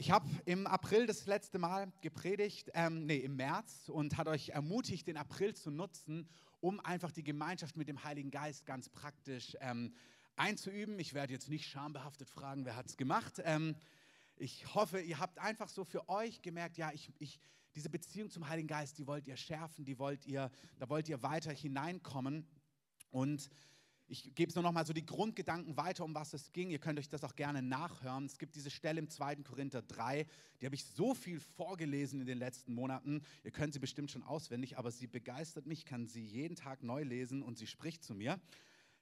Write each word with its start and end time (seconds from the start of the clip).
Ich 0.00 0.10
habe 0.10 0.26
im 0.46 0.66
April 0.66 1.06
das 1.06 1.26
letzte 1.26 1.58
Mal 1.58 1.92
gepredigt, 2.00 2.70
ähm, 2.72 3.04
nee, 3.04 3.18
im 3.18 3.36
März 3.36 3.90
und 3.90 4.16
hat 4.16 4.28
euch 4.28 4.48
ermutigt, 4.48 5.06
den 5.06 5.18
April 5.18 5.52
zu 5.54 5.70
nutzen, 5.70 6.26
um 6.60 6.80
einfach 6.80 7.12
die 7.12 7.22
Gemeinschaft 7.22 7.76
mit 7.76 7.86
dem 7.86 8.02
Heiligen 8.02 8.30
Geist 8.30 8.64
ganz 8.64 8.88
praktisch 8.88 9.58
ähm, 9.60 9.94
einzuüben. 10.36 10.98
Ich 10.98 11.12
werde 11.12 11.34
jetzt 11.34 11.50
nicht 11.50 11.68
schambehaftet 11.68 12.30
fragen, 12.30 12.64
wer 12.64 12.76
hat 12.76 12.86
es 12.86 12.96
gemacht. 12.96 13.42
Ähm, 13.44 13.76
ich 14.36 14.74
hoffe, 14.74 15.02
ihr 15.02 15.18
habt 15.18 15.38
einfach 15.38 15.68
so 15.68 15.84
für 15.84 16.08
euch 16.08 16.40
gemerkt, 16.40 16.78
ja, 16.78 16.90
ich, 16.92 17.12
ich, 17.18 17.38
diese 17.74 17.90
Beziehung 17.90 18.30
zum 18.30 18.48
Heiligen 18.48 18.68
Geist, 18.68 18.96
die 18.96 19.06
wollt 19.06 19.28
ihr 19.28 19.36
schärfen, 19.36 19.84
die 19.84 19.98
wollt 19.98 20.24
ihr, 20.24 20.50
da 20.78 20.88
wollt 20.88 21.10
ihr 21.10 21.22
weiter 21.22 21.52
hineinkommen. 21.52 22.48
Und 23.10 23.50
ich 24.10 24.34
gebe 24.34 24.48
es 24.48 24.56
nur 24.56 24.64
noch 24.64 24.72
mal 24.72 24.84
so 24.84 24.92
die 24.92 25.06
Grundgedanken 25.06 25.76
weiter, 25.76 26.04
um 26.04 26.14
was 26.16 26.34
es 26.34 26.50
ging. 26.52 26.70
Ihr 26.70 26.80
könnt 26.80 26.98
euch 26.98 27.08
das 27.08 27.22
auch 27.22 27.36
gerne 27.36 27.62
nachhören. 27.62 28.26
Es 28.26 28.38
gibt 28.38 28.56
diese 28.56 28.70
Stelle 28.70 28.98
im 28.98 29.08
2. 29.08 29.36
Korinther 29.36 29.82
3, 29.82 30.26
die 30.60 30.66
habe 30.66 30.74
ich 30.74 30.84
so 30.84 31.14
viel 31.14 31.38
vorgelesen 31.38 32.20
in 32.20 32.26
den 32.26 32.38
letzten 32.38 32.74
Monaten. 32.74 33.22
Ihr 33.44 33.52
könnt 33.52 33.72
sie 33.72 33.78
bestimmt 33.78 34.10
schon 34.10 34.24
auswendig, 34.24 34.78
aber 34.78 34.90
sie 34.90 35.06
begeistert 35.06 35.66
mich, 35.66 35.84
kann 35.84 36.08
sie 36.08 36.24
jeden 36.24 36.56
Tag 36.56 36.82
neu 36.82 37.04
lesen 37.04 37.42
und 37.42 37.56
sie 37.56 37.68
spricht 37.68 38.02
zu 38.02 38.14
mir. 38.14 38.40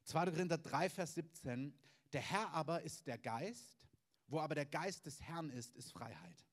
2. 0.05 0.27
Korinther 0.27 0.59
3, 0.59 0.91
Vers 0.91 1.15
17. 1.15 1.75
Der 2.13 2.21
Herr 2.21 2.53
aber 2.53 2.83
ist 2.83 3.07
der 3.07 3.17
Geist, 3.17 3.89
wo 4.27 4.41
aber 4.41 4.55
der 4.55 4.67
Geist 4.67 5.07
des 5.07 5.23
Herrn 5.23 5.49
ist, 5.49 5.75
ist 5.75 5.91
Freiheit. 5.91 6.48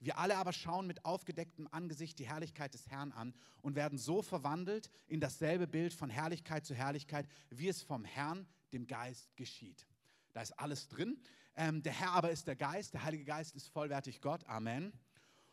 Wir 0.00 0.18
alle 0.18 0.38
aber 0.38 0.54
schauen 0.54 0.86
mit 0.86 1.04
aufgedecktem 1.04 1.68
Angesicht 1.70 2.18
die 2.18 2.26
Herrlichkeit 2.26 2.72
des 2.72 2.88
Herrn 2.88 3.12
an 3.12 3.34
und 3.60 3.76
werden 3.76 3.98
so 3.98 4.22
verwandelt 4.22 4.90
in 5.06 5.20
dasselbe 5.20 5.66
Bild 5.66 5.92
von 5.92 6.08
Herrlichkeit 6.08 6.64
zu 6.64 6.74
Herrlichkeit, 6.74 7.28
wie 7.50 7.68
es 7.68 7.82
vom 7.82 8.04
Herrn, 8.04 8.46
dem 8.72 8.86
Geist, 8.86 9.36
geschieht. 9.36 9.86
Da 10.32 10.40
ist 10.40 10.58
alles 10.58 10.88
drin. 10.88 11.20
Ähm, 11.54 11.82
der 11.82 11.92
Herr 11.92 12.12
aber 12.12 12.30
ist 12.30 12.46
der 12.46 12.56
Geist, 12.56 12.94
der 12.94 13.04
Heilige 13.04 13.24
Geist 13.24 13.54
ist 13.54 13.68
vollwertig 13.68 14.22
Gott. 14.22 14.42
Amen. 14.46 14.92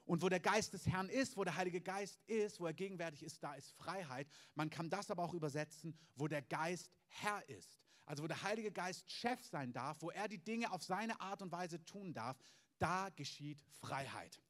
Und 0.06 0.22
wo 0.22 0.30
der 0.30 0.40
Geist 0.40 0.74
des 0.74 0.88
Herrn 0.88 1.10
ist, 1.10 1.36
wo 1.36 1.44
der 1.44 1.58
Heilige 1.58 1.82
Geist 1.82 2.22
ist, 2.28 2.62
wo 2.62 2.68
er 2.68 2.74
gegenwärtig 2.74 3.24
ist, 3.24 3.44
da 3.44 3.54
ist 3.56 3.74
Freiheit. 3.74 4.30
Man 4.56 4.70
kann 4.70 4.90
das 4.90 5.12
aber 5.12 5.24
auch 5.24 5.34
übersetzen, 5.34 5.98
wo 6.16 6.30
der 6.30 6.42
Geist 6.42 6.90
Herr 7.08 7.48
ist. 7.50 7.82
Also 8.06 8.24
wo 8.24 8.28
der 8.28 8.42
Heilige 8.44 8.72
Geist 8.72 9.12
Chef 9.12 9.44
sein 9.44 9.74
darf, 9.74 10.02
wo 10.02 10.10
er 10.10 10.30
die 10.30 10.38
Dinge 10.38 10.72
auf 10.72 10.82
seine 10.82 11.20
Art 11.20 11.42
und 11.42 11.52
Weise 11.52 11.84
tun 11.84 12.14
darf, 12.14 12.38
da 12.80 13.10
geschieht 13.16 13.62
Freiheit. 13.80 14.42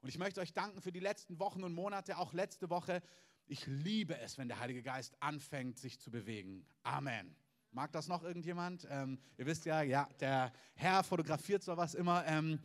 Und 0.00 0.08
ich 0.08 0.18
möchte 0.18 0.40
euch 0.40 0.52
danken 0.52 0.80
für 0.80 0.92
die 0.92 1.00
letzten 1.00 1.38
Wochen 1.38 1.64
und 1.64 1.74
Monate, 1.74 2.18
auch 2.18 2.32
letzte 2.32 2.70
Woche. 2.70 3.02
Ich 3.46 3.66
liebe 3.66 4.18
es, 4.18 4.38
wenn 4.38 4.48
der 4.48 4.60
Heilige 4.60 4.82
Geist 4.82 5.16
anfängt, 5.20 5.78
sich 5.78 6.00
zu 6.00 6.10
bewegen. 6.10 6.66
Amen. 6.82 7.34
Mag 7.72 7.92
das 7.92 8.08
noch 8.08 8.22
irgendjemand? 8.22 8.86
Ähm, 8.90 9.18
ihr 9.36 9.46
wisst 9.46 9.66
ja, 9.66 9.82
ja, 9.82 10.08
der 10.20 10.52
Herr 10.74 11.04
fotografiert 11.04 11.62
sowas 11.62 11.94
immer. 11.94 12.24
Ähm, 12.26 12.60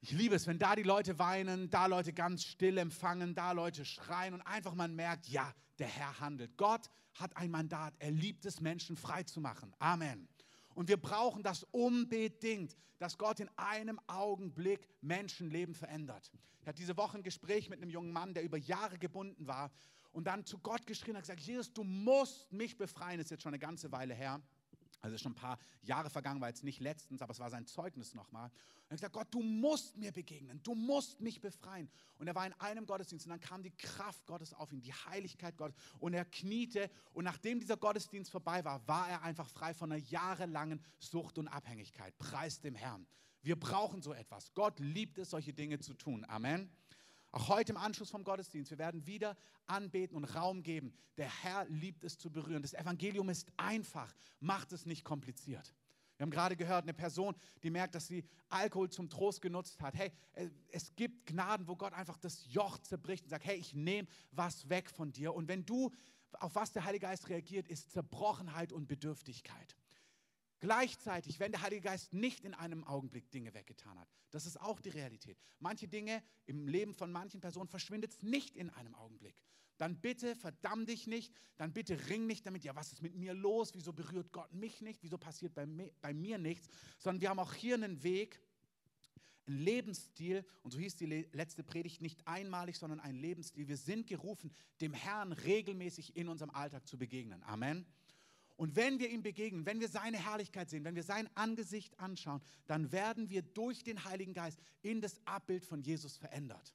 ich 0.00 0.12
liebe 0.12 0.34
es, 0.34 0.46
wenn 0.46 0.58
da 0.58 0.74
die 0.76 0.82
Leute 0.82 1.18
weinen, 1.18 1.70
da 1.70 1.86
Leute 1.86 2.12
ganz 2.12 2.44
still 2.44 2.78
empfangen, 2.78 3.34
da 3.34 3.52
Leute 3.52 3.84
schreien 3.84 4.34
und 4.34 4.42
einfach 4.42 4.74
man 4.74 4.94
merkt, 4.94 5.28
ja, 5.28 5.54
der 5.78 5.88
Herr 5.88 6.20
handelt. 6.20 6.56
Gott 6.56 6.90
hat 7.14 7.36
ein 7.36 7.50
Mandat. 7.50 7.94
Er 7.98 8.10
liebt 8.10 8.44
es, 8.44 8.60
Menschen 8.60 8.96
frei 8.96 9.22
zu 9.22 9.40
machen. 9.40 9.74
Amen. 9.78 10.28
Und 10.74 10.88
wir 10.88 10.96
brauchen 10.96 11.42
das 11.42 11.64
unbedingt, 11.64 12.76
dass 12.98 13.18
Gott 13.18 13.40
in 13.40 13.50
einem 13.56 14.00
Augenblick 14.06 14.88
Menschenleben 15.00 15.74
verändert. 15.74 16.30
Ich 16.60 16.68
hatte 16.68 16.78
diese 16.78 16.96
Woche 16.96 17.18
ein 17.18 17.22
Gespräch 17.22 17.68
mit 17.68 17.80
einem 17.82 17.90
jungen 17.90 18.12
Mann, 18.12 18.34
der 18.34 18.44
über 18.44 18.56
Jahre 18.56 18.98
gebunden 18.98 19.46
war 19.46 19.70
und 20.12 20.26
dann 20.26 20.44
zu 20.44 20.58
Gott 20.58 20.86
geschrien 20.86 21.16
hat, 21.16 21.22
gesagt, 21.22 21.40
Jesus, 21.40 21.72
du 21.72 21.82
musst 21.82 22.52
mich 22.52 22.76
befreien. 22.76 23.18
Das 23.18 23.26
ist 23.26 23.30
jetzt 23.30 23.42
schon 23.42 23.50
eine 23.50 23.58
ganze 23.58 23.90
Weile 23.90 24.14
her. 24.14 24.40
Also 25.02 25.18
schon 25.18 25.32
ein 25.32 25.36
paar 25.36 25.58
Jahre 25.82 26.10
vergangen, 26.10 26.40
war 26.40 26.48
jetzt 26.48 26.62
nicht 26.62 26.80
letztens, 26.80 27.22
aber 27.22 27.32
es 27.32 27.40
war 27.40 27.50
sein 27.50 27.66
Zeugnis 27.66 28.14
nochmal. 28.14 28.46
Und 28.46 28.52
er 28.52 28.90
hat 28.90 28.96
gesagt, 28.98 29.12
Gott, 29.14 29.26
du 29.34 29.42
musst 29.42 29.96
mir 29.96 30.12
begegnen, 30.12 30.62
du 30.62 30.76
musst 30.76 31.20
mich 31.20 31.40
befreien. 31.40 31.90
Und 32.18 32.28
er 32.28 32.36
war 32.36 32.46
in 32.46 32.52
einem 32.54 32.86
Gottesdienst 32.86 33.26
und 33.26 33.30
dann 33.30 33.40
kam 33.40 33.64
die 33.64 33.72
Kraft 33.72 34.24
Gottes 34.26 34.54
auf 34.54 34.72
ihn, 34.72 34.80
die 34.80 34.92
Heiligkeit 34.92 35.56
Gottes. 35.56 35.76
Und 35.98 36.14
er 36.14 36.24
kniete 36.24 36.88
und 37.12 37.24
nachdem 37.24 37.58
dieser 37.58 37.76
Gottesdienst 37.76 38.30
vorbei 38.30 38.64
war, 38.64 38.86
war 38.86 39.08
er 39.08 39.22
einfach 39.22 39.48
frei 39.48 39.74
von 39.74 39.90
einer 39.90 40.02
jahrelangen 40.04 40.80
Sucht 41.00 41.36
und 41.36 41.48
Abhängigkeit. 41.48 42.16
Preis 42.18 42.60
dem 42.60 42.76
Herrn. 42.76 43.06
Wir 43.42 43.58
brauchen 43.58 44.02
so 44.02 44.12
etwas. 44.12 44.54
Gott 44.54 44.78
liebt 44.78 45.18
es, 45.18 45.30
solche 45.30 45.52
Dinge 45.52 45.80
zu 45.80 45.94
tun. 45.94 46.24
Amen. 46.28 46.70
Auch 47.32 47.48
heute 47.48 47.72
im 47.72 47.78
Anschluss 47.78 48.10
vom 48.10 48.24
Gottesdienst, 48.24 48.70
wir 48.70 48.78
werden 48.78 49.06
wieder 49.06 49.38
anbeten 49.66 50.18
und 50.18 50.24
Raum 50.24 50.62
geben. 50.62 50.92
Der 51.16 51.30
Herr 51.42 51.64
liebt 51.64 52.04
es 52.04 52.18
zu 52.18 52.30
berühren. 52.30 52.60
Das 52.60 52.74
Evangelium 52.74 53.30
ist 53.30 53.50
einfach, 53.56 54.14
macht 54.40 54.72
es 54.72 54.84
nicht 54.84 55.02
kompliziert. 55.02 55.74
Wir 56.18 56.24
haben 56.24 56.30
gerade 56.30 56.56
gehört, 56.56 56.82
eine 56.82 56.92
Person, 56.92 57.34
die 57.62 57.70
merkt, 57.70 57.94
dass 57.94 58.06
sie 58.06 58.22
Alkohol 58.50 58.90
zum 58.90 59.08
Trost 59.08 59.40
genutzt 59.40 59.80
hat. 59.80 59.94
Hey, 59.94 60.12
äh, 60.34 60.50
es 60.68 60.94
gibt 60.94 61.26
Gnaden, 61.26 61.66
wo 61.66 61.74
Gott 61.74 61.94
einfach 61.94 62.18
das 62.18 62.44
Joch 62.52 62.78
zerbricht 62.78 63.24
und 63.24 63.30
sagt, 63.30 63.46
hey, 63.46 63.56
ich 63.56 63.74
nehme 63.74 64.06
was 64.30 64.68
weg 64.68 64.90
von 64.90 65.10
dir. 65.10 65.34
Und 65.34 65.48
wenn 65.48 65.64
du, 65.64 65.90
auf 66.32 66.54
was 66.54 66.72
der 66.72 66.84
Heilige 66.84 67.06
Geist 67.06 67.30
reagiert, 67.30 67.66
ist 67.66 67.92
Zerbrochenheit 67.92 68.72
und 68.72 68.88
Bedürftigkeit. 68.88 69.74
Gleichzeitig, 70.62 71.40
wenn 71.40 71.50
der 71.50 71.62
Heilige 71.62 71.82
Geist 71.82 72.12
nicht 72.12 72.44
in 72.44 72.54
einem 72.54 72.84
Augenblick 72.84 73.28
Dinge 73.32 73.52
weggetan 73.52 73.98
hat, 73.98 74.08
das 74.30 74.46
ist 74.46 74.60
auch 74.60 74.78
die 74.78 74.90
Realität. 74.90 75.36
Manche 75.58 75.88
Dinge 75.88 76.22
im 76.46 76.68
Leben 76.68 76.94
von 76.94 77.10
manchen 77.10 77.40
Personen 77.40 77.68
verschwindet 77.68 78.12
es 78.12 78.22
nicht 78.22 78.56
in 78.56 78.70
einem 78.70 78.94
Augenblick. 78.94 79.34
Dann 79.76 80.00
bitte 80.00 80.36
verdamm 80.36 80.86
dich 80.86 81.08
nicht, 81.08 81.34
dann 81.56 81.72
bitte 81.72 82.08
ring 82.08 82.28
nicht 82.28 82.46
damit, 82.46 82.62
ja, 82.62 82.76
was 82.76 82.92
ist 82.92 83.02
mit 83.02 83.16
mir 83.16 83.34
los? 83.34 83.74
Wieso 83.74 83.92
berührt 83.92 84.30
Gott 84.30 84.54
mich 84.54 84.80
nicht? 84.82 85.02
Wieso 85.02 85.18
passiert 85.18 85.52
bei 85.52 85.66
mir, 85.66 85.90
bei 86.00 86.14
mir 86.14 86.38
nichts? 86.38 86.68
Sondern 87.00 87.20
wir 87.22 87.30
haben 87.30 87.40
auch 87.40 87.54
hier 87.54 87.74
einen 87.74 88.04
Weg, 88.04 88.40
einen 89.48 89.58
Lebensstil, 89.58 90.44
und 90.62 90.70
so 90.70 90.78
hieß 90.78 90.94
die 90.94 91.26
letzte 91.32 91.64
Predigt 91.64 92.00
nicht 92.02 92.24
einmalig, 92.28 92.78
sondern 92.78 93.00
ein 93.00 93.16
Lebensstil. 93.16 93.66
Wir 93.66 93.76
sind 93.76 94.06
gerufen, 94.06 94.54
dem 94.80 94.94
Herrn 94.94 95.32
regelmäßig 95.32 96.14
in 96.14 96.28
unserem 96.28 96.50
Alltag 96.50 96.86
zu 96.86 96.96
begegnen. 96.98 97.42
Amen. 97.42 97.84
Und 98.62 98.76
wenn 98.76 99.00
wir 99.00 99.10
ihm 99.10 99.24
begegnen, 99.24 99.66
wenn 99.66 99.80
wir 99.80 99.88
seine 99.88 100.24
Herrlichkeit 100.24 100.70
sehen, 100.70 100.84
wenn 100.84 100.94
wir 100.94 101.02
sein 101.02 101.28
Angesicht 101.34 101.98
anschauen, 101.98 102.40
dann 102.68 102.92
werden 102.92 103.28
wir 103.28 103.42
durch 103.42 103.82
den 103.82 104.04
Heiligen 104.04 104.34
Geist 104.34 104.60
in 104.82 105.00
das 105.00 105.20
Abbild 105.24 105.66
von 105.66 105.82
Jesus 105.82 106.16
verändert. 106.16 106.72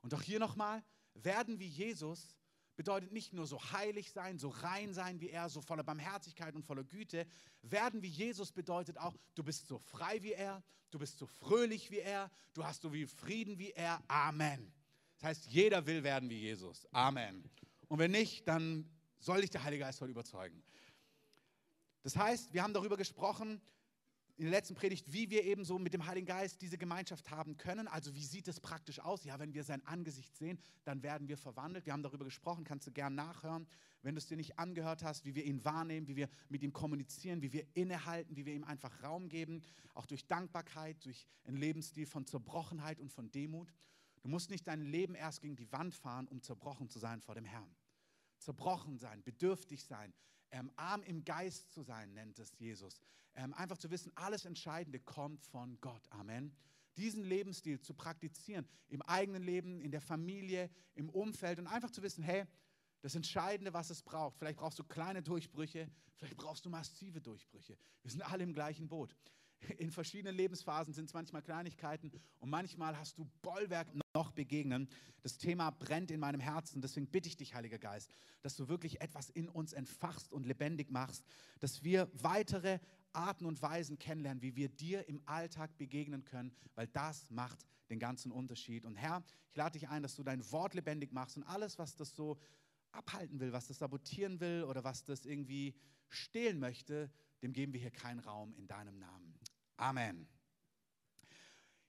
Und 0.00 0.14
auch 0.14 0.22
hier 0.22 0.38
nochmal, 0.38 0.82
werden 1.12 1.58
wie 1.58 1.66
Jesus 1.66 2.34
bedeutet 2.76 3.12
nicht 3.12 3.34
nur 3.34 3.46
so 3.46 3.60
heilig 3.72 4.10
sein, 4.10 4.38
so 4.38 4.48
rein 4.48 4.94
sein 4.94 5.20
wie 5.20 5.28
er, 5.28 5.50
so 5.50 5.60
voller 5.60 5.82
Barmherzigkeit 5.82 6.54
und 6.54 6.64
voller 6.64 6.82
Güte. 6.82 7.26
Werden 7.60 8.00
wie 8.00 8.08
Jesus 8.08 8.50
bedeutet 8.50 8.96
auch, 8.96 9.14
du 9.34 9.44
bist 9.44 9.68
so 9.68 9.76
frei 9.76 10.22
wie 10.22 10.32
er, 10.32 10.62
du 10.90 10.98
bist 10.98 11.18
so 11.18 11.26
fröhlich 11.26 11.90
wie 11.90 11.98
er, 11.98 12.30
du 12.54 12.64
hast 12.64 12.80
so 12.80 12.88
viel 12.88 13.06
Frieden 13.06 13.58
wie 13.58 13.72
er. 13.72 14.02
Amen. 14.08 14.72
Das 15.18 15.28
heißt, 15.28 15.46
jeder 15.48 15.84
will 15.84 16.02
werden 16.02 16.30
wie 16.30 16.40
Jesus. 16.40 16.86
Amen. 16.90 17.44
Und 17.88 17.98
wenn 17.98 18.12
nicht, 18.12 18.48
dann 18.48 18.88
soll 19.20 19.42
dich 19.42 19.50
der 19.50 19.64
Heilige 19.64 19.84
Geist 19.84 20.00
heute 20.00 20.12
überzeugen. 20.12 20.62
Das 22.02 22.16
heißt, 22.16 22.54
wir 22.54 22.62
haben 22.62 22.74
darüber 22.74 22.96
gesprochen 22.96 23.60
in 24.38 24.44
der 24.44 24.52
letzten 24.52 24.76
Predigt, 24.76 25.12
wie 25.12 25.30
wir 25.30 25.42
eben 25.42 25.64
so 25.64 25.80
mit 25.80 25.92
dem 25.92 26.06
Heiligen 26.06 26.26
Geist 26.26 26.62
diese 26.62 26.78
Gemeinschaft 26.78 27.28
haben 27.32 27.56
können. 27.56 27.88
Also 27.88 28.14
wie 28.14 28.24
sieht 28.24 28.46
es 28.46 28.60
praktisch 28.60 29.00
aus? 29.00 29.24
Ja, 29.24 29.40
wenn 29.40 29.52
wir 29.52 29.64
sein 29.64 29.84
Angesicht 29.84 30.36
sehen, 30.36 30.60
dann 30.84 31.02
werden 31.02 31.26
wir 31.26 31.36
verwandelt. 31.36 31.86
Wir 31.86 31.92
haben 31.92 32.04
darüber 32.04 32.24
gesprochen, 32.24 32.62
kannst 32.62 32.86
du 32.86 32.92
gern 32.92 33.16
nachhören, 33.16 33.66
wenn 34.02 34.14
du 34.14 34.20
es 34.20 34.26
dir 34.26 34.36
nicht 34.36 34.56
angehört 34.56 35.02
hast, 35.02 35.24
wie 35.24 35.34
wir 35.34 35.44
ihn 35.44 35.64
wahrnehmen, 35.64 36.06
wie 36.06 36.14
wir 36.14 36.28
mit 36.48 36.62
ihm 36.62 36.72
kommunizieren, 36.72 37.42
wie 37.42 37.52
wir 37.52 37.66
innehalten, 37.74 38.36
wie 38.36 38.46
wir 38.46 38.54
ihm 38.54 38.62
einfach 38.62 39.02
Raum 39.02 39.28
geben, 39.28 39.60
auch 39.94 40.06
durch 40.06 40.28
Dankbarkeit, 40.28 41.04
durch 41.04 41.26
einen 41.44 41.56
Lebensstil 41.56 42.06
von 42.06 42.24
Zerbrochenheit 42.24 43.00
und 43.00 43.10
von 43.12 43.32
Demut. 43.32 43.74
Du 44.22 44.28
musst 44.28 44.50
nicht 44.50 44.68
dein 44.68 44.82
Leben 44.82 45.16
erst 45.16 45.40
gegen 45.40 45.56
die 45.56 45.70
Wand 45.72 45.96
fahren, 45.96 46.28
um 46.28 46.42
zerbrochen 46.42 46.88
zu 46.88 47.00
sein 47.00 47.20
vor 47.20 47.34
dem 47.34 47.44
Herrn. 47.44 47.74
Zerbrochen 48.38 48.98
sein, 48.98 49.24
bedürftig 49.24 49.84
sein, 49.84 50.14
ähm, 50.50 50.70
arm 50.76 51.02
im 51.02 51.24
Geist 51.24 51.70
zu 51.72 51.82
sein, 51.82 52.12
nennt 52.14 52.38
es 52.38 52.58
Jesus. 52.58 53.00
Ähm, 53.34 53.54
einfach 53.54 53.78
zu 53.78 53.90
wissen, 53.90 54.12
alles 54.14 54.44
Entscheidende 54.44 54.98
kommt 55.00 55.44
von 55.46 55.80
Gott. 55.80 56.02
Amen. 56.10 56.54
Diesen 56.96 57.22
Lebensstil 57.22 57.80
zu 57.80 57.94
praktizieren, 57.94 58.66
im 58.88 59.02
eigenen 59.02 59.42
Leben, 59.42 59.80
in 59.80 59.90
der 59.90 60.00
Familie, 60.00 60.70
im 60.94 61.08
Umfeld 61.10 61.58
und 61.58 61.66
einfach 61.68 61.90
zu 61.90 62.02
wissen, 62.02 62.24
hey, 62.24 62.44
das 63.00 63.14
Entscheidende, 63.14 63.72
was 63.72 63.90
es 63.90 64.02
braucht. 64.02 64.36
Vielleicht 64.38 64.58
brauchst 64.58 64.78
du 64.78 64.84
kleine 64.84 65.22
Durchbrüche, 65.22 65.88
vielleicht 66.16 66.36
brauchst 66.36 66.64
du 66.64 66.70
massive 66.70 67.20
Durchbrüche. 67.20 67.78
Wir 68.02 68.10
sind 68.10 68.22
alle 68.22 68.42
im 68.42 68.52
gleichen 68.52 68.88
Boot. 68.88 69.14
In 69.78 69.90
verschiedenen 69.90 70.34
Lebensphasen 70.36 70.92
sind 70.92 71.06
es 71.06 71.14
manchmal 71.14 71.42
Kleinigkeiten 71.42 72.12
und 72.38 72.50
manchmal 72.50 72.96
hast 72.96 73.18
du 73.18 73.24
Bollwerk 73.42 73.88
noch 74.18 74.32
begegnen. 74.32 74.88
Das 75.22 75.38
Thema 75.38 75.70
brennt 75.70 76.10
in 76.10 76.18
meinem 76.18 76.40
Herzen. 76.40 76.82
Deswegen 76.82 77.06
bitte 77.06 77.28
ich 77.28 77.36
dich, 77.36 77.54
Heiliger 77.54 77.78
Geist, 77.78 78.10
dass 78.42 78.56
du 78.56 78.66
wirklich 78.68 79.00
etwas 79.00 79.30
in 79.30 79.48
uns 79.48 79.72
entfachst 79.72 80.32
und 80.32 80.44
lebendig 80.44 80.90
machst, 80.90 81.24
dass 81.60 81.84
wir 81.84 82.10
weitere 82.12 82.80
Arten 83.12 83.46
und 83.46 83.62
Weisen 83.62 83.96
kennenlernen, 83.96 84.42
wie 84.42 84.56
wir 84.56 84.68
dir 84.68 85.08
im 85.08 85.22
Alltag 85.26 85.76
begegnen 85.78 86.24
können, 86.24 86.52
weil 86.74 86.88
das 86.88 87.30
macht 87.30 87.64
den 87.90 88.00
ganzen 88.00 88.32
Unterschied. 88.32 88.84
Und 88.84 88.96
Herr, 88.96 89.22
ich 89.50 89.56
lade 89.56 89.78
dich 89.78 89.88
ein, 89.88 90.02
dass 90.02 90.16
du 90.16 90.24
dein 90.24 90.42
Wort 90.50 90.74
lebendig 90.74 91.12
machst 91.12 91.36
und 91.36 91.44
alles, 91.44 91.78
was 91.78 91.94
das 91.94 92.16
so 92.16 92.38
abhalten 92.90 93.38
will, 93.38 93.52
was 93.52 93.68
das 93.68 93.78
sabotieren 93.78 94.40
will 94.40 94.64
oder 94.64 94.82
was 94.82 95.04
das 95.04 95.26
irgendwie 95.26 95.76
stehlen 96.08 96.58
möchte, 96.58 97.08
dem 97.42 97.52
geben 97.52 97.72
wir 97.72 97.80
hier 97.80 97.92
keinen 97.92 98.18
Raum 98.18 98.52
in 98.54 98.66
deinem 98.66 98.98
Namen. 98.98 99.38
Amen. 99.76 100.26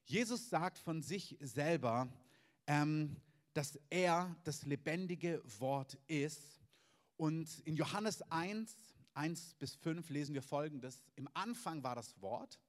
Jesus 0.09 0.49
sagt 0.49 0.79
von 0.79 1.03
sich 1.03 1.37
selber, 1.39 2.11
ähm, 2.65 3.15
dass 3.53 3.79
er 3.91 4.35
das 4.43 4.65
lebendige 4.65 5.39
Wort 5.59 5.99
ist. 6.07 6.63
Und 7.15 7.59
in 7.59 7.75
Johannes 7.75 8.23
1, 8.31 8.75
1 9.13 9.53
bis 9.59 9.75
5 9.75 10.09
lesen 10.09 10.33
wir 10.33 10.41
folgendes. 10.41 11.03
Im 11.15 11.29
Anfang 11.35 11.83
war 11.83 11.93
das 11.93 12.19
Wort 12.23 12.59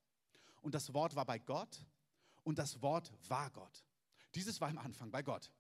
und 0.61 0.75
das 0.75 0.93
Wort 0.93 1.17
war 1.17 1.25
bei 1.25 1.39
Gott 1.39 1.83
und 2.45 2.59
das 2.59 2.83
Wort 2.83 3.11
war 3.29 3.49
Gott. 3.49 3.87
Dieses 4.35 4.61
war 4.61 4.69
im 4.69 4.77
Anfang 4.77 5.11
bei 5.11 5.23
Gott. 5.23 5.51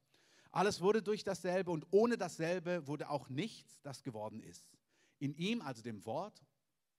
Alles 0.50 0.82
wurde 0.82 1.02
durch 1.02 1.24
dasselbe 1.24 1.70
und 1.70 1.86
ohne 1.92 2.18
dasselbe 2.18 2.86
wurde 2.88 3.08
auch 3.08 3.30
nichts, 3.30 3.80
das 3.80 4.02
geworden 4.02 4.42
ist. 4.42 4.68
In 5.18 5.34
ihm, 5.34 5.62
also 5.62 5.80
dem 5.80 6.04
Wort, 6.04 6.44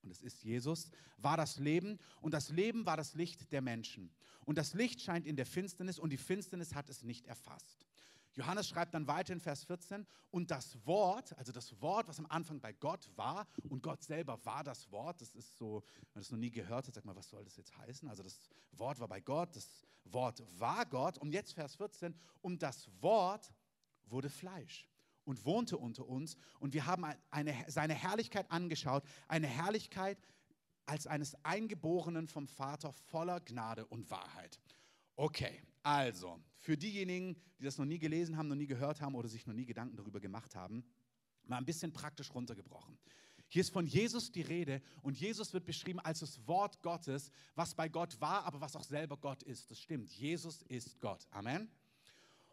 und 0.03 0.11
es 0.11 0.21
ist 0.21 0.43
Jesus, 0.43 0.89
war 1.17 1.37
das 1.37 1.57
Leben 1.57 1.99
und 2.21 2.33
das 2.33 2.49
Leben 2.49 2.85
war 2.85 2.97
das 2.97 3.13
Licht 3.13 3.51
der 3.51 3.61
Menschen. 3.61 4.11
Und 4.45 4.57
das 4.57 4.73
Licht 4.73 5.01
scheint 5.01 5.25
in 5.25 5.35
der 5.35 5.45
Finsternis 5.45 5.99
und 5.99 6.09
die 6.09 6.17
Finsternis 6.17 6.73
hat 6.73 6.89
es 6.89 7.03
nicht 7.03 7.27
erfasst. 7.27 7.85
Johannes 8.33 8.69
schreibt 8.69 8.93
dann 8.93 9.07
weiter 9.07 9.33
in 9.33 9.41
Vers 9.41 9.65
14, 9.65 10.07
und 10.29 10.51
das 10.51 10.85
Wort, 10.85 11.37
also 11.37 11.51
das 11.51 11.81
Wort, 11.81 12.07
was 12.07 12.17
am 12.17 12.25
Anfang 12.27 12.61
bei 12.61 12.71
Gott 12.71 13.11
war, 13.17 13.45
und 13.67 13.83
Gott 13.83 14.01
selber 14.03 14.43
war 14.45 14.63
das 14.63 14.89
Wort, 14.91 15.19
das 15.19 15.35
ist 15.35 15.57
so, 15.57 15.83
wenn 15.95 16.09
man 16.13 16.21
das 16.23 16.31
noch 16.31 16.37
nie 16.37 16.49
gehört 16.49 16.87
hat, 16.87 16.95
sag 16.95 17.03
mal, 17.03 17.15
was 17.15 17.29
soll 17.29 17.43
das 17.43 17.57
jetzt 17.57 17.75
heißen? 17.77 18.07
Also 18.07 18.23
das 18.23 18.49
Wort 18.71 18.99
war 18.99 19.09
bei 19.09 19.19
Gott, 19.19 19.53
das 19.55 19.85
Wort 20.05 20.41
war 20.57 20.85
Gott, 20.85 21.17
und 21.17 21.33
jetzt 21.33 21.53
Vers 21.53 21.75
14, 21.75 22.15
und 22.41 22.63
das 22.63 22.89
Wort 23.01 23.51
wurde 24.05 24.29
Fleisch 24.29 24.90
und 25.23 25.45
wohnte 25.45 25.77
unter 25.77 26.07
uns, 26.07 26.35
und 26.59 26.73
wir 26.73 26.85
haben 26.85 27.05
eine, 27.29 27.65
seine 27.67 27.93
Herrlichkeit 27.93 28.51
angeschaut, 28.51 29.03
eine 29.27 29.47
Herrlichkeit 29.47 30.17
als 30.85 31.07
eines 31.07 31.35
Eingeborenen 31.45 32.27
vom 32.27 32.47
Vater 32.47 32.91
voller 32.91 33.39
Gnade 33.39 33.85
und 33.85 34.09
Wahrheit. 34.09 34.59
Okay, 35.15 35.61
also, 35.83 36.39
für 36.59 36.77
diejenigen, 36.77 37.35
die 37.59 37.63
das 37.63 37.77
noch 37.77 37.85
nie 37.85 37.99
gelesen 37.99 38.37
haben, 38.37 38.47
noch 38.47 38.55
nie 38.55 38.67
gehört 38.67 39.01
haben 39.01 39.15
oder 39.15 39.27
sich 39.27 39.45
noch 39.47 39.53
nie 39.53 39.65
Gedanken 39.65 39.97
darüber 39.97 40.19
gemacht 40.19 40.55
haben, 40.55 40.83
mal 41.45 41.57
ein 41.57 41.65
bisschen 41.65 41.93
praktisch 41.93 42.33
runtergebrochen. 42.33 42.97
Hier 43.47 43.61
ist 43.61 43.73
von 43.73 43.85
Jesus 43.85 44.31
die 44.31 44.43
Rede 44.43 44.81
und 45.01 45.19
Jesus 45.19 45.51
wird 45.51 45.65
beschrieben 45.65 45.99
als 45.99 46.19
das 46.19 46.47
Wort 46.47 46.81
Gottes, 46.81 47.31
was 47.55 47.75
bei 47.75 47.89
Gott 47.89 48.21
war, 48.21 48.45
aber 48.45 48.61
was 48.61 48.77
auch 48.77 48.83
selber 48.83 49.17
Gott 49.17 49.43
ist. 49.43 49.69
Das 49.69 49.79
stimmt. 49.79 50.09
Jesus 50.11 50.61
ist 50.63 51.01
Gott. 51.01 51.27
Amen. 51.31 51.69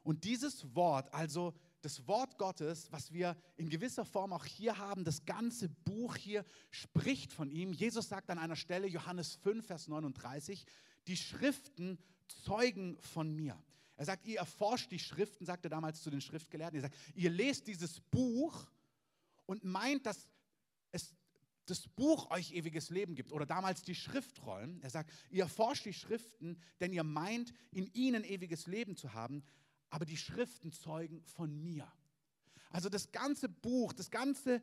Und 0.02 0.24
dieses 0.24 0.74
Wort, 0.74 1.12
also 1.14 1.54
das 1.82 2.06
Wort 2.08 2.38
Gottes, 2.38 2.90
was 2.90 3.12
wir 3.12 3.36
in 3.56 3.68
gewisser 3.68 4.04
Form 4.04 4.32
auch 4.32 4.44
hier 4.44 4.78
haben, 4.78 5.04
das 5.04 5.24
ganze 5.24 5.68
Buch 5.68 6.16
hier 6.16 6.44
spricht 6.70 7.32
von 7.32 7.50
ihm. 7.50 7.72
Jesus 7.72 8.08
sagt 8.08 8.30
an 8.30 8.38
einer 8.38 8.56
Stelle, 8.56 8.88
Johannes 8.88 9.36
5, 9.36 9.66
Vers 9.66 9.88
39, 9.88 10.66
die 11.06 11.16
Schriften 11.16 11.98
zeugen 12.26 12.98
von 13.00 13.34
mir. 13.34 13.56
Er 13.96 14.04
sagt, 14.04 14.26
ihr 14.26 14.38
erforscht 14.38 14.90
die 14.90 14.98
Schriften, 14.98 15.44
sagt 15.44 15.64
er 15.64 15.70
damals 15.70 16.02
zu 16.02 16.10
den 16.10 16.20
Schriftgelehrten. 16.20 16.78
Er 16.78 16.82
sagt, 16.82 16.96
ihr 17.14 17.30
lest 17.30 17.66
dieses 17.66 18.00
Buch 18.00 18.66
und 19.46 19.64
meint, 19.64 20.06
dass 20.06 20.28
es 20.92 21.14
das 21.66 21.86
Buch 21.88 22.30
euch 22.30 22.52
ewiges 22.52 22.90
Leben 22.90 23.14
gibt 23.14 23.32
oder 23.32 23.44
damals 23.44 23.82
die 23.82 23.94
Schriftrollen. 23.94 24.80
Er 24.82 24.90
sagt, 24.90 25.12
ihr 25.30 25.42
erforscht 25.44 25.84
die 25.84 25.92
Schriften, 25.92 26.58
denn 26.80 26.92
ihr 26.92 27.04
meint, 27.04 27.52
in 27.72 27.92
ihnen 27.92 28.24
ewiges 28.24 28.66
Leben 28.66 28.96
zu 28.96 29.12
haben, 29.14 29.42
aber 29.90 30.04
die 30.04 30.16
Schriften 30.16 30.72
zeugen 30.72 31.22
von 31.24 31.62
mir. 31.62 31.90
Also 32.70 32.88
das 32.88 33.10
ganze 33.12 33.48
Buch, 33.48 33.92
das 33.92 34.10
ganze 34.10 34.62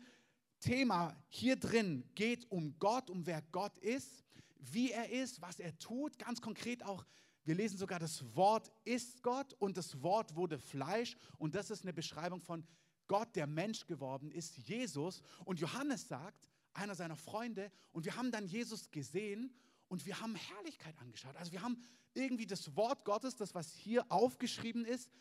Thema 0.60 1.16
hier 1.28 1.56
drin 1.56 2.04
geht 2.16 2.50
um 2.52 2.78
Gott, 2.80 3.10
um 3.10 3.26
wer 3.26 3.42
Gott 3.52 3.78
ist, 3.80 4.24
wie 4.60 4.92
er 4.92 5.10
ist, 5.10 5.42
was 5.42 5.60
er 5.60 5.78
tut, 5.78 6.18
ganz 6.18 6.42
konkret 6.42 6.84
auch 6.84 7.06
wir 7.46 7.54
lesen 7.54 7.78
sogar, 7.78 8.00
das 8.00 8.36
Wort 8.36 8.72
ist 8.86 9.22
Gott 9.22 9.54
und 9.60 9.78
das 9.78 10.02
Wort 10.02 10.36
wurde 10.36 10.58
Fleisch. 10.58 11.16
Und 11.38 11.54
das 11.54 11.70
ist 11.70 11.84
eine 11.84 11.94
Beschreibung 11.94 12.42
von 12.42 12.66
Gott, 13.08 13.36
der 13.36 13.46
Mensch 13.46 13.86
geworden 13.86 14.32
ist, 14.32 14.58
Jesus. 14.58 15.22
Und 15.46 15.60
Johannes 15.60 16.08
sagt, 16.08 16.50
einer 16.74 16.96
seiner 16.96 17.16
Freunde, 17.16 17.72
und 17.92 18.04
wir 18.04 18.16
haben 18.16 18.32
dann 18.32 18.48
Jesus 18.48 18.90
gesehen 18.90 19.54
und 19.88 20.06
wir 20.06 20.20
haben 20.20 20.36
Herrlichkeit 20.36 20.98
angeschaut. 21.00 21.36
Also 21.36 21.52
wir 21.52 21.62
haben 21.62 21.82
irgendwie 22.14 22.48
das 22.48 22.76
Wort 22.76 23.06
Gottes, 23.06 23.36
das 23.36 23.54
was 23.54 23.74
hier 23.74 24.10
aufgeschrieben 24.12 24.86
ist, 24.86 25.12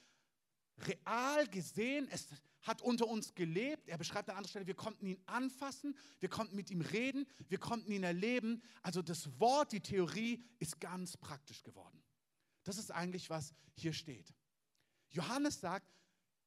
real 0.78 1.46
gesehen. 1.48 2.08
Es 2.10 2.28
hat 2.62 2.82
unter 2.82 3.06
uns 3.06 3.34
gelebt. 3.34 3.88
Er 3.88 3.98
beschreibt 3.98 4.30
an 4.30 4.36
anderer 4.36 4.50
Stelle, 4.50 4.66
wir 4.66 4.74
konnten 4.74 5.06
ihn 5.06 5.20
anfassen, 5.26 5.96
wir 6.20 6.28
konnten 6.28 6.56
mit 6.56 6.70
ihm 6.70 6.80
reden, 6.80 7.26
wir 7.48 7.58
konnten 7.58 7.92
ihn 7.92 8.02
erleben. 8.02 8.62
Also 8.82 9.02
das 9.02 9.38
Wort, 9.38 9.72
die 9.72 9.80
Theorie 9.80 10.42
ist 10.58 10.80
ganz 10.80 11.16
praktisch 11.16 11.62
geworden. 11.62 12.02
Das 12.62 12.78
ist 12.78 12.90
eigentlich, 12.90 13.28
was 13.28 13.52
hier 13.74 13.92
steht. 13.92 14.34
Johannes 15.10 15.60
sagt, 15.60 15.86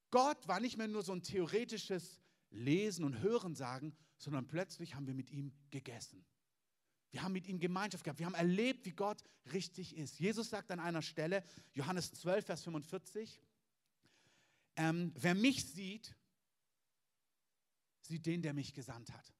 Gott 0.09 0.47
war 0.47 0.59
nicht 0.59 0.77
mehr 0.77 0.87
nur 0.87 1.03
so 1.03 1.13
ein 1.13 1.21
theoretisches 1.21 2.19
Lesen 2.49 3.03
und 3.03 3.19
Hören 3.19 3.55
sagen, 3.55 3.95
sondern 4.17 4.47
plötzlich 4.47 4.95
haben 4.95 5.05
wir 5.05 5.13
mit 5.13 5.29
ihm 5.29 5.53
gegessen. 5.69 6.25
Wir 7.11 7.23
haben 7.23 7.33
mit 7.33 7.47
ihm 7.47 7.59
Gemeinschaft 7.59 8.03
gehabt. 8.03 8.19
Wir 8.19 8.25
haben 8.25 8.35
erlebt, 8.35 8.85
wie 8.85 8.91
Gott 8.91 9.23
richtig 9.53 9.95
ist. 9.95 10.19
Jesus 10.19 10.49
sagt 10.49 10.71
an 10.71 10.79
einer 10.79 11.01
Stelle, 11.01 11.43
Johannes 11.73 12.11
12, 12.13 12.45
Vers 12.45 12.63
45, 12.63 13.41
ähm, 14.75 15.11
wer 15.15 15.33
mich 15.33 15.65
sieht, 15.65 16.15
sieht 18.01 18.25
den, 18.25 18.41
der 18.41 18.53
mich 18.53 18.73
gesandt 18.73 19.11
hat. 19.11 19.33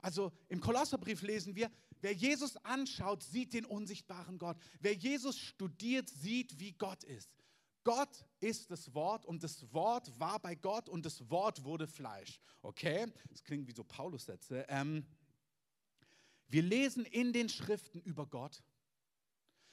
Also 0.00 0.32
im 0.48 0.60
Kolosserbrief 0.60 1.22
lesen 1.22 1.54
wir, 1.54 1.70
wer 2.00 2.12
Jesus 2.12 2.56
anschaut, 2.58 3.22
sieht 3.22 3.54
den 3.54 3.64
unsichtbaren 3.64 4.38
Gott. 4.38 4.56
Wer 4.80 4.94
Jesus 4.94 5.38
studiert, 5.38 6.08
sieht, 6.08 6.58
wie 6.58 6.72
Gott 6.72 7.04
ist. 7.04 7.30
Gott 7.84 8.24
ist 8.40 8.70
das 8.70 8.94
Wort 8.94 9.24
und 9.24 9.42
das 9.42 9.72
Wort 9.72 10.18
war 10.18 10.38
bei 10.40 10.54
Gott 10.54 10.88
und 10.88 11.04
das 11.04 11.30
Wort 11.30 11.64
wurde 11.64 11.86
Fleisch. 11.86 12.40
Okay? 12.62 13.06
Das 13.28 13.42
klingt 13.42 13.66
wie 13.66 13.72
so 13.72 13.84
Paulus-Sätze. 13.84 14.66
Ähm, 14.68 15.06
wir 16.52 16.62
lesen 16.62 17.06
in 17.06 17.32
den 17.32 17.48
Schriften 17.48 18.02
über 18.02 18.26
Gott. 18.26 18.62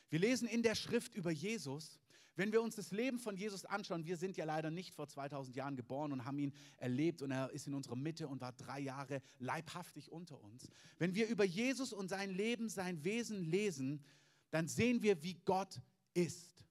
Wir 0.09 0.19
lesen 0.19 0.47
in 0.47 0.63
der 0.63 0.75
Schrift 0.75 1.13
über 1.13 1.29
Jesus. 1.29 1.99
Wenn 2.37 2.53
wir 2.53 2.61
uns 2.61 2.77
das 2.77 2.91
Leben 2.91 3.19
von 3.19 3.35
Jesus 3.35 3.65
anschauen, 3.65 4.05
wir 4.05 4.15
sind 4.15 4.37
ja 4.37 4.45
leider 4.45 4.71
nicht 4.71 4.95
vor 4.95 5.05
2000 5.05 5.57
Jahren 5.57 5.75
geboren 5.75 6.13
und 6.13 6.23
haben 6.23 6.39
ihn 6.39 6.53
erlebt 6.77 7.21
und 7.21 7.31
er 7.31 7.51
ist 7.51 7.67
in 7.67 7.73
unserer 7.73 7.97
Mitte 7.97 8.29
und 8.29 8.39
war 8.39 8.53
drei 8.53 8.79
Jahre 8.79 9.21
leibhaftig 9.39 10.09
unter 10.09 10.41
uns. 10.41 10.69
Wenn 10.99 11.13
wir 11.15 11.27
über 11.27 11.43
Jesus 11.43 11.91
und 11.91 12.07
sein 12.07 12.29
Leben, 12.29 12.69
sein 12.69 13.03
Wesen 13.03 13.43
lesen, 13.43 14.01
dann 14.49 14.69
sehen 14.69 15.01
wir, 15.01 15.21
wie 15.21 15.33
Gott 15.43 15.81
ist. 16.13 16.65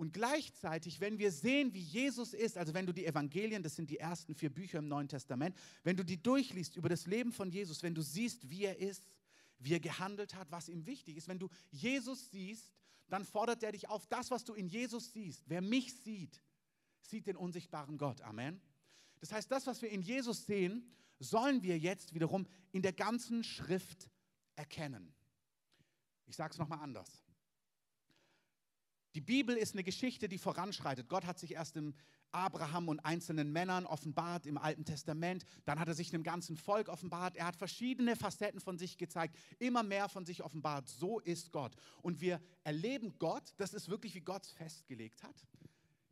Und 0.00 0.14
gleichzeitig, 0.14 0.98
wenn 1.00 1.18
wir 1.18 1.30
sehen, 1.30 1.74
wie 1.74 1.82
Jesus 1.82 2.32
ist, 2.32 2.56
also 2.56 2.72
wenn 2.72 2.86
du 2.86 2.94
die 2.94 3.04
Evangelien, 3.04 3.62
das 3.62 3.76
sind 3.76 3.90
die 3.90 3.98
ersten 3.98 4.34
vier 4.34 4.48
Bücher 4.48 4.78
im 4.78 4.88
Neuen 4.88 5.08
Testament, 5.08 5.54
wenn 5.82 5.94
du 5.94 6.02
die 6.02 6.16
durchliest 6.16 6.74
über 6.76 6.88
das 6.88 7.04
Leben 7.04 7.32
von 7.32 7.50
Jesus, 7.50 7.82
wenn 7.82 7.94
du 7.94 8.00
siehst, 8.00 8.48
wie 8.48 8.64
er 8.64 8.78
ist, 8.78 9.04
wie 9.58 9.74
er 9.74 9.78
gehandelt 9.78 10.34
hat, 10.34 10.50
was 10.50 10.70
ihm 10.70 10.86
wichtig 10.86 11.18
ist, 11.18 11.28
wenn 11.28 11.38
du 11.38 11.50
Jesus 11.70 12.30
siehst, 12.30 12.72
dann 13.10 13.26
fordert 13.26 13.62
er 13.62 13.72
dich 13.72 13.90
auf, 13.90 14.06
das, 14.06 14.30
was 14.30 14.42
du 14.42 14.54
in 14.54 14.68
Jesus 14.68 15.12
siehst. 15.12 15.44
Wer 15.50 15.60
mich 15.60 15.94
sieht, 15.94 16.40
sieht 17.02 17.26
den 17.26 17.36
unsichtbaren 17.36 17.98
Gott. 17.98 18.22
Amen. 18.22 18.58
Das 19.20 19.32
heißt, 19.32 19.50
das, 19.50 19.66
was 19.66 19.82
wir 19.82 19.90
in 19.90 20.00
Jesus 20.00 20.46
sehen, 20.46 20.90
sollen 21.18 21.62
wir 21.62 21.78
jetzt 21.78 22.14
wiederum 22.14 22.46
in 22.72 22.80
der 22.80 22.94
ganzen 22.94 23.44
Schrift 23.44 24.08
erkennen. 24.56 25.12
Ich 26.24 26.36
sage 26.36 26.52
es 26.52 26.58
nochmal 26.58 26.78
anders. 26.78 27.19
Die 29.14 29.20
Bibel 29.20 29.56
ist 29.56 29.74
eine 29.74 29.82
Geschichte, 29.82 30.28
die 30.28 30.38
voranschreitet. 30.38 31.08
Gott 31.08 31.26
hat 31.26 31.38
sich 31.38 31.54
erst 31.54 31.76
im 31.76 31.94
Abraham 32.30 32.88
und 32.88 33.00
einzelnen 33.00 33.52
Männern 33.52 33.86
offenbart 33.86 34.46
im 34.46 34.56
Alten 34.56 34.84
Testament. 34.84 35.44
Dann 35.64 35.80
hat 35.80 35.88
er 35.88 35.94
sich 35.94 36.14
einem 36.14 36.22
ganzen 36.22 36.56
Volk 36.56 36.88
offenbart. 36.88 37.36
Er 37.36 37.46
hat 37.46 37.56
verschiedene 37.56 38.14
Facetten 38.14 38.60
von 38.60 38.78
sich 38.78 38.98
gezeigt, 38.98 39.36
immer 39.58 39.82
mehr 39.82 40.08
von 40.08 40.24
sich 40.24 40.44
offenbart. 40.44 40.88
So 40.88 41.18
ist 41.18 41.50
Gott. 41.50 41.74
Und 42.02 42.20
wir 42.20 42.40
erleben 42.62 43.18
Gott, 43.18 43.52
das 43.56 43.74
ist 43.74 43.88
wirklich, 43.88 44.14
wie 44.14 44.20
Gott 44.20 44.44
es 44.44 44.52
festgelegt 44.52 45.24
hat. 45.24 45.44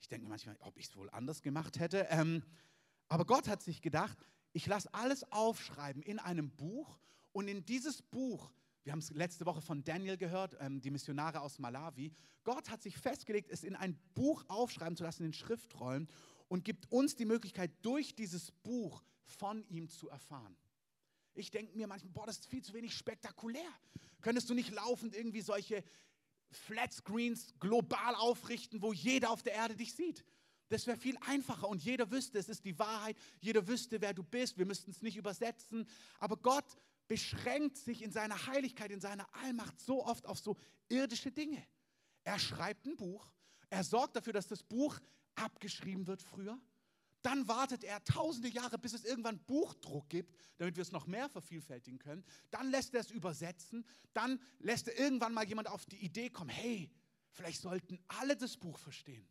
Ich 0.01 0.09
denke 0.09 0.29
manchmal, 0.29 0.57
ob 0.61 0.77
ich 0.77 0.87
es 0.87 0.97
wohl 0.97 1.11
anders 1.11 1.43
gemacht 1.43 1.79
hätte. 1.79 2.09
Ähm, 2.11 2.43
aber 3.09 3.25
Gott 3.25 3.47
hat 3.47 3.63
sich 3.63 3.81
gedacht, 3.81 4.19
ich 4.53 4.67
lasse 4.67 4.93
alles 4.93 5.31
aufschreiben 5.33 6.03
in 6.03 6.19
einem 6.19 6.51
Buch 6.51 6.99
und 7.33 7.47
in 7.47 7.65
dieses 7.65 8.03
Buch 8.03 8.51
wir 8.89 8.93
haben 8.93 9.01
es 9.01 9.11
letzte 9.11 9.45
Woche 9.45 9.61
von 9.61 9.85
Daniel 9.85 10.17
gehört, 10.17 10.57
ähm, 10.61 10.81
die 10.81 10.91
Missionare 10.91 11.43
aus 11.43 11.59
Malawi. 11.59 12.11
Gott 12.43 12.71
hat 12.71 12.83
sich 12.83 12.97
festgelegt, 12.97 13.51
es 13.51 13.63
in 13.63 13.77
ein 13.77 13.99
Buch 14.15 14.47
aufschreiben 14.49 14.97
zu 14.97 15.03
lassen, 15.03 15.25
in 15.25 15.35
Schriftrollen, 15.35 16.09
und 16.49 16.65
gibt 16.65 16.91
uns 16.91 17.15
die 17.15 17.27
Möglichkeit, 17.27 17.71
durch 17.83 18.15
dieses 18.15 18.51
Buch 18.51 19.05
von 19.25 19.63
ihm 19.69 19.91
zu 19.91 20.09
erfahren. 20.09 20.57
Ich 21.35 21.51
denke 21.51 21.77
mir 21.77 21.87
manchmal, 21.87 22.15
boah, 22.15 22.25
das 22.25 22.39
ist 22.39 22.47
viel 22.47 22.63
zu 22.63 22.73
wenig 22.73 22.95
spektakulär. 22.95 23.69
Könntest 24.23 24.49
du 24.49 24.55
nicht 24.55 24.71
laufend 24.71 25.15
irgendwie 25.15 25.43
solche 25.43 25.85
Flatscreens 26.51 27.53
global 27.61 28.15
aufrichten, 28.15 28.81
wo 28.81 28.95
jeder 28.95 29.29
auf 29.29 29.43
der 29.43 29.53
Erde 29.53 29.77
dich 29.77 29.93
sieht? 29.93 30.25
Das 30.71 30.87
wäre 30.87 30.97
viel 30.97 31.19
einfacher 31.27 31.69
und 31.69 31.85
jeder 31.85 32.11
wüsste, 32.11 32.39
es 32.39 32.49
ist 32.49 32.65
die 32.65 32.79
Wahrheit, 32.79 33.19
jeder 33.39 33.69
wüsste, 33.69 34.01
wer 34.01 34.15
du 34.15 34.23
bist. 34.23 34.57
Wir 34.57 34.65
müssten 34.65 34.93
es 34.93 35.03
nicht 35.03 35.19
übersetzen. 35.19 35.87
Aber 36.21 36.39
Gott 36.39 36.65
beschränkt 37.09 37.77
sich 37.77 38.03
in 38.03 38.13
seiner 38.13 38.47
Heiligkeit, 38.47 38.91
in 38.91 39.01
seiner 39.01 39.27
Allmacht 39.43 39.81
so 39.81 40.05
oft 40.05 40.27
auf 40.27 40.39
so 40.39 40.57
irdische 40.89 41.33
Dinge. 41.33 41.67
Er 42.25 42.39
schreibt 42.39 42.87
ein 42.87 42.97
Buch. 42.97 43.33
Er 43.71 43.83
sorgt 43.83 44.17
dafür, 44.17 44.33
dass 44.33 44.47
das 44.47 44.63
Buch 44.63 44.99
abgeschrieben 45.35 46.07
wird 46.07 46.23
früher. 46.23 46.61
Dann 47.23 47.49
wartet 47.49 47.83
er 47.85 48.03
tausende 48.05 48.49
Jahre, 48.49 48.79
bis 48.79 48.93
es 48.93 49.05
irgendwann 49.05 49.39
Buchdruck 49.41 50.09
gibt, 50.09 50.35
damit 50.59 50.77
wir 50.77 50.83
es 50.83 50.93
noch 50.93 51.07
mehr 51.07 51.29
vervielfältigen 51.29 51.99
können. 51.99 52.25
Dann 52.51 52.71
lässt 52.71 52.95
er 52.95 53.01
es 53.01 53.11
übersetzen. 53.11 53.85
Dann 54.13 54.41
lässt 54.61 54.89
er 54.89 54.99
irgendwann 54.99 55.35
mal 55.35 55.45
jemand 55.45 55.69
auf 55.69 55.85
die 55.87 55.97
Idee 55.97 56.31
kommen, 56.31 56.51
hey, 56.51 56.91
vielleicht 57.33 57.61
sollten 57.61 57.99
alle 58.07 58.37
das 58.37 58.57
Buch 58.57 58.79
verstehen. 58.79 59.27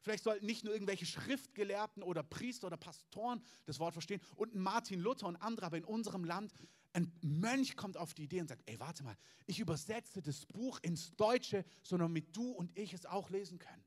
Vielleicht 0.00 0.24
sollten 0.24 0.46
nicht 0.46 0.64
nur 0.64 0.72
irgendwelche 0.72 1.06
Schriftgelehrten 1.06 2.02
oder 2.02 2.22
Priester 2.22 2.68
oder 2.68 2.76
Pastoren 2.76 3.42
das 3.66 3.78
Wort 3.78 3.92
verstehen 3.92 4.22
und 4.36 4.54
Martin 4.54 5.00
Luther 5.00 5.26
und 5.26 5.36
andere, 5.36 5.66
aber 5.66 5.76
in 5.76 5.84
unserem 5.84 6.24
Land 6.24 6.54
ein 6.92 7.12
Mönch 7.20 7.76
kommt 7.76 7.96
auf 7.96 8.14
die 8.14 8.24
Idee 8.24 8.40
und 8.40 8.48
sagt, 8.48 8.62
ey, 8.66 8.78
warte 8.80 9.04
mal, 9.04 9.16
ich 9.46 9.60
übersetze 9.60 10.22
das 10.22 10.46
Buch 10.46 10.78
ins 10.82 11.14
Deutsche, 11.16 11.64
sondern 11.82 12.08
damit 12.08 12.36
du 12.36 12.50
und 12.50 12.76
ich 12.76 12.92
es 12.92 13.06
auch 13.06 13.30
lesen 13.30 13.58
können. 13.58 13.84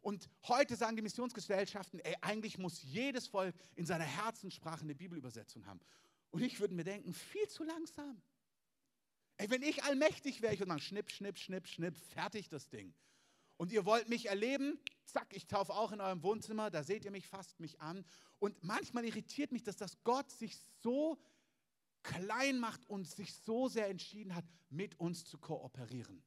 Und 0.00 0.30
heute 0.46 0.76
sagen 0.76 0.96
die 0.96 1.02
Missionsgesellschaften, 1.02 2.00
ey, 2.00 2.14
eigentlich 2.20 2.58
muss 2.58 2.82
jedes 2.82 3.26
Volk 3.26 3.54
in 3.74 3.84
seiner 3.84 4.04
Herzenssprache 4.04 4.82
eine 4.82 4.94
Bibelübersetzung 4.94 5.66
haben. 5.66 5.80
Und 6.30 6.42
ich 6.42 6.60
würde 6.60 6.74
mir 6.74 6.84
denken, 6.84 7.12
viel 7.12 7.48
zu 7.48 7.64
langsam. 7.64 8.20
Ey, 9.36 9.50
wenn 9.50 9.62
ich 9.62 9.84
allmächtig 9.84 10.40
wäre, 10.40 10.52
ich 10.52 10.60
würde 10.60 10.70
sagen, 10.70 10.80
schnipp, 10.80 11.10
schnipp, 11.10 11.38
schnipp, 11.38 11.66
schnipp, 11.66 11.96
fertig 11.96 12.48
das 12.48 12.68
Ding. 12.68 12.94
Und 13.56 13.72
ihr 13.72 13.84
wollt 13.84 14.08
mich 14.08 14.26
erleben, 14.26 14.78
zack, 15.04 15.34
ich 15.34 15.46
taufe 15.46 15.72
auch 15.72 15.90
in 15.90 16.00
eurem 16.00 16.22
Wohnzimmer, 16.22 16.70
da 16.70 16.84
seht 16.84 17.04
ihr 17.04 17.10
mich, 17.10 17.26
fasst 17.26 17.58
mich 17.58 17.80
an. 17.80 18.04
Und 18.38 18.62
manchmal 18.62 19.04
irritiert 19.04 19.50
mich, 19.50 19.64
dass 19.64 19.76
das 19.76 20.02
Gott 20.04 20.30
sich 20.30 20.56
so 20.80 21.18
klein 22.02 22.58
macht 22.58 22.88
und 22.88 23.06
sich 23.06 23.34
so 23.34 23.68
sehr 23.68 23.88
entschieden 23.88 24.34
hat, 24.34 24.44
mit 24.70 24.98
uns 25.00 25.24
zu 25.24 25.38
kooperieren. 25.38 26.22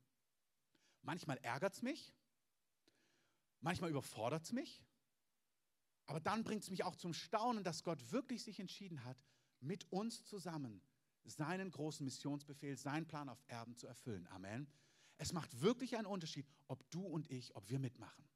Manchmal 1.01 1.37
ärgert 1.37 1.73
es 1.73 1.81
mich, 1.81 2.13
manchmal 3.59 3.89
überfordert 3.89 4.43
es 4.43 4.51
mich, 4.51 4.83
aber 6.05 6.19
dann 6.19 6.43
bringt 6.43 6.63
es 6.63 6.69
mich 6.69 6.83
auch 6.83 6.95
zum 6.95 7.13
Staunen, 7.13 7.63
dass 7.63 7.83
Gott 7.83 8.11
wirklich 8.11 8.43
sich 8.43 8.59
entschieden 8.59 9.03
hat, 9.03 9.17
mit 9.59 9.91
uns 9.91 10.25
zusammen 10.25 10.81
seinen 11.23 11.69
großen 11.69 12.03
Missionsbefehl, 12.03 12.77
seinen 12.77 13.07
Plan 13.07 13.29
auf 13.29 13.43
Erben 13.47 13.75
zu 13.75 13.87
erfüllen. 13.87 14.27
Amen. 14.27 14.67
Es 15.17 15.33
macht 15.33 15.61
wirklich 15.61 15.97
einen 15.97 16.07
Unterschied, 16.07 16.47
ob 16.67 16.89
du 16.89 17.05
und 17.05 17.29
ich, 17.29 17.55
ob 17.55 17.69
wir 17.69 17.79
mitmachen. 17.79 18.27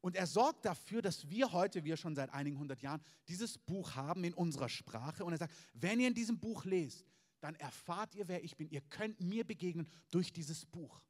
Und 0.00 0.16
er 0.16 0.26
sorgt 0.26 0.64
dafür, 0.64 1.02
dass 1.02 1.28
wir 1.28 1.52
heute, 1.52 1.84
wir 1.84 1.96
schon 1.96 2.14
seit 2.14 2.30
einigen 2.30 2.58
hundert 2.58 2.80
Jahren, 2.80 3.02
dieses 3.28 3.58
Buch 3.58 3.94
haben 3.94 4.24
in 4.24 4.32
unserer 4.32 4.68
Sprache. 4.68 5.24
Und 5.24 5.32
er 5.32 5.38
sagt, 5.38 5.54
wenn 5.74 6.00
ihr 6.00 6.08
in 6.08 6.14
diesem 6.14 6.38
Buch 6.38 6.64
lest, 6.64 7.06
dann 7.40 7.54
erfahrt 7.56 8.14
ihr, 8.14 8.28
wer 8.28 8.42
ich 8.42 8.56
bin. 8.56 8.70
Ihr 8.70 8.80
könnt 8.82 9.20
mir 9.20 9.44
begegnen 9.44 9.90
durch 10.10 10.32
dieses 10.32 10.64
Buch. 10.64 11.02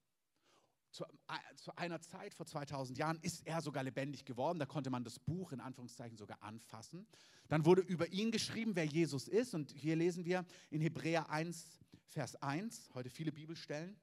Zu, 0.91 1.05
äh, 1.05 1.55
zu, 1.55 1.77
einer 1.77 2.01
Zeit 2.01 2.35
vor 2.35 2.47
2000 2.47 2.99
Jahren 2.99 3.19
ist 3.23 3.47
er 3.47 3.63
sogar 3.63 3.85
lebendig 3.85 4.25
geworden. 4.25 4.59
Da 4.59 4.67
konnte 4.67 4.91
man 4.91 5.05
das 5.05 5.21
Buch 5.21 5.53
in 5.53 5.61
Anführungszeichen 5.61 6.17
sogar 6.17 6.43
anfassen. 6.43 7.07
Dann 7.49 7.65
wurde 7.65 7.83
über 7.83 8.09
ihn 8.09 8.33
geschrieben, 8.33 8.75
wer 8.75 8.87
Jesus 8.87 9.29
ist. 9.29 9.55
Und 9.55 9.71
hier 9.71 9.95
lesen 9.95 10.25
wir 10.25 10.45
in 10.71 10.81
Hebräer 10.81 11.31
1, 11.31 11.79
Vers 12.07 12.35
1, 12.43 12.91
heute 12.95 13.09
viele 13.09 13.31
Bibelstellen 13.31 13.97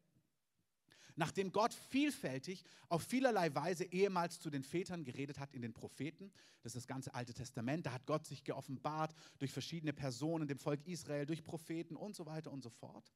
nachdem 1.18 1.52
Gott 1.52 1.74
vielfältig 1.74 2.64
auf 2.88 3.04
vielerlei 3.04 3.54
Weise 3.54 3.84
ehemals 3.84 4.40
zu 4.40 4.50
den 4.50 4.64
Vätern 4.64 5.04
geredet 5.04 5.40
hat 5.40 5.54
in 5.54 5.62
den 5.62 5.74
Propheten, 5.74 6.32
das 6.62 6.76
ist 6.76 6.84
das 6.84 6.88
ganze 6.88 7.14
Alte 7.14 7.34
Testament, 7.34 7.86
da 7.86 7.92
hat 7.92 8.06
Gott 8.06 8.26
sich 8.26 8.44
geoffenbart 8.44 9.14
durch 9.40 9.52
verschiedene 9.52 9.94
Personen, 9.94 10.48
dem 10.48 10.60
Volk 10.60 10.88
Israel, 10.88 11.26
durch 11.26 11.44
Propheten 11.44 11.96
und 11.96 12.16
so 12.16 12.26
weiter 12.26 12.52
und 12.52 12.62
so 12.62 12.70
fort, 12.70 13.12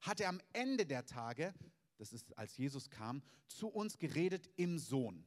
hat 0.00 0.20
er 0.20 0.28
am 0.28 0.40
Ende 0.52 0.86
der 0.86 1.04
Tage, 1.04 1.52
das 1.98 2.12
ist 2.12 2.36
als 2.38 2.56
Jesus 2.56 2.88
kam, 2.88 3.22
zu 3.48 3.68
uns 3.68 3.98
geredet 3.98 4.48
im 4.56 4.78
Sohn, 4.78 5.24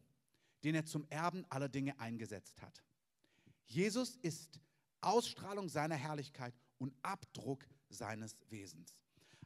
den 0.64 0.76
er 0.76 0.86
zum 0.86 1.06
Erben 1.10 1.46
aller 1.50 1.70
Dinge 1.70 2.00
eingesetzt 2.00 2.62
hat. 2.62 2.84
Jesus 3.66 4.16
ist 4.16 4.62
Ausstrahlung 5.02 5.68
seiner 5.68 5.96
Herrlichkeit 5.96 6.54
und 6.78 6.96
Abdruck 7.02 7.66
seines 7.90 8.38
Wesens. 8.50 8.96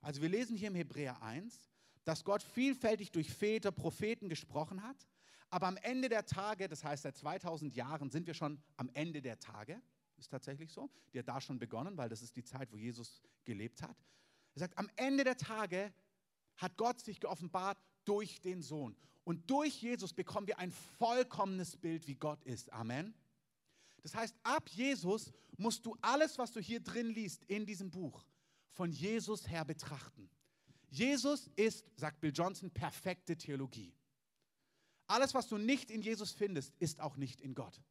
Also 0.01 0.21
wir 0.21 0.29
lesen 0.29 0.55
hier 0.55 0.67
im 0.67 0.75
Hebräer 0.75 1.21
1, 1.21 1.70
dass 2.03 2.23
Gott 2.23 2.43
vielfältig 2.43 3.11
durch 3.11 3.31
Väter, 3.31 3.71
Propheten 3.71 4.29
gesprochen 4.29 4.83
hat. 4.83 5.07
Aber 5.49 5.67
am 5.67 5.77
Ende 5.77 6.09
der 6.09 6.25
Tage, 6.25 6.67
das 6.67 6.83
heißt 6.83 7.03
seit 7.03 7.17
2000 7.17 7.75
Jahren 7.75 8.09
sind 8.09 8.27
wir 8.27 8.33
schon 8.33 8.61
am 8.77 8.89
Ende 8.93 9.21
der 9.21 9.39
Tage, 9.39 9.81
ist 10.17 10.29
tatsächlich 10.29 10.71
so, 10.71 10.89
die 11.13 11.19
hat 11.19 11.27
da 11.27 11.41
schon 11.41 11.59
begonnen, 11.59 11.97
weil 11.97 12.09
das 12.09 12.21
ist 12.21 12.35
die 12.35 12.43
Zeit, 12.43 12.71
wo 12.71 12.77
Jesus 12.77 13.21
gelebt 13.43 13.81
hat. 13.81 13.97
Er 14.55 14.59
sagt, 14.59 14.77
am 14.77 14.89
Ende 14.95 15.23
der 15.23 15.37
Tage 15.37 15.93
hat 16.57 16.77
Gott 16.77 17.01
sich 17.01 17.19
geoffenbart 17.19 17.77
durch 18.05 18.39
den 18.41 18.61
Sohn. 18.61 18.95
Und 19.23 19.49
durch 19.49 19.81
Jesus 19.81 20.13
bekommen 20.13 20.47
wir 20.47 20.59
ein 20.59 20.71
vollkommenes 20.71 21.77
Bild, 21.77 22.07
wie 22.07 22.15
Gott 22.15 22.43
ist. 22.43 22.71
Amen. 22.71 23.13
Das 24.01 24.15
heißt, 24.15 24.35
ab 24.43 24.67
Jesus 24.69 25.31
musst 25.57 25.85
du 25.85 25.95
alles, 26.01 26.37
was 26.37 26.51
du 26.51 26.59
hier 26.59 26.79
drin 26.79 27.07
liest 27.07 27.45
in 27.45 27.65
diesem 27.65 27.91
Buch, 27.91 28.25
von 28.71 28.91
Jesus 28.91 29.47
her 29.49 29.63
betrachten. 29.63 30.29
Jesus 30.91 31.49
ist, 31.55 31.85
sagt 31.95 32.19
Bill 32.19 32.33
Johnson, 32.33 32.69
perfekte 32.69 33.37
Theologie. 33.37 33.95
Alles, 35.07 35.33
was 35.33 35.47
du 35.47 35.57
nicht 35.57 35.89
in 35.89 36.01
Jesus 36.01 36.31
findest, 36.31 36.73
ist 36.79 36.99
auch 36.99 37.17
nicht 37.17 37.41
in 37.41 37.55
Gott. 37.55 37.81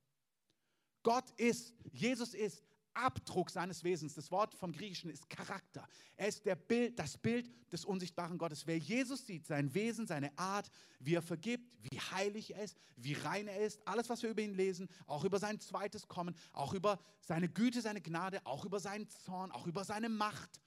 Gott 1.02 1.30
ist, 1.38 1.74
Jesus 1.92 2.34
ist 2.34 2.62
Abdruck 2.92 3.50
seines 3.50 3.84
Wesens. 3.84 4.14
Das 4.14 4.30
Wort 4.30 4.54
vom 4.54 4.72
Griechischen 4.72 5.10
ist 5.10 5.30
Charakter. 5.30 5.88
Er 6.16 6.28
ist 6.28 6.42
Bild, 6.68 6.98
das 6.98 7.16
Bild 7.16 7.50
des 7.72 7.86
unsichtbaren 7.86 8.36
Gottes. 8.36 8.66
Wer 8.66 8.76
Jesus 8.76 9.26
sieht, 9.26 9.46
sein 9.46 9.72
Wesen, 9.72 10.06
seine 10.06 10.36
Art, 10.38 10.70
wie 10.98 11.14
er 11.14 11.22
vergibt, 11.22 11.72
wie 11.80 11.98
heilig 11.98 12.54
er 12.54 12.64
ist, 12.64 12.76
wie 12.96 13.14
rein 13.14 13.48
er 13.48 13.60
ist, 13.60 13.80
alles, 13.86 14.08
was 14.10 14.22
wir 14.22 14.30
über 14.30 14.42
ihn 14.42 14.54
lesen, 14.54 14.88
auch 15.06 15.24
über 15.24 15.38
sein 15.38 15.58
zweites 15.60 16.06
Kommen, 16.06 16.34
auch 16.52 16.74
über 16.74 16.98
seine 17.20 17.48
Güte, 17.48 17.80
seine 17.80 18.02
Gnade, 18.02 18.44
auch 18.44 18.66
über 18.66 18.80
seinen 18.80 19.08
Zorn, 19.08 19.52
auch 19.52 19.66
über 19.66 19.84
seine 19.84 20.08
Macht, 20.08 20.60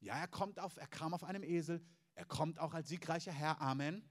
ja, 0.00 0.18
er 0.18 0.28
kommt 0.28 0.58
auf, 0.58 0.76
er 0.76 0.86
kam 0.86 1.14
auf 1.14 1.24
einem 1.24 1.42
Esel, 1.42 1.82
er 2.14 2.24
kommt 2.24 2.58
auch 2.58 2.74
als 2.74 2.88
siegreicher 2.88 3.32
Herr. 3.32 3.60
Amen. 3.60 4.02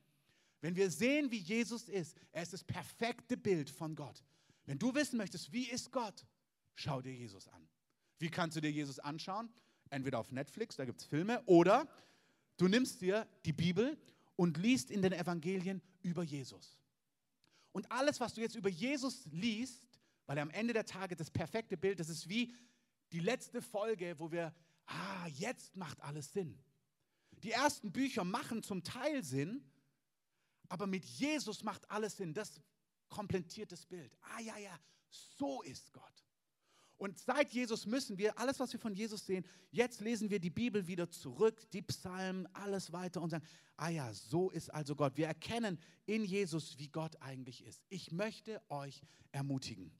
Wenn 0.61 0.75
wir 0.75 0.89
sehen, 0.89 1.31
wie 1.31 1.37
Jesus 1.37 1.89
ist, 1.89 2.17
er 2.31 2.43
ist 2.43 2.53
das 2.53 2.63
perfekte 2.63 3.37
Bild 3.37 3.69
von 3.69 3.95
Gott. 3.95 4.23
Wenn 4.65 4.79
du 4.79 4.93
wissen 4.95 5.17
möchtest, 5.17 5.51
wie 5.51 5.69
ist 5.69 5.91
Gott, 5.91 6.25
schau 6.73 7.01
dir 7.01 7.13
Jesus 7.13 7.47
an. 7.47 7.67
Wie 8.17 8.29
kannst 8.29 8.57
du 8.57 8.61
dir 8.61 8.71
Jesus 8.71 8.99
anschauen? 8.99 9.49
Entweder 9.89 10.19
auf 10.19 10.31
Netflix, 10.31 10.75
da 10.75 10.85
gibt 10.85 11.01
es 11.01 11.05
Filme, 11.05 11.43
oder 11.45 11.87
du 12.57 12.67
nimmst 12.67 13.01
dir 13.01 13.27
die 13.45 13.53
Bibel 13.53 13.97
und 14.35 14.57
liest 14.57 14.89
in 14.89 15.01
den 15.01 15.13
Evangelien 15.13 15.81
über 16.01 16.23
Jesus. 16.23 16.79
Und 17.71 17.91
alles, 17.91 18.19
was 18.19 18.33
du 18.33 18.41
jetzt 18.41 18.55
über 18.55 18.69
Jesus 18.69 19.25
liest, 19.31 19.87
weil 20.25 20.37
er 20.37 20.43
am 20.43 20.49
Ende 20.49 20.73
der 20.73 20.85
Tage 20.85 21.15
das 21.15 21.29
perfekte 21.29 21.77
Bild, 21.77 21.99
das 21.99 22.09
ist 22.09 22.27
wie 22.29 22.53
die 23.11 23.19
letzte 23.19 23.61
Folge, 23.61 24.17
wo 24.17 24.31
wir 24.31 24.53
ah, 24.87 25.27
jetzt 25.27 25.75
macht 25.75 26.01
alles 26.01 26.31
Sinn. 26.33 26.57
Die 27.43 27.51
ersten 27.51 27.91
Bücher 27.91 28.23
machen 28.23 28.63
zum 28.63 28.83
Teil 28.83 29.23
Sinn, 29.23 29.63
aber 30.69 30.87
mit 30.87 31.05
Jesus 31.05 31.63
macht 31.63 31.89
alles 31.91 32.17
Sinn. 32.17 32.33
Das 32.33 32.59
komplettiert 33.09 33.71
das 33.71 33.85
Bild. 33.85 34.17
Ah 34.21 34.39
ja, 34.39 34.57
ja, 34.57 34.79
so 35.09 35.61
ist 35.61 35.93
Gott. 35.93 36.25
Und 36.97 37.19
seit 37.19 37.51
Jesus 37.51 37.85
müssen 37.85 38.17
wir, 38.17 38.37
alles, 38.39 38.59
was 38.59 38.71
wir 38.71 38.79
von 38.79 38.93
Jesus 38.93 39.25
sehen, 39.25 39.45
jetzt 39.69 39.99
lesen 39.99 40.29
wir 40.29 40.39
die 40.39 40.49
Bibel 40.49 40.87
wieder 40.87 41.09
zurück, 41.09 41.69
die 41.71 41.81
Psalmen, 41.81 42.47
alles 42.53 42.93
weiter 42.93 43.21
und 43.21 43.31
sagen, 43.31 43.45
ah 43.75 43.89
ja, 43.89 44.13
so 44.13 44.49
ist 44.49 44.73
also 44.73 44.95
Gott. 44.95 45.17
Wir 45.17 45.27
erkennen 45.27 45.77
in 46.05 46.23
Jesus, 46.23 46.77
wie 46.77 46.87
Gott 46.87 47.21
eigentlich 47.21 47.65
ist. 47.65 47.83
Ich 47.89 48.11
möchte 48.11 48.61
euch 48.69 49.01
ermutigen, 49.33 49.91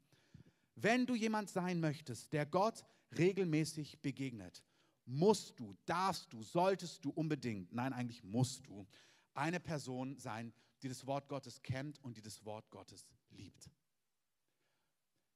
wenn 0.75 1.05
du 1.05 1.15
jemand 1.15 1.49
sein 1.49 1.81
möchtest, 1.81 2.31
der 2.31 2.45
Gott 2.45 2.85
regelmäßig 3.17 3.99
begegnet, 4.01 4.63
musst 5.05 5.59
du, 5.59 5.75
darfst 5.85 6.33
du, 6.33 6.41
solltest 6.43 7.05
du 7.05 7.11
unbedingt, 7.11 7.71
nein, 7.73 7.93
eigentlich 7.93 8.23
musst 8.23 8.65
du, 8.67 8.87
eine 9.33 9.59
Person 9.59 10.17
sein, 10.17 10.53
die 10.81 10.89
das 10.89 11.05
Wort 11.05 11.27
Gottes 11.27 11.61
kennt 11.61 12.03
und 12.03 12.17
die 12.17 12.21
das 12.21 12.43
Wort 12.45 12.69
Gottes 12.69 13.05
liebt. 13.29 13.69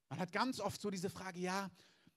Man 0.09 0.19
hat 0.19 0.31
ganz 0.31 0.59
oft 0.59 0.81
so 0.81 0.89
diese 0.89 1.09
Frage, 1.09 1.39
ja, 1.39 1.69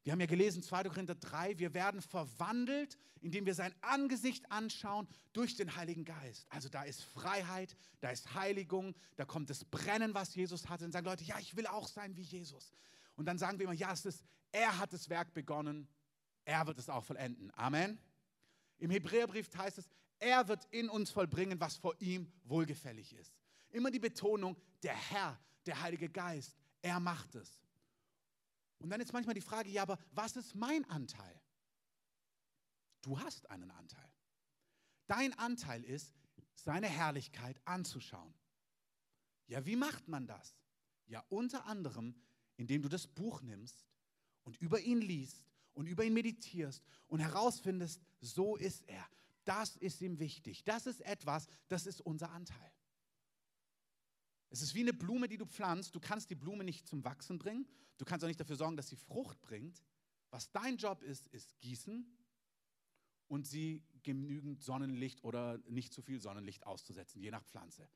wir 0.05 0.13
haben 0.13 0.21
ja 0.21 0.27
gelesen, 0.27 0.63
2. 0.63 0.85
Korinther 0.85 1.15
3, 1.15 1.59
wir 1.59 1.75
werden 1.75 2.03
verwandelt, 2.03 2.99
indem 3.21 3.47
wir 3.47 3.55
sein 3.55 3.73
Angesicht 3.83 4.51
anschauen 4.51 5.07
durch 5.33 5.55
den 5.55 5.77
Heiligen 5.77 6.05
Geist. 6.05 6.47
Also 6.51 6.69
da 6.69 6.83
ist 6.83 7.05
Freiheit, 7.05 7.77
da 8.01 8.11
ist 8.11 8.35
Heiligung, 8.35 8.97
da 9.17 9.25
kommt 9.25 9.49
das 9.49 9.65
Brennen, 9.65 10.13
was 10.13 10.35
Jesus 10.35 10.69
hatte. 10.69 10.85
Und 10.85 10.93
sagen 10.93 11.07
Leute, 11.07 11.23
ja, 11.23 11.39
ich 11.39 11.55
will 11.57 11.69
auch 11.69 11.87
sein 11.87 12.17
wie 12.17 12.23
Jesus. 12.23 12.73
Und 13.15 13.27
dann 13.27 13.39
sagen 13.39 13.59
wir 13.59 13.65
immer, 13.65 13.75
ja, 13.75 13.93
es 13.93 14.05
ist, 14.05 14.25
er 14.51 14.79
hat 14.79 14.93
das 14.93 15.09
Werk 15.09 15.35
begonnen 15.35 15.87
er 16.45 16.67
wird 16.67 16.79
es 16.79 16.89
auch 16.89 17.05
vollenden. 17.05 17.53
Amen. 17.57 17.99
Im 18.79 18.91
Hebräerbrief 18.91 19.49
heißt 19.57 19.79
es, 19.79 19.89
er 20.19 20.47
wird 20.49 20.65
in 20.71 20.89
uns 20.89 21.11
vollbringen, 21.11 21.61
was 21.61 21.77
vor 21.77 22.01
ihm 22.01 22.33
wohlgefällig 22.45 23.13
ist. 23.15 23.35
Immer 23.71 23.91
die 23.91 23.99
Betonung, 23.99 24.57
der 24.83 24.95
Herr, 24.95 25.39
der 25.67 25.81
Heilige 25.81 26.09
Geist, 26.09 26.57
er 26.81 27.01
macht 27.01 27.35
es. 27.35 27.61
Und 28.79 28.91
dann 28.91 29.01
ist 29.01 29.13
manchmal 29.13 29.35
die 29.35 29.41
Frage, 29.41 29.71
ja, 29.71 29.83
aber 29.83 29.99
was 30.11 30.37
ist 30.37 30.55
mein 30.55 30.85
Anteil? 30.91 31.41
Du 33.03 33.19
hast 33.19 33.49
einen 33.51 33.71
Anteil. 33.71 34.11
Dein 35.07 35.37
Anteil 35.39 35.85
ist, 35.85 36.15
seine 36.55 36.89
Herrlichkeit 36.89 37.61
anzuschauen. 37.65 38.35
Ja, 39.47 39.65
wie 39.67 39.77
macht 39.77 40.09
man 40.09 40.27
das? 40.27 40.57
Ja, 41.07 41.25
unter 41.29 41.67
anderem, 41.67 42.15
indem 42.57 42.83
du 42.83 42.89
das 42.89 43.07
Buch 43.07 43.43
nimmst 43.43 43.87
und 44.45 44.57
über 44.61 44.81
ihn 44.81 45.01
liest 45.01 45.52
und 45.75 45.87
über 45.87 46.05
ihn 46.05 46.15
meditierst 46.15 46.83
und 47.09 47.21
herausfindest, 47.21 48.01
so 48.21 48.57
ist 48.57 48.89
er. 48.89 49.07
Das 49.45 49.77
ist 49.77 50.01
ihm 50.01 50.19
wichtig. 50.19 50.65
Das 50.65 50.87
ist 50.87 51.01
etwas, 51.03 51.47
das 51.69 51.87
ist 51.87 52.01
unser 52.01 52.31
Anteil. 52.31 52.73
Es 54.51 54.61
ist 54.61 54.75
wie 54.75 54.81
eine 54.81 54.93
Blume, 54.93 55.29
die 55.29 55.39
du 55.39 55.47
pflanzt. 55.47 55.95
Du 55.95 56.01
kannst 56.01 56.31
die 56.31 56.35
Blume 56.35 56.63
nicht 56.63 56.87
zum 56.87 57.05
Wachsen 57.05 57.39
bringen. 57.39 57.67
Du 57.97 58.05
kannst 58.05 58.23
auch 58.23 58.29
nicht 58.29 58.41
dafür 58.41 58.57
sorgen, 58.57 58.77
dass 58.77 58.89
sie 58.89 58.97
Frucht 58.97 59.41
bringt. 59.41 59.83
Was 60.31 60.51
dein 60.51 60.77
Job 60.77 61.03
ist, 61.03 61.27
ist 61.29 61.59
gießen 61.61 62.07
und 63.29 63.47
sie 63.47 63.83
genügend 64.03 64.63
Sonnenlicht 64.63 65.25
oder 65.25 65.59
nicht 65.69 65.93
zu 65.93 66.03
viel 66.03 66.21
Sonnenlicht 66.21 66.67
auszusetzen, 66.67 67.21
je 67.21 67.31
nach 67.31 67.45
Pflanze. 67.45 67.89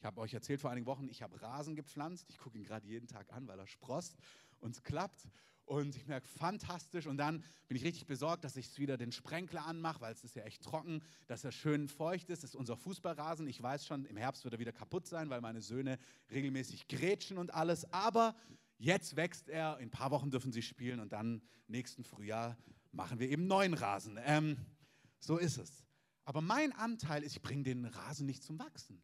Ich 0.00 0.04
habe 0.04 0.20
euch 0.20 0.34
erzählt 0.34 0.60
vor 0.60 0.70
einigen 0.70 0.86
Wochen, 0.86 1.08
ich 1.08 1.22
habe 1.22 1.40
Rasen 1.40 1.74
gepflanzt. 1.74 2.26
Ich 2.28 2.38
gucke 2.38 2.56
ihn 2.56 2.64
gerade 2.64 2.86
jeden 2.86 3.08
Tag 3.08 3.32
an, 3.32 3.46
weil 3.48 3.58
er 3.58 3.66
sprost 3.66 4.16
und 4.60 4.76
es 4.76 4.82
klappt. 4.82 5.28
Und 5.68 5.94
ich 5.96 6.06
merke, 6.06 6.26
fantastisch. 6.26 7.06
Und 7.06 7.18
dann 7.18 7.44
bin 7.68 7.76
ich 7.76 7.84
richtig 7.84 8.06
besorgt, 8.06 8.42
dass 8.42 8.56
ich 8.56 8.78
wieder 8.78 8.96
den 8.96 9.12
Sprenkler 9.12 9.66
anmache, 9.66 10.00
weil 10.00 10.14
es 10.14 10.24
ist 10.24 10.34
ja 10.34 10.42
echt 10.44 10.62
trocken, 10.62 11.02
dass 11.26 11.44
er 11.44 11.52
schön 11.52 11.88
feucht 11.88 12.30
ist. 12.30 12.42
Das 12.42 12.50
ist 12.50 12.56
unser 12.56 12.74
Fußballrasen. 12.78 13.46
Ich 13.46 13.62
weiß 13.62 13.86
schon, 13.86 14.06
im 14.06 14.16
Herbst 14.16 14.44
wird 14.44 14.54
er 14.54 14.60
wieder 14.60 14.72
kaputt 14.72 15.06
sein, 15.06 15.28
weil 15.28 15.42
meine 15.42 15.60
Söhne 15.60 15.98
regelmäßig 16.30 16.88
grätschen 16.88 17.36
und 17.36 17.52
alles. 17.52 17.92
Aber 17.92 18.34
jetzt 18.78 19.16
wächst 19.16 19.50
er. 19.50 19.76
In 19.76 19.88
ein 19.88 19.90
paar 19.90 20.10
Wochen 20.10 20.30
dürfen 20.30 20.52
sie 20.52 20.62
spielen 20.62 21.00
und 21.00 21.12
dann 21.12 21.42
nächsten 21.66 22.02
Frühjahr 22.02 22.56
machen 22.90 23.18
wir 23.18 23.28
eben 23.28 23.46
neuen 23.46 23.74
Rasen. 23.74 24.18
Ähm, 24.24 24.56
so 25.20 25.36
ist 25.36 25.58
es. 25.58 25.84
Aber 26.24 26.40
mein 26.40 26.72
Anteil 26.72 27.22
ist, 27.22 27.32
ich 27.32 27.42
bringe 27.42 27.64
den 27.64 27.84
Rasen 27.84 28.24
nicht 28.24 28.42
zum 28.42 28.58
Wachsen. 28.58 29.02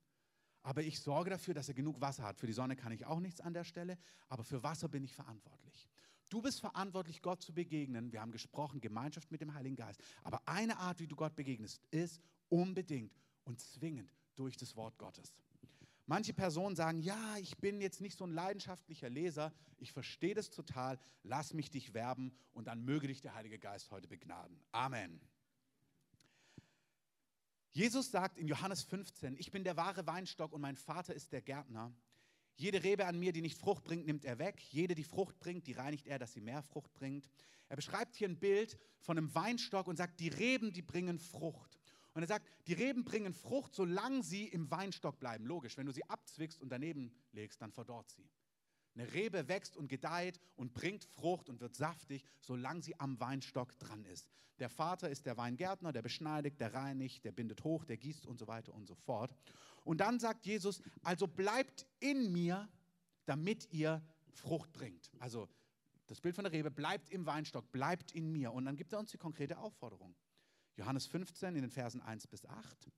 Aber 0.62 0.82
ich 0.82 0.98
sorge 0.98 1.28
dafür, 1.28 1.52
dass 1.52 1.68
er 1.68 1.74
genug 1.74 2.00
Wasser 2.00 2.22
hat. 2.22 2.38
Für 2.38 2.46
die 2.46 2.54
Sonne 2.54 2.74
kann 2.74 2.90
ich 2.90 3.04
auch 3.04 3.20
nichts 3.20 3.42
an 3.42 3.52
der 3.52 3.64
Stelle, 3.64 3.98
aber 4.28 4.44
für 4.44 4.62
Wasser 4.62 4.88
bin 4.88 5.04
ich 5.04 5.14
verantwortlich. 5.14 5.90
Du 6.34 6.42
bist 6.42 6.58
verantwortlich, 6.58 7.22
Gott 7.22 7.42
zu 7.42 7.54
begegnen. 7.54 8.10
Wir 8.10 8.20
haben 8.20 8.32
gesprochen, 8.32 8.80
Gemeinschaft 8.80 9.30
mit 9.30 9.40
dem 9.40 9.54
Heiligen 9.54 9.76
Geist. 9.76 10.02
Aber 10.24 10.42
eine 10.46 10.78
Art, 10.78 10.98
wie 10.98 11.06
du 11.06 11.14
Gott 11.14 11.36
begegnest, 11.36 11.80
ist 11.92 12.20
unbedingt 12.48 13.16
und 13.44 13.60
zwingend 13.60 14.10
durch 14.34 14.56
das 14.56 14.74
Wort 14.74 14.98
Gottes. 14.98 15.32
Manche 16.06 16.34
Personen 16.34 16.74
sagen, 16.74 17.02
ja, 17.02 17.36
ich 17.36 17.56
bin 17.58 17.80
jetzt 17.80 18.00
nicht 18.00 18.18
so 18.18 18.24
ein 18.24 18.32
leidenschaftlicher 18.32 19.08
Leser, 19.08 19.52
ich 19.78 19.92
verstehe 19.92 20.34
das 20.34 20.50
total, 20.50 20.98
lass 21.22 21.54
mich 21.54 21.70
dich 21.70 21.94
werben 21.94 22.36
und 22.52 22.66
dann 22.66 22.84
möge 22.84 23.06
dich 23.06 23.20
der 23.20 23.36
Heilige 23.36 23.60
Geist 23.60 23.92
heute 23.92 24.08
begnaden. 24.08 24.60
Amen. 24.72 25.20
Jesus 27.70 28.10
sagt 28.10 28.38
in 28.38 28.48
Johannes 28.48 28.82
15, 28.82 29.36
ich 29.36 29.52
bin 29.52 29.62
der 29.62 29.76
wahre 29.76 30.04
Weinstock 30.08 30.52
und 30.52 30.62
mein 30.62 30.76
Vater 30.76 31.14
ist 31.14 31.30
der 31.30 31.42
Gärtner. 31.42 31.94
Jede 32.56 32.84
Rebe 32.84 33.06
an 33.06 33.18
mir, 33.18 33.32
die 33.32 33.42
nicht 33.42 33.58
Frucht 33.58 33.84
bringt, 33.84 34.06
nimmt 34.06 34.24
er 34.24 34.38
weg. 34.38 34.60
Jede, 34.70 34.94
die 34.94 35.04
Frucht 35.04 35.38
bringt, 35.40 35.66
die 35.66 35.72
reinigt 35.72 36.06
er, 36.06 36.18
dass 36.18 36.32
sie 36.32 36.40
mehr 36.40 36.62
Frucht 36.62 36.92
bringt. 36.94 37.28
Er 37.68 37.76
beschreibt 37.76 38.14
hier 38.14 38.28
ein 38.28 38.38
Bild 38.38 38.78
von 39.00 39.18
einem 39.18 39.34
Weinstock 39.34 39.88
und 39.88 39.96
sagt, 39.96 40.20
die 40.20 40.28
Reben, 40.28 40.72
die 40.72 40.82
bringen 40.82 41.18
Frucht. 41.18 41.78
Und 42.12 42.22
er 42.22 42.28
sagt, 42.28 42.48
die 42.68 42.74
Reben 42.74 43.04
bringen 43.04 43.34
Frucht, 43.34 43.74
solange 43.74 44.22
sie 44.22 44.46
im 44.46 44.70
Weinstock 44.70 45.18
bleiben. 45.18 45.46
Logisch, 45.46 45.76
wenn 45.76 45.86
du 45.86 45.92
sie 45.92 46.08
abzwickst 46.08 46.62
und 46.62 46.68
daneben 46.68 47.12
legst, 47.32 47.60
dann 47.60 47.72
verdorrt 47.72 48.10
sie. 48.10 48.28
Eine 48.94 49.12
Rebe 49.12 49.48
wächst 49.48 49.76
und 49.76 49.88
gedeiht 49.88 50.38
und 50.54 50.72
bringt 50.72 51.04
Frucht 51.04 51.48
und 51.48 51.60
wird 51.60 51.74
saftig, 51.74 52.24
solange 52.40 52.82
sie 52.82 52.98
am 53.00 53.18
Weinstock 53.18 53.76
dran 53.80 54.04
ist. 54.04 54.30
Der 54.60 54.68
Vater 54.68 55.10
ist 55.10 55.26
der 55.26 55.36
Weingärtner, 55.36 55.92
der 55.92 56.02
beschneidigt, 56.02 56.60
der 56.60 56.74
reinigt, 56.74 57.24
der 57.24 57.32
bindet 57.32 57.64
hoch, 57.64 57.84
der 57.84 57.96
gießt 57.96 58.26
und 58.26 58.38
so 58.38 58.46
weiter 58.46 58.72
und 58.72 58.86
so 58.86 58.94
fort. 58.94 59.34
Und 59.84 59.98
dann 59.98 60.18
sagt 60.18 60.46
Jesus, 60.46 60.82
also 61.02 61.26
bleibt 61.26 61.86
in 62.00 62.32
mir, 62.32 62.68
damit 63.26 63.72
ihr 63.72 64.02
Frucht 64.30 64.72
bringt. 64.72 65.10
Also 65.18 65.48
das 66.06 66.20
Bild 66.20 66.34
von 66.34 66.44
der 66.44 66.52
Rebe 66.52 66.70
bleibt 66.70 67.10
im 67.10 67.26
Weinstock, 67.26 67.70
bleibt 67.70 68.12
in 68.12 68.32
mir. 68.32 68.52
Und 68.52 68.64
dann 68.64 68.76
gibt 68.76 68.92
er 68.92 68.98
uns 68.98 69.10
die 69.10 69.18
konkrete 69.18 69.58
Aufforderung. 69.58 70.14
Johannes 70.76 71.06
15 71.06 71.54
in 71.54 71.62
den 71.62 71.70
Versen 71.70 72.02
1 72.02 72.26
bis 72.26 72.44
8. 72.44 72.90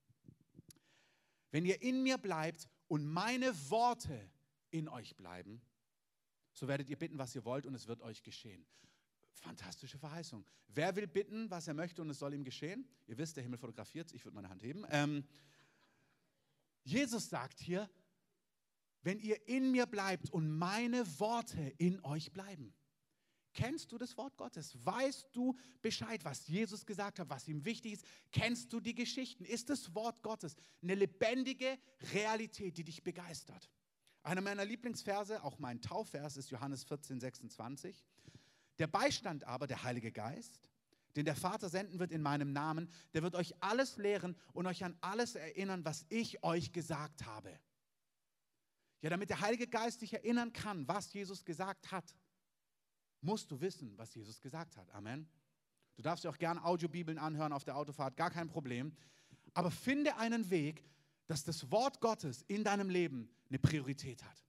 Wenn 1.51 1.65
ihr 1.65 1.81
in 1.81 2.03
mir 2.03 2.17
bleibt 2.17 2.67
und 2.87 3.05
meine 3.05 3.53
Worte 3.69 4.29
in 4.71 4.89
euch 4.89 5.15
bleiben, 5.15 5.61
so 6.53 6.67
werdet 6.67 6.89
ihr 6.89 6.97
bitten, 6.97 7.17
was 7.17 7.35
ihr 7.35 7.45
wollt 7.45 7.65
und 7.65 7.75
es 7.75 7.87
wird 7.87 8.01
euch 8.01 8.23
geschehen. 8.23 8.65
Fantastische 9.31 9.99
Verheißung. 9.99 10.45
Wer 10.67 10.95
will 10.95 11.07
bitten, 11.07 11.49
was 11.51 11.67
er 11.67 11.75
möchte 11.75 12.01
und 12.01 12.09
es 12.09 12.19
soll 12.19 12.33
ihm 12.33 12.43
geschehen? 12.43 12.87
Ihr 13.05 13.17
wisst, 13.17 13.35
der 13.37 13.43
Himmel 13.43 13.59
fotografiert, 13.59 14.11
ich 14.13 14.25
würde 14.25 14.35
meine 14.35 14.49
Hand 14.49 14.63
heben. 14.63 14.83
Ähm, 14.89 15.23
Jesus 16.87 17.29
sagt 17.29 17.59
hier, 17.59 17.89
wenn 19.01 19.19
ihr 19.19 19.45
in 19.47 19.71
mir 19.71 19.85
bleibt 19.85 20.29
und 20.31 20.49
meine 20.49 21.05
Worte 21.19 21.61
in 21.77 22.03
euch 22.03 22.31
bleiben. 22.31 22.73
Kennst 23.53 23.91
du 23.91 23.97
das 23.97 24.15
Wort 24.17 24.37
Gottes? 24.37 24.77
Weißt 24.85 25.27
du 25.33 25.57
Bescheid, 25.81 26.23
was 26.23 26.47
Jesus 26.47 26.85
gesagt 26.85 27.19
hat, 27.19 27.29
was 27.29 27.47
ihm 27.47 27.65
wichtig 27.65 27.93
ist? 27.93 28.05
Kennst 28.31 28.71
du 28.71 28.79
die 28.79 28.95
Geschichten? 28.95 29.43
Ist 29.43 29.69
das 29.69 29.93
Wort 29.95 30.21
Gottes 30.23 30.55
eine 30.81 30.95
lebendige 30.95 31.77
Realität, 32.13 32.77
die 32.77 32.83
dich 32.85 33.03
begeistert? 33.03 33.69
Einer 34.23 34.41
meiner 34.41 34.63
Lieblingsverse, 34.63 35.43
auch 35.43 35.59
mein 35.59 35.81
Taufvers, 35.81 36.37
ist 36.37 36.51
Johannes 36.51 36.83
14, 36.85 37.19
26. 37.19 38.05
Der 38.79 38.87
Beistand 38.87 39.43
aber, 39.43 39.67
der 39.67 39.83
Heilige 39.83 40.11
Geist, 40.11 40.59
den 41.17 41.25
der 41.25 41.35
Vater 41.35 41.67
senden 41.67 41.99
wird 41.99 42.11
in 42.11 42.21
meinem 42.21 42.53
Namen, 42.53 42.89
der 43.13 43.23
wird 43.23 43.35
euch 43.35 43.53
alles 43.61 43.97
lehren 43.97 44.37
und 44.53 44.67
euch 44.67 44.83
an 44.83 44.95
alles 45.01 45.35
erinnern, 45.35 45.83
was 45.83 46.05
ich 46.09 46.43
euch 46.43 46.71
gesagt 46.71 47.25
habe. 47.25 47.59
Ja, 49.01 49.09
damit 49.09 49.29
der 49.29 49.41
Heilige 49.41 49.67
Geist 49.67 50.01
dich 50.01 50.13
erinnern 50.13 50.53
kann, 50.53 50.87
was 50.87 51.11
Jesus 51.11 51.43
gesagt 51.43 51.91
hat, 51.91 52.15
musst 53.21 53.49
du 53.51 53.59
wissen, 53.59 53.97
was 53.97 54.13
Jesus 54.13 54.39
gesagt 54.41 54.77
hat. 54.77 54.89
Amen. 54.91 55.27
Du 55.95 56.03
darfst 56.03 56.23
dir 56.23 56.29
auch 56.29 56.37
gerne 56.37 56.63
Audiobibeln 56.63 57.17
anhören 57.17 57.51
auf 57.51 57.63
der 57.63 57.75
Autofahrt, 57.75 58.15
gar 58.15 58.29
kein 58.29 58.47
Problem. 58.47 58.95
Aber 59.53 59.71
finde 59.71 60.17
einen 60.17 60.49
Weg, 60.51 60.83
dass 61.25 61.43
das 61.43 61.71
Wort 61.71 61.99
Gottes 61.99 62.43
in 62.43 62.63
deinem 62.63 62.89
Leben 62.91 63.29
eine 63.49 63.57
Priorität 63.57 64.23
hat. 64.23 64.43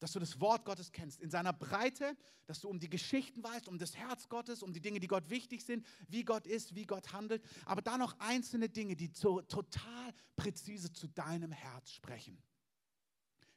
Dass 0.00 0.12
du 0.12 0.20
das 0.20 0.40
Wort 0.40 0.64
Gottes 0.64 0.92
kennst 0.92 1.20
in 1.20 1.30
seiner 1.30 1.52
Breite, 1.52 2.16
dass 2.46 2.60
du 2.60 2.68
um 2.68 2.78
die 2.78 2.88
Geschichten 2.88 3.42
weißt, 3.42 3.68
um 3.68 3.78
das 3.78 3.96
Herz 3.96 4.28
Gottes, 4.28 4.62
um 4.62 4.72
die 4.72 4.80
Dinge, 4.80 5.00
die 5.00 5.06
Gott 5.06 5.28
wichtig 5.28 5.64
sind, 5.64 5.84
wie 6.08 6.24
Gott 6.24 6.46
ist, 6.46 6.74
wie 6.74 6.86
Gott 6.86 7.12
handelt, 7.12 7.42
aber 7.64 7.82
da 7.82 7.98
noch 7.98 8.18
einzelne 8.20 8.68
Dinge, 8.68 8.96
die 8.96 9.10
so 9.12 9.42
total 9.42 10.14
präzise 10.36 10.92
zu 10.92 11.08
deinem 11.08 11.52
Herz 11.52 11.90
sprechen. 11.90 12.40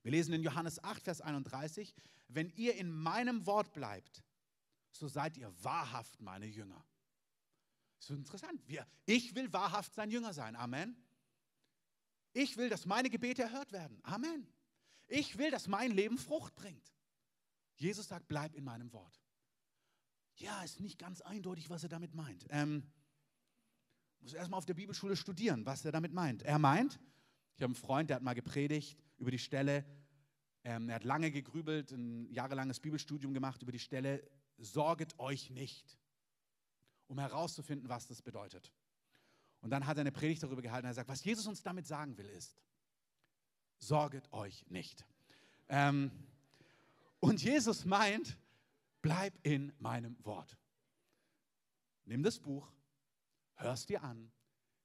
Wir 0.04 0.12
lesen 0.12 0.34
in 0.34 0.42
Johannes 0.42 0.84
8, 0.84 1.04
Vers 1.04 1.22
31, 1.22 1.94
wenn 2.28 2.50
ihr 2.56 2.76
in 2.76 2.92
meinem 2.92 3.46
Wort 3.46 3.74
bleibt, 3.74 4.24
so 4.92 5.08
seid 5.08 5.38
ihr 5.38 5.54
wahrhaft 5.64 6.20
meine 6.22 6.48
Jünger. 6.48 6.84
Das 8.00 8.10
ist 8.10 8.18
interessant. 8.18 8.68
Wir, 8.68 8.88
ich 9.06 9.36
will 9.36 9.54
wahrhaft 9.54 9.94
sein 9.94 10.10
Jünger 10.10 10.34
sein. 10.34 10.56
Amen. 10.56 10.96
Ich 12.34 12.58
will, 12.58 12.70
dass 12.70 12.86
meine 12.86 13.10
Gebete 13.10 13.44
erhört 13.44 13.72
werden. 13.72 14.00
Amen. 14.04 14.48
Ich 15.12 15.38
will, 15.38 15.52
dass 15.52 15.68
mein 15.68 15.92
Leben 15.92 16.18
Frucht 16.18 16.56
bringt. 16.56 16.96
Jesus 17.76 18.08
sagt, 18.08 18.30
bleib 18.30 18.56
in 18.56 18.64
meinem 18.64 18.94
Wort. 18.94 19.22
Ja, 20.36 20.64
ist 20.64 20.80
nicht 20.80 20.98
ganz 20.98 21.20
eindeutig, 21.20 21.70
was 21.70 21.84
er 21.84 21.90
damit 21.90 22.16
meint. 22.16 22.46
Ähm, 22.50 22.90
muss 24.22 24.34
erstmal 24.34 24.58
auf 24.58 24.66
der 24.66 24.74
Bibelschule 24.74 25.18
studieren, 25.18 25.66
was 25.66 25.84
er 25.84 25.92
damit 25.92 26.14
meint. 26.14 26.44
Er 26.44 26.60
meint, 26.60 26.98
ich 27.56 27.62
habe 27.62 27.74
einen 27.74 27.76
Freund, 27.76 28.10
der 28.10 28.16
hat 28.16 28.24
mal 28.24 28.36
gepredigt 28.36 28.98
über 29.18 29.32
die 29.32 29.40
Stelle, 29.40 29.86
ähm, 30.64 30.88
er 30.88 30.96
hat 30.96 31.04
lange 31.04 31.30
gegrübelt, 31.30 31.92
ein 31.92 32.32
jahrelanges 32.32 32.80
Bibelstudium 32.80 33.34
gemacht 33.34 33.62
über 33.62 33.74
die 33.74 33.80
Stelle, 33.80 34.24
sorget 34.60 35.20
euch 35.20 35.50
nicht, 35.50 36.00
um 37.08 37.20
herauszufinden, 37.20 37.90
was 37.90 38.08
das 38.08 38.22
bedeutet. 38.22 38.72
Und 39.60 39.72
dann 39.72 39.86
hat 39.86 39.98
er 39.98 40.02
eine 40.02 40.14
Predigt 40.14 40.42
darüber 40.42 40.62
gehalten. 40.62 40.88
Er 40.88 40.94
sagt, 40.94 41.10
was 41.10 41.24
Jesus 41.26 41.48
uns 41.48 41.62
damit 41.62 41.86
sagen 41.86 42.18
will, 42.18 42.28
ist, 42.28 42.56
sorget 43.82 44.32
euch 44.32 44.66
nicht. 44.70 45.06
Ähm, 45.68 46.12
und 47.20 47.42
Jesus 47.42 47.86
meint, 47.86 48.38
bleib 49.02 49.34
in 49.44 49.74
meinem 49.80 50.16
Wort. 50.24 50.58
Nimm 52.06 52.24
das 52.24 52.40
Buch, 52.40 52.72
hörst 53.56 53.90
dir 53.90 54.04
an, 54.04 54.32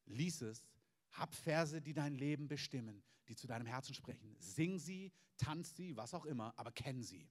lies 0.06 0.42
es, 0.42 0.66
hab 1.12 1.34
Verse, 1.34 1.80
die 1.80 1.94
dein 1.94 2.14
Leben 2.14 2.48
bestimmen, 2.48 3.02
die 3.28 3.36
zu 3.36 3.46
deinem 3.46 3.66
Herzen 3.66 3.94
sprechen. 3.94 4.36
Sing 4.38 4.78
sie, 4.78 5.12
tanz 5.38 5.74
sie, 5.76 5.96
was 5.96 6.14
auch 6.14 6.24
immer, 6.24 6.52
aber 6.56 6.72
kenn 6.72 7.02
sie. 7.02 7.28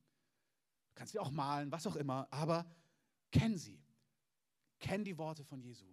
Du 0.90 0.96
kannst 0.96 1.14
sie 1.14 1.20
auch 1.20 1.32
malen, 1.32 1.72
was 1.72 1.86
auch 1.88 1.96
immer, 1.96 2.28
aber 2.32 2.66
kenn 3.32 3.58
sie. 3.58 3.84
Kenn 4.80 5.04
die 5.04 5.18
Worte 5.18 5.44
von 5.44 5.62
Jesu. 5.62 5.86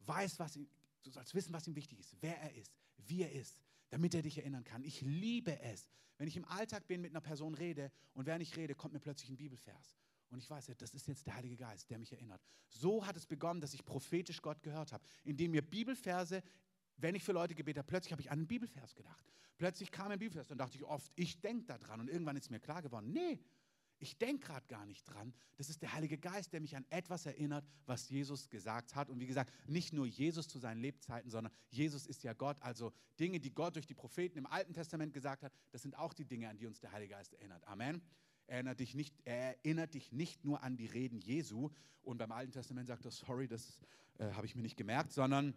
Weiß, 0.00 0.38
was, 0.38 0.58
Du 1.02 1.10
sollst 1.10 1.34
wissen, 1.34 1.52
was 1.52 1.66
ihm 1.66 1.74
wichtig 1.74 2.00
ist, 2.00 2.16
wer 2.20 2.38
er 2.40 2.54
ist, 2.54 2.76
wie 2.98 3.22
er 3.22 3.32
ist, 3.32 3.62
damit 3.90 4.14
er 4.14 4.22
dich 4.22 4.38
erinnern 4.38 4.64
kann. 4.64 4.82
Ich 4.84 5.00
liebe 5.00 5.60
es, 5.60 5.88
wenn 6.16 6.28
ich 6.28 6.36
im 6.36 6.44
Alltag 6.44 6.86
bin, 6.86 7.00
mit 7.00 7.12
einer 7.12 7.20
Person 7.20 7.54
rede 7.54 7.90
und 8.14 8.26
während 8.26 8.42
ich 8.42 8.56
rede, 8.56 8.74
kommt 8.74 8.94
mir 8.94 9.00
plötzlich 9.00 9.30
ein 9.30 9.36
Bibelvers. 9.36 9.96
Und 10.30 10.38
ich 10.38 10.50
weiß, 10.50 10.70
das 10.76 10.92
ist 10.92 11.08
jetzt 11.08 11.26
der 11.26 11.36
Heilige 11.36 11.56
Geist, 11.56 11.88
der 11.88 11.98
mich 11.98 12.12
erinnert. 12.12 12.42
So 12.68 13.06
hat 13.06 13.16
es 13.16 13.24
begonnen, 13.24 13.60
dass 13.60 13.72
ich 13.72 13.84
prophetisch 13.84 14.42
Gott 14.42 14.62
gehört 14.62 14.92
habe, 14.92 15.02
indem 15.24 15.52
mir 15.52 15.62
Bibelverse 15.62 16.42
wenn 16.98 17.14
ich 17.14 17.22
für 17.24 17.32
Leute 17.32 17.54
gebetet 17.54 17.78
habe, 17.78 17.86
plötzlich 17.86 18.12
habe 18.12 18.20
ich 18.20 18.30
an 18.30 18.40
einen 18.40 18.46
Bibelvers 18.46 18.94
gedacht. 18.94 19.24
Plötzlich 19.56 19.90
kam 19.90 20.10
ein 20.10 20.18
Bibelvers, 20.18 20.48
dann 20.48 20.58
dachte 20.58 20.76
ich 20.76 20.84
oft, 20.84 21.10
ich 21.16 21.40
denke 21.40 21.64
da 21.64 21.78
dran. 21.78 22.00
Und 22.00 22.08
irgendwann 22.08 22.36
ist 22.36 22.50
mir 22.50 22.60
klar 22.60 22.82
geworden, 22.82 23.12
nee, 23.12 23.40
ich 24.00 24.16
denke 24.18 24.46
gerade 24.46 24.66
gar 24.66 24.86
nicht 24.86 25.04
dran. 25.04 25.34
Das 25.56 25.68
ist 25.68 25.82
der 25.82 25.92
Heilige 25.92 26.18
Geist, 26.18 26.52
der 26.52 26.60
mich 26.60 26.76
an 26.76 26.84
etwas 26.90 27.26
erinnert, 27.26 27.64
was 27.86 28.08
Jesus 28.08 28.48
gesagt 28.48 28.94
hat. 28.94 29.10
Und 29.10 29.20
wie 29.20 29.26
gesagt, 29.26 29.52
nicht 29.68 29.92
nur 29.92 30.06
Jesus 30.06 30.48
zu 30.48 30.58
seinen 30.58 30.80
Lebzeiten, 30.80 31.30
sondern 31.30 31.52
Jesus 31.68 32.06
ist 32.06 32.22
ja 32.22 32.32
Gott. 32.32 32.60
Also 32.62 32.92
Dinge, 33.18 33.40
die 33.40 33.52
Gott 33.52 33.74
durch 33.74 33.86
die 33.86 33.94
Propheten 33.94 34.38
im 34.38 34.46
Alten 34.46 34.72
Testament 34.72 35.12
gesagt 35.12 35.42
hat, 35.42 35.52
das 35.72 35.82
sind 35.82 35.96
auch 35.98 36.12
die 36.12 36.24
Dinge, 36.24 36.48
an 36.48 36.56
die 36.56 36.66
uns 36.66 36.80
der 36.80 36.92
Heilige 36.92 37.14
Geist 37.14 37.34
erinnert. 37.34 37.66
Amen. 37.66 38.00
Er 38.46 38.54
erinnert 38.54 38.80
dich 38.80 38.94
nicht, 38.94 39.14
er 39.24 39.56
erinnert 39.58 39.94
dich 39.94 40.12
nicht 40.12 40.44
nur 40.44 40.62
an 40.62 40.76
die 40.76 40.86
Reden 40.86 41.18
Jesu. 41.18 41.70
Und 42.02 42.18
beim 42.18 42.32
Alten 42.32 42.52
Testament 42.52 42.86
sagt 42.86 43.04
er, 43.04 43.10
sorry, 43.10 43.48
das 43.48 43.78
äh, 44.18 44.30
habe 44.32 44.46
ich 44.46 44.54
mir 44.54 44.62
nicht 44.62 44.76
gemerkt, 44.76 45.12
sondern 45.12 45.54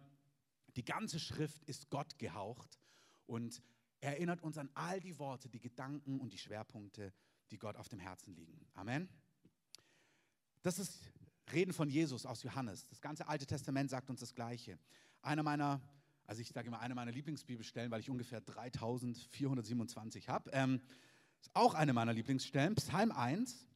die 0.76 0.84
ganze 0.84 1.20
Schrift 1.20 1.64
ist 1.64 1.90
Gott 1.90 2.18
gehaucht 2.18 2.80
und 3.26 3.62
erinnert 4.00 4.42
uns 4.42 4.58
an 4.58 4.68
all 4.74 5.00
die 5.00 5.18
Worte, 5.18 5.48
die 5.48 5.60
Gedanken 5.60 6.20
und 6.20 6.32
die 6.32 6.38
Schwerpunkte, 6.38 7.12
die 7.52 7.58
Gott 7.58 7.76
auf 7.76 7.88
dem 7.88 8.00
Herzen 8.00 8.34
liegen. 8.34 8.66
Amen. 8.74 9.08
Das 10.62 10.78
ist 10.78 11.12
Reden 11.52 11.72
von 11.72 11.88
Jesus 11.88 12.24
aus 12.24 12.42
Johannes. 12.42 12.88
Das 12.88 13.00
ganze 13.00 13.28
Alte 13.28 13.46
Testament 13.46 13.90
sagt 13.90 14.08
uns 14.10 14.20
das 14.20 14.34
Gleiche. 14.34 14.78
Einer 15.20 15.42
meiner, 15.42 15.80
also 16.26 16.40
ich 16.40 16.48
sage 16.48 16.68
immer, 16.68 16.80
eine 16.80 16.94
meiner 16.94 17.12
Lieblingsbibelstellen, 17.12 17.90
weil 17.90 18.00
ich 18.00 18.08
ungefähr 18.08 18.40
3427 18.40 20.28
habe, 20.28 20.50
ähm, 20.52 20.80
ist 21.40 21.50
auch 21.54 21.74
eine 21.74 21.92
meiner 21.92 22.12
Lieblingsstellen, 22.12 22.74
Psalm 22.76 23.12
1. 23.12 23.66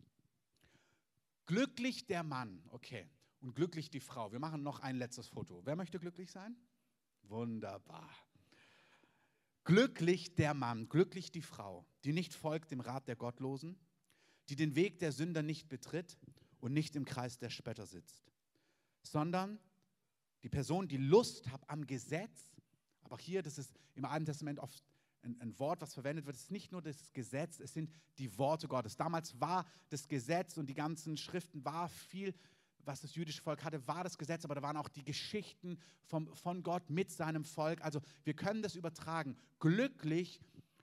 Glücklich 1.44 2.06
der 2.06 2.22
Mann, 2.22 2.62
okay, 2.70 3.08
und 3.40 3.54
glücklich 3.54 3.90
die 3.90 4.00
Frau. 4.00 4.32
Wir 4.32 4.38
machen 4.38 4.62
noch 4.62 4.80
ein 4.80 4.96
letztes 4.96 5.28
Foto. 5.28 5.60
Wer 5.64 5.76
möchte 5.76 6.00
glücklich 6.00 6.30
sein? 6.30 6.56
Wunderbar. 7.22 8.08
Glücklich 9.66 10.36
der 10.36 10.54
Mann, 10.54 10.88
glücklich 10.88 11.32
die 11.32 11.42
Frau, 11.42 11.84
die 12.04 12.12
nicht 12.12 12.34
folgt 12.34 12.70
dem 12.70 12.78
Rat 12.78 13.08
der 13.08 13.16
Gottlosen, 13.16 13.76
die 14.48 14.54
den 14.54 14.76
Weg 14.76 15.00
der 15.00 15.10
Sünder 15.10 15.42
nicht 15.42 15.68
betritt 15.68 16.16
und 16.60 16.72
nicht 16.72 16.94
im 16.94 17.04
Kreis 17.04 17.38
der 17.38 17.50
Spötter 17.50 17.84
sitzt, 17.84 18.32
sondern 19.02 19.58
die 20.44 20.48
Person, 20.48 20.86
die 20.86 20.98
Lust 20.98 21.50
hat 21.50 21.68
am 21.68 21.84
Gesetz, 21.84 22.54
aber 23.02 23.18
hier, 23.18 23.42
das 23.42 23.58
ist 23.58 23.74
im 23.96 24.04
Alten 24.04 24.26
Testament 24.26 24.60
oft 24.60 24.84
ein, 25.22 25.36
ein, 25.40 25.58
Wort, 25.58 25.80
was 25.80 25.94
verwendet 25.94 26.26
wird, 26.26 26.36
ist 26.36 26.52
nicht 26.52 26.70
nur 26.70 26.80
das 26.80 27.12
Gesetz, 27.12 27.58
es 27.58 27.74
sind 27.74 27.90
die 28.18 28.38
Worte 28.38 28.68
Gottes. 28.68 28.96
Damals 28.96 29.40
war 29.40 29.66
das 29.88 30.06
Gesetz 30.06 30.56
und 30.58 30.66
die 30.66 30.74
ganzen 30.74 31.16
Schriften 31.16 31.64
war 31.64 31.88
viel 31.88 32.32
was 32.86 33.00
das 33.00 33.14
jüdische 33.14 33.42
Volk 33.42 33.64
hatte, 33.64 33.86
war 33.86 34.04
das 34.04 34.16
Gesetz, 34.18 34.44
aber 34.44 34.54
da 34.54 34.62
waren 34.62 34.76
auch 34.76 34.88
die 34.88 35.04
Geschichten 35.04 35.78
vom, 36.04 36.32
von 36.34 36.62
Gott 36.62 36.88
mit 36.90 37.10
seinem 37.10 37.44
Volk. 37.44 37.82
Also 37.82 38.00
wir 38.24 38.34
können 38.34 38.62
das 38.62 38.76
übertragen. 38.76 39.36
Glücklich, 39.58 40.40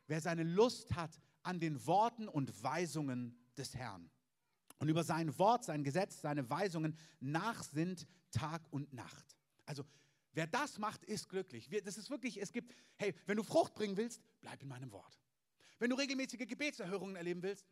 wer 0.07 0.21
seine 0.21 0.43
Lust 0.43 0.95
hat 0.95 1.19
an 1.43 1.59
den 1.59 1.85
Worten 1.85 2.27
und 2.27 2.63
Weisungen 2.63 3.37
des 3.57 3.75
Herrn. 3.75 4.09
Und 4.79 4.89
über 4.89 5.03
sein 5.03 5.37
Wort, 5.39 5.63
sein 5.63 5.83
Gesetz, 5.83 6.21
seine 6.21 6.49
Weisungen 6.49 6.97
nachsinnt 7.19 8.05
Tag 8.31 8.61
und 8.71 8.91
Nacht. 8.93 9.37
Also 9.65 9.85
wer 10.33 10.47
das 10.47 10.77
macht, 10.77 11.05
ist 11.05 11.29
glücklich. 11.29 11.69
Das 11.85 11.97
ist 11.97 12.09
wirklich, 12.09 12.41
es 12.41 12.51
gibt, 12.51 12.73
hey, 12.97 13.13
wenn 13.25 13.37
du 13.37 13.43
Frucht 13.43 13.75
bringen 13.75 13.95
willst, 13.95 14.21
bleib 14.41 14.61
in 14.61 14.67
meinem 14.67 14.91
Wort. 14.91 15.19
Wenn 15.79 15.89
du 15.89 15.95
regelmäßige 15.95 16.47
Gebetserhörungen 16.47 17.15
erleben 17.15 17.41
willst, 17.43 17.65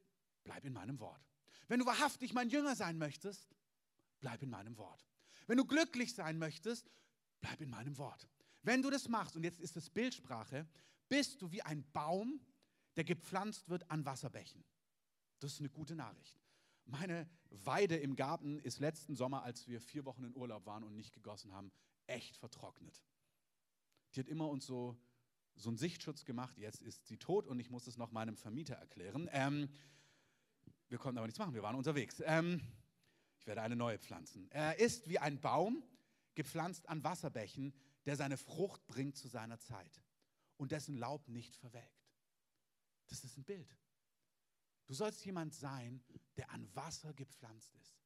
bleib 0.44 0.63
in 0.63 0.74
meinem 0.74 1.00
Wort. 1.00 1.22
Wenn 1.67 1.80
du 1.80 1.86
wahrhaftig 1.86 2.34
mein 2.34 2.50
Jünger 2.50 2.76
sein 2.76 2.98
möchtest, 2.98 3.50
bleib 4.21 4.41
in 4.41 4.49
meinem 4.49 4.77
Wort. 4.77 5.05
Wenn 5.47 5.57
du 5.57 5.65
glücklich 5.65 6.13
sein 6.13 6.38
möchtest, 6.38 6.89
bleib 7.41 7.60
in 7.60 7.69
meinem 7.69 7.97
Wort. 7.97 8.29
Wenn 8.63 8.81
du 8.81 8.89
das 8.89 9.10
machst, 9.10 9.36
und 9.36 9.43
jetzt 9.43 9.60
ist 9.60 9.75
es 9.75 9.89
Bildsprache, 9.89 10.67
bist 11.10 11.41
du 11.41 11.51
wie 11.51 11.62
ein 11.62 11.84
Baum, 11.91 12.39
der 12.95 13.03
gepflanzt 13.03 13.67
wird 13.69 13.89
an 13.89 14.05
Wasserbächen. 14.05 14.63
Das 15.39 15.53
ist 15.53 15.60
eine 15.60 15.69
gute 15.69 15.95
Nachricht. 15.95 16.39
Meine 16.86 17.29
Weide 17.49 17.97
im 17.97 18.15
Garten 18.15 18.60
ist 18.60 18.79
letzten 18.79 19.15
Sommer, 19.15 19.43
als 19.43 19.67
wir 19.67 19.81
vier 19.81 20.05
Wochen 20.05 20.23
in 20.23 20.36
Urlaub 20.36 20.65
waren 20.65 20.84
und 20.84 20.95
nicht 20.95 21.13
gegossen 21.13 21.53
haben, 21.53 21.71
echt 22.07 22.38
vertrocknet. 22.38 23.03
Die 24.13 24.19
hat 24.19 24.27
immer 24.27 24.49
uns 24.49 24.65
so, 24.65 24.97
so 25.55 25.69
einen 25.69 25.77
Sichtschutz 25.77 26.25
gemacht. 26.25 26.57
Jetzt 26.57 26.81
ist 26.81 27.07
sie 27.07 27.17
tot 27.17 27.47
und 27.47 27.60
ich 27.60 27.69
muss 27.69 27.88
es 27.88 27.97
noch 27.97 28.12
meinem 28.12 28.36
Vermieter 28.36 28.75
erklären. 28.75 29.29
Ähm, 29.31 29.69
wir 30.89 30.97
konnten 30.97 31.17
aber 31.17 31.27
nichts 31.27 31.39
machen, 31.39 31.53
wir 31.53 31.63
waren 31.63 31.75
unterwegs. 31.75 32.21
Ähm, 32.25 32.62
ich 33.41 33.47
werde 33.47 33.63
eine 33.63 33.75
neue 33.75 33.97
pflanzen. 33.97 34.47
Er 34.51 34.77
ist 34.77 35.10
wie 35.10 35.17
ein 35.17 35.41
Baum, 35.41 35.84
gepflanzt 36.36 36.88
an 36.88 37.04
Wasserbächen, 37.04 37.73
der 38.06 38.15
seine 38.15 38.38
Frucht 38.38 38.86
bringt 38.86 39.17
zu 39.17 39.27
seiner 39.27 39.60
Zeit 39.60 39.99
und 40.58 40.71
dessen 40.71 40.95
Laub 40.95 41.27
nicht 41.27 41.56
verwelkt. 41.56 42.08
Das 43.08 43.23
ist 43.23 43.38
ein 43.38 43.43
Bild. 43.43 43.75
Du 44.86 44.93
sollst 44.93 45.25
jemand 45.25 45.56
sein, 45.56 46.04
der 46.38 46.51
an 46.51 46.69
Wasser 46.75 47.13
gepflanzt 47.15 47.73
ist. 47.73 47.97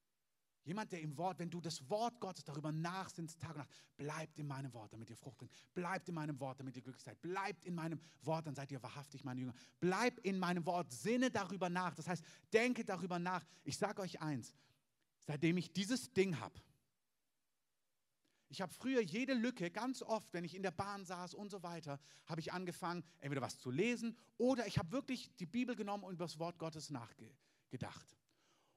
Jemand, 0.64 0.94
der 0.94 1.02
im 1.02 1.18
Wort, 1.18 1.38
wenn 1.38 1.50
du 1.50 1.60
das 1.60 1.88
Wort 1.90 2.20
Gottes 2.22 2.46
darüber 2.46 2.72
nachsinnst, 2.72 3.40
Tag 3.40 3.52
und 3.52 3.58
Nacht, 3.58 3.70
bleibt 3.98 4.40
in 4.40 4.48
meinem 4.48 4.74
Wort, 4.74 4.94
damit 4.94 5.10
ihr 5.10 5.18
Frucht 5.18 5.38
bringt. 5.38 5.52
Bleibt 5.74 6.08
in 6.08 6.16
meinem 6.16 6.40
Wort, 6.40 6.60
damit 6.60 6.76
ihr 6.78 6.82
glücklich 6.82 7.04
seid. 7.04 7.22
Bleibt 7.22 7.66
in 7.66 7.76
meinem 7.76 8.00
Wort, 8.22 8.48
dann 8.48 8.56
seid 8.56 8.72
ihr 8.72 8.82
wahrhaftig 8.82 9.26
meine 9.26 9.42
Jünger. 9.42 9.54
Bleibt 9.82 10.22
in 10.22 10.40
meinem 10.40 10.66
Wort, 10.66 10.92
sinne 10.92 11.30
darüber 11.30 11.70
nach. 11.70 11.94
Das 11.94 12.08
heißt, 12.08 12.24
denke 12.54 12.86
darüber 12.86 13.20
nach. 13.20 13.46
Ich 13.64 13.78
sage 13.78 14.02
euch 14.02 14.22
eins, 14.22 14.56
seitdem 15.26 15.58
ich 15.58 15.74
dieses 15.74 16.14
Ding 16.14 16.40
habe. 16.40 16.60
Ich 18.48 18.62
habe 18.62 18.72
früher 18.74 19.02
jede 19.02 19.34
Lücke, 19.34 19.72
ganz 19.72 20.02
oft, 20.02 20.32
wenn 20.34 20.44
ich 20.44 20.56
in 20.56 20.64
der 20.64 20.72
Bahn 20.72 21.04
saß 21.04 21.34
und 21.34 21.50
so 21.50 21.64
weiter, 21.64 22.00
habe 22.26 22.40
ich 22.40 22.54
angefangen, 22.54 23.04
entweder 23.20 23.42
was 23.42 23.60
zu 23.60 23.72
lesen 23.72 24.18
oder 24.38 24.68
ich 24.68 24.78
habe 24.78 24.92
wirklich 24.92 25.36
die 25.38 25.46
Bibel 25.48 25.76
genommen 25.76 26.04
und 26.04 26.14
über 26.14 26.26
das 26.26 26.40
Wort 26.40 26.60
Gottes 26.60 26.90
nachgedacht. 26.90 28.18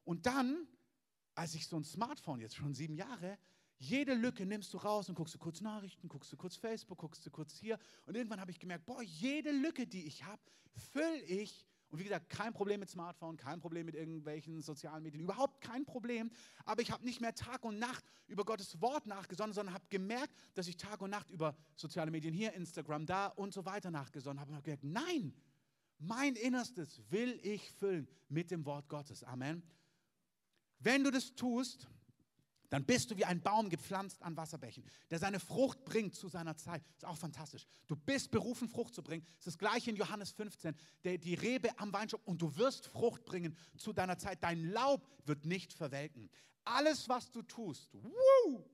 Und 0.04 0.26
dann, 0.26 0.66
als 1.34 1.54
ich 1.54 1.66
so 1.66 1.76
ein 1.76 1.84
Smartphone, 1.84 2.40
jetzt 2.40 2.56
schon 2.56 2.74
sieben 2.74 2.94
Jahre, 2.94 3.38
jede 3.76 4.14
Lücke 4.14 4.44
nimmst 4.44 4.74
du 4.74 4.78
raus 4.78 5.08
und 5.08 5.14
guckst 5.14 5.34
du 5.34 5.38
kurz 5.38 5.60
Nachrichten, 5.60 6.08
guckst 6.08 6.32
du 6.32 6.36
kurz 6.36 6.56
Facebook, 6.56 6.98
guckst 6.98 7.24
du 7.24 7.30
kurz 7.30 7.54
hier. 7.54 7.78
Und 8.06 8.16
irgendwann 8.16 8.40
habe 8.40 8.50
ich 8.50 8.58
gemerkt, 8.58 8.86
boah, 8.86 9.02
jede 9.02 9.52
Lücke, 9.52 9.86
die 9.86 10.06
ich 10.06 10.24
habe, 10.24 10.42
fülle 10.74 11.22
ich 11.22 11.64
und 11.90 11.98
wie 11.98 12.04
gesagt, 12.04 12.28
kein 12.28 12.52
Problem 12.52 12.80
mit 12.80 12.90
Smartphone, 12.90 13.36
kein 13.36 13.60
Problem 13.60 13.86
mit 13.86 13.94
irgendwelchen 13.94 14.60
sozialen 14.60 15.02
Medien, 15.02 15.22
überhaupt 15.22 15.60
kein 15.62 15.86
Problem. 15.86 16.30
Aber 16.64 16.82
ich 16.82 16.90
habe 16.90 17.04
nicht 17.04 17.20
mehr 17.20 17.34
Tag 17.34 17.64
und 17.64 17.78
Nacht 17.78 18.04
über 18.26 18.44
Gottes 18.44 18.80
Wort 18.82 19.06
nachgesonnen, 19.06 19.54
sondern 19.54 19.74
habe 19.74 19.86
gemerkt, 19.88 20.34
dass 20.54 20.68
ich 20.68 20.76
Tag 20.76 21.00
und 21.00 21.10
Nacht 21.10 21.30
über 21.30 21.56
soziale 21.76 22.10
Medien 22.10 22.34
hier, 22.34 22.52
Instagram, 22.52 23.06
da 23.06 23.28
und 23.28 23.54
so 23.54 23.64
weiter 23.64 23.90
nachgesonnen 23.90 24.38
habe. 24.38 24.50
Und 24.50 24.56
habe 24.56 24.64
gemerkt, 24.64 24.84
nein, 24.84 25.32
mein 25.98 26.36
Innerstes 26.36 27.00
will 27.10 27.40
ich 27.42 27.70
füllen 27.72 28.06
mit 28.28 28.50
dem 28.50 28.66
Wort 28.66 28.88
Gottes. 28.88 29.24
Amen. 29.24 29.62
Wenn 30.78 31.02
du 31.02 31.10
das 31.10 31.34
tust, 31.34 31.88
dann 32.70 32.84
bist 32.84 33.10
du 33.10 33.16
wie 33.16 33.24
ein 33.24 33.40
Baum 33.40 33.70
gepflanzt 33.70 34.22
an 34.22 34.36
Wasserbächen, 34.36 34.84
der 35.10 35.18
seine 35.18 35.40
Frucht 35.40 35.84
bringt 35.84 36.14
zu 36.14 36.28
seiner 36.28 36.56
Zeit. 36.56 36.82
Ist 36.96 37.04
auch 37.04 37.16
fantastisch. 37.16 37.66
Du 37.86 37.96
bist 37.96 38.30
berufen, 38.30 38.68
Frucht 38.68 38.94
zu 38.94 39.02
bringen. 39.02 39.24
Das 39.24 39.38
ist 39.38 39.46
das 39.46 39.58
gleiche 39.58 39.90
in 39.90 39.96
Johannes 39.96 40.32
15. 40.32 40.74
Der, 41.04 41.18
die 41.18 41.34
Rebe 41.34 41.78
am 41.78 41.92
Weinstock 41.92 42.20
und 42.26 42.42
du 42.42 42.54
wirst 42.56 42.86
Frucht 42.86 43.24
bringen 43.24 43.56
zu 43.76 43.92
deiner 43.92 44.18
Zeit. 44.18 44.42
Dein 44.42 44.70
Laub 44.70 45.08
wird 45.24 45.46
nicht 45.46 45.72
verwelken. 45.72 46.30
Alles, 46.64 47.08
was 47.08 47.30
du 47.30 47.42
tust, 47.42 47.94
woo, 47.94 48.70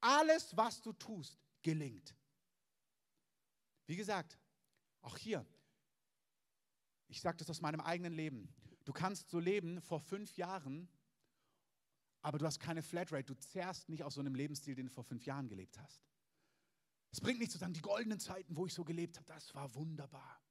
alles, 0.00 0.56
was 0.56 0.80
du 0.80 0.92
tust, 0.94 1.38
gelingt. 1.62 2.14
Wie 3.86 3.96
gesagt, 3.96 4.38
auch 5.02 5.18
hier, 5.18 5.44
ich 7.08 7.20
sage 7.20 7.36
das 7.36 7.50
aus 7.50 7.60
meinem 7.60 7.80
eigenen 7.80 8.14
Leben. 8.14 8.48
Du 8.84 8.92
kannst 8.92 9.28
so 9.28 9.38
leben 9.38 9.80
vor 9.82 10.00
fünf 10.00 10.36
Jahren 10.36 10.88
aber 12.24 12.38
du 12.38 12.46
hast 12.46 12.58
keine 12.58 12.82
Flatrate, 12.82 13.34
du 13.34 13.34
zehrst 13.34 13.90
nicht 13.90 14.02
aus 14.02 14.14
so 14.14 14.20
einem 14.20 14.34
Lebensstil, 14.34 14.74
den 14.74 14.86
du 14.86 14.92
vor 14.92 15.04
fünf 15.04 15.26
Jahren 15.26 15.46
gelebt 15.46 15.78
hast. 15.78 16.02
Es 17.10 17.20
bringt 17.20 17.38
nicht 17.38 17.52
zu 17.52 17.58
sagen, 17.58 17.74
die 17.74 17.82
goldenen 17.82 18.18
Zeiten, 18.18 18.56
wo 18.56 18.64
ich 18.64 18.72
so 18.72 18.82
gelebt 18.82 19.16
habe, 19.18 19.26
das 19.26 19.54
war 19.54 19.74
wunderbar. 19.74 20.42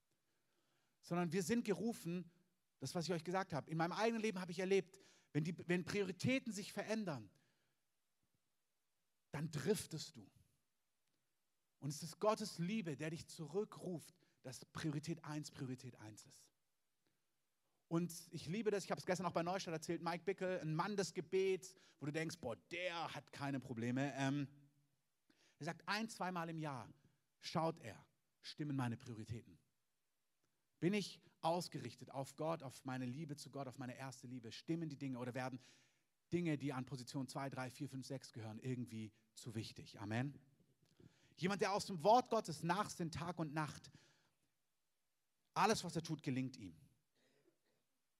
Sondern 1.01 1.31
wir 1.33 1.41
sind 1.41 1.65
gerufen, 1.65 2.31
das, 2.77 2.93
was 2.93 3.05
ich 3.05 3.13
euch 3.13 3.23
gesagt 3.23 3.53
habe, 3.53 3.71
in 3.71 3.77
meinem 3.77 3.91
eigenen 3.93 4.21
Leben 4.21 4.39
habe 4.39 4.51
ich 4.51 4.59
erlebt, 4.59 5.01
wenn, 5.31 5.43
die, 5.43 5.55
wenn 5.67 5.83
Prioritäten 5.83 6.53
sich 6.53 6.71
verändern, 6.71 7.27
dann 9.31 9.49
driftest 9.49 10.15
du. 10.15 10.29
Und 11.79 11.89
es 11.89 12.03
ist 12.03 12.19
Gottes 12.19 12.59
Liebe, 12.59 12.95
der 12.95 13.09
dich 13.09 13.25
zurückruft, 13.27 14.15
dass 14.43 14.63
Priorität 14.63 15.23
1 15.25 15.49
Priorität 15.49 15.99
1 15.99 16.27
ist. 16.27 16.52
Und 17.93 18.11
ich 18.31 18.47
liebe 18.47 18.71
das, 18.71 18.85
ich 18.85 18.89
habe 18.89 18.97
es 18.97 19.05
gestern 19.05 19.27
auch 19.27 19.33
bei 19.33 19.43
Neustadt 19.43 19.71
erzählt, 19.71 20.01
Mike 20.01 20.23
Bickel, 20.23 20.59
ein 20.61 20.73
Mann 20.73 20.97
des 20.97 21.13
Gebets, 21.13 21.75
wo 21.99 22.07
du 22.07 22.11
denkst, 22.11 22.37
boah, 22.41 22.55
der 22.71 23.13
hat 23.13 23.31
keine 23.31 23.59
Probleme. 23.59 24.11
Ähm, 24.15 24.47
er 25.59 25.65
sagt, 25.67 25.87
ein, 25.87 26.09
zweimal 26.09 26.49
im 26.49 26.57
Jahr 26.57 26.91
schaut 27.39 27.79
er, 27.81 28.03
stimmen 28.41 28.75
meine 28.75 28.97
Prioritäten. 28.97 29.59
Bin 30.79 30.95
ich 30.95 31.21
ausgerichtet 31.41 32.09
auf 32.09 32.35
Gott, 32.35 32.63
auf 32.63 32.83
meine 32.83 33.05
Liebe 33.05 33.35
zu 33.35 33.51
Gott, 33.51 33.67
auf 33.67 33.77
meine 33.77 33.95
erste 33.95 34.25
Liebe? 34.25 34.51
Stimmen 34.51 34.89
die 34.89 34.97
Dinge 34.97 35.19
oder 35.19 35.35
werden 35.35 35.59
Dinge, 36.31 36.57
die 36.57 36.73
an 36.73 36.85
Position 36.85 37.27
2, 37.27 37.51
3, 37.51 37.69
4, 37.69 37.89
5, 37.89 38.07
6 38.07 38.33
gehören, 38.33 38.57
irgendwie 38.57 39.11
zu 39.35 39.53
wichtig? 39.53 39.99
Amen. 39.99 40.33
Jemand, 41.37 41.61
der 41.61 41.73
aus 41.73 41.85
dem 41.85 42.01
Wort 42.01 42.31
Gottes 42.31 42.63
nachsinnt 42.63 43.13
Tag 43.13 43.37
und 43.37 43.53
Nacht. 43.53 43.91
Alles, 45.53 45.83
was 45.83 45.95
er 45.95 46.01
tut, 46.01 46.23
gelingt 46.23 46.57
ihm. 46.57 46.75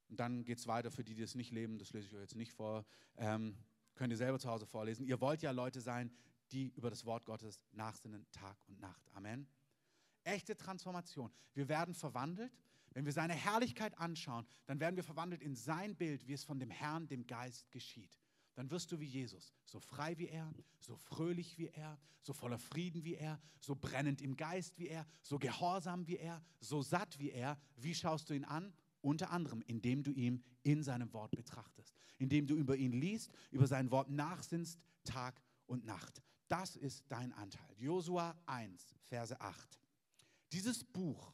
Und 0.09 0.19
dann 0.19 0.43
geht 0.43 0.59
es 0.59 0.67
weiter 0.67 0.91
für 0.91 1.03
die, 1.03 1.15
die 1.15 1.23
es 1.23 1.35
nicht 1.35 1.51
leben. 1.51 1.77
Das 1.77 1.93
lese 1.93 2.07
ich 2.07 2.13
euch 2.13 2.21
jetzt 2.21 2.35
nicht 2.35 2.53
vor. 2.53 2.85
Ähm, 3.17 3.57
könnt 3.95 4.11
ihr 4.11 4.17
selber 4.17 4.39
zu 4.39 4.49
Hause 4.49 4.65
vorlesen. 4.65 5.05
Ihr 5.05 5.21
wollt 5.21 5.41
ja 5.41 5.51
Leute 5.51 5.81
sein, 5.81 6.11
die 6.51 6.69
über 6.75 6.89
das 6.89 7.05
Wort 7.05 7.25
Gottes 7.25 7.59
nachsinnen 7.71 8.25
Tag 8.31 8.57
und 8.67 8.79
Nacht. 8.79 9.09
Amen. 9.13 9.47
Echte 10.23 10.55
Transformation. 10.55 11.31
Wir 11.53 11.67
werden 11.67 11.93
verwandelt. 11.93 12.57
Wenn 12.91 13.05
wir 13.05 13.11
seine 13.11 13.33
Herrlichkeit 13.33 13.97
anschauen, 13.97 14.45
dann 14.67 14.79
werden 14.79 14.95
wir 14.95 15.03
verwandelt 15.03 15.41
in 15.41 15.55
sein 15.55 15.95
Bild, 15.95 16.27
wie 16.27 16.33
es 16.33 16.43
von 16.43 16.59
dem 16.59 16.69
Herrn, 16.69 17.07
dem 17.07 17.25
Geist 17.25 17.71
geschieht. 17.71 18.11
Dann 18.53 18.69
wirst 18.69 18.91
du 18.91 18.99
wie 18.99 19.05
Jesus, 19.05 19.51
so 19.65 19.79
frei 19.79 20.15
wie 20.19 20.27
er, 20.27 20.53
so 20.79 20.95
fröhlich 20.95 21.57
wie 21.57 21.69
er, 21.69 21.99
so 22.21 22.33
voller 22.33 22.59
Frieden 22.59 23.03
wie 23.03 23.15
er, 23.15 23.41
so 23.59 23.75
brennend 23.75 24.21
im 24.21 24.37
Geist 24.37 24.77
wie 24.77 24.89
er, 24.89 25.07
so 25.23 25.39
gehorsam 25.39 26.05
wie 26.07 26.17
er, 26.17 26.39
so 26.59 26.83
satt 26.83 27.17
wie 27.17 27.31
er. 27.31 27.59
Wie 27.77 27.95
schaust 27.95 28.29
du 28.29 28.35
ihn 28.35 28.45
an? 28.45 28.71
Unter 29.03 29.31
anderem, 29.31 29.61
indem 29.67 30.01
du 30.01 30.13
ihn 30.13 30.41
in 30.63 30.81
seinem 30.81 31.11
Wort 31.11 31.35
betrachtest, 31.35 31.93
indem 32.19 32.47
du 32.47 32.55
über 32.55 32.77
ihn 32.77 32.93
liest, 32.93 33.33
über 33.51 33.67
sein 33.67 33.91
Wort 33.91 34.09
nachsinnst, 34.09 34.79
Tag 35.03 35.41
und 35.65 35.85
Nacht. 35.85 36.21
Das 36.47 36.77
ist 36.77 37.03
dein 37.09 37.33
Anteil. 37.33 37.75
Josua 37.77 38.33
1, 38.45 38.95
Verse 39.01 39.39
8. 39.41 39.77
Dieses 40.53 40.85
Buch, 40.85 41.33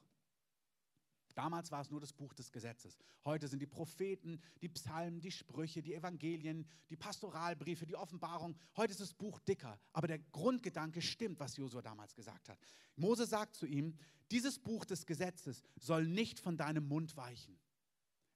damals 1.36 1.70
war 1.72 1.82
es 1.82 1.92
nur 1.92 2.00
das 2.00 2.12
Buch 2.12 2.34
des 2.34 2.52
Gesetzes. 2.52 2.98
Heute 3.24 3.48
sind 3.48 3.62
die 3.62 3.68
Propheten, 3.68 4.42
die 4.64 4.70
Psalmen, 4.70 5.22
die 5.22 5.30
Sprüche, 5.32 5.84
die 5.84 5.94
Evangelien, 5.94 6.68
die 6.90 6.96
Pastoralbriefe, 6.96 7.86
die 7.86 7.96
Offenbarung. 7.96 8.58
Heute 8.78 8.92
ist 8.92 9.02
das 9.02 9.14
Buch 9.14 9.40
dicker, 9.42 9.80
aber 9.94 10.08
der 10.08 10.18
Grundgedanke 10.18 11.04
stimmt, 11.04 11.40
was 11.40 11.56
Josua 11.56 11.84
damals 11.84 12.16
gesagt 12.16 12.50
hat. 12.50 12.58
Mose 12.96 13.28
sagt 13.28 13.56
zu 13.56 13.68
ihm, 13.68 13.96
dieses 14.32 14.58
Buch 14.58 14.86
des 14.86 15.06
Gesetzes 15.06 15.62
soll 15.76 16.08
nicht 16.08 16.40
von 16.40 16.58
deinem 16.58 16.88
Mund 16.88 17.16
weichen. 17.18 17.59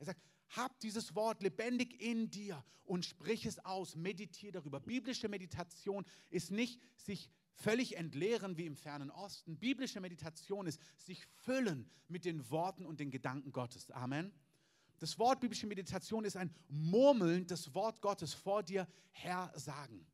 Er 0.04 0.08
sagt, 0.08 0.22
hab 0.50 0.80
dieses 0.82 1.16
Wort 1.16 1.42
lebendig 1.42 2.02
in 2.02 2.30
dir 2.30 2.64
und 2.84 3.06
sprich 3.06 3.46
es 3.46 3.64
aus, 3.64 3.96
meditiere 3.96 4.52
darüber. 4.52 4.82
Biblische 4.82 5.30
Meditation 5.30 6.06
ist 6.30 6.52
nicht 6.52 6.82
sich 6.98 7.30
völlig 7.54 7.96
entleeren 7.96 8.58
wie 8.58 8.66
im 8.66 8.76
fernen 8.76 9.10
Osten. 9.10 9.58
Biblische 9.58 10.02
Meditation 10.02 10.68
ist 10.68 10.82
sich 10.98 11.26
füllen 11.26 11.90
mit 12.10 12.26
den 12.26 12.50
Worten 12.50 12.86
und 12.86 13.00
den 13.00 13.12
Gedanken 13.12 13.54
Gottes. 13.54 13.92
Amen. 13.92 14.34
Das 15.00 15.18
Wort 15.20 15.40
biblische 15.40 15.68
Meditation 15.68 16.26
ist 16.26 16.36
ein 16.36 16.54
Murmeln 16.68 17.48
des 17.48 17.74
Wort 17.74 18.02
Gottes 18.02 18.34
vor 18.34 18.62
dir 18.62 18.88
her 19.12 19.52
sagen. 19.56 20.06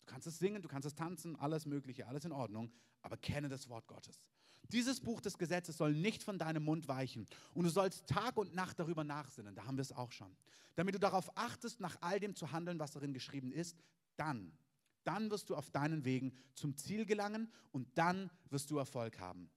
Du 0.00 0.06
kannst 0.06 0.26
es 0.26 0.38
singen, 0.38 0.62
du 0.62 0.68
kannst 0.68 0.86
es 0.86 0.94
tanzen, 0.94 1.36
alles 1.36 1.66
Mögliche, 1.66 2.06
alles 2.06 2.24
in 2.24 2.32
Ordnung, 2.32 2.72
aber 3.02 3.16
kenne 3.16 3.48
das 3.48 3.68
Wort 3.68 3.86
Gottes. 3.86 4.20
Dieses 4.72 5.00
Buch 5.00 5.20
des 5.20 5.38
Gesetzes 5.38 5.76
soll 5.76 5.94
nicht 5.94 6.22
von 6.22 6.38
deinem 6.38 6.64
Mund 6.64 6.86
weichen 6.88 7.26
und 7.54 7.64
du 7.64 7.70
sollst 7.70 8.06
Tag 8.06 8.36
und 8.36 8.54
Nacht 8.54 8.78
darüber 8.78 9.04
nachsinnen. 9.04 9.54
Da 9.54 9.64
haben 9.64 9.76
wir 9.76 9.82
es 9.82 9.92
auch 9.92 10.12
schon. 10.12 10.36
Damit 10.76 10.94
du 10.94 10.98
darauf 10.98 11.36
achtest, 11.36 11.80
nach 11.80 11.96
all 12.00 12.20
dem 12.20 12.34
zu 12.36 12.52
handeln, 12.52 12.78
was 12.78 12.92
darin 12.92 13.12
geschrieben 13.12 13.52
ist, 13.52 13.76
dann 14.16 14.52
dann 15.04 15.30
wirst 15.30 15.50
du 15.50 15.56
auf 15.56 15.70
deinen 15.70 16.04
Wegen 16.04 16.32
zum 16.54 16.76
Ziel 16.76 17.06
gelangen 17.06 17.50
und 17.72 17.86
dann 17.96 18.30
wirst 18.50 18.70
du 18.70 18.78
Erfolg 18.78 19.18
haben. 19.18 19.50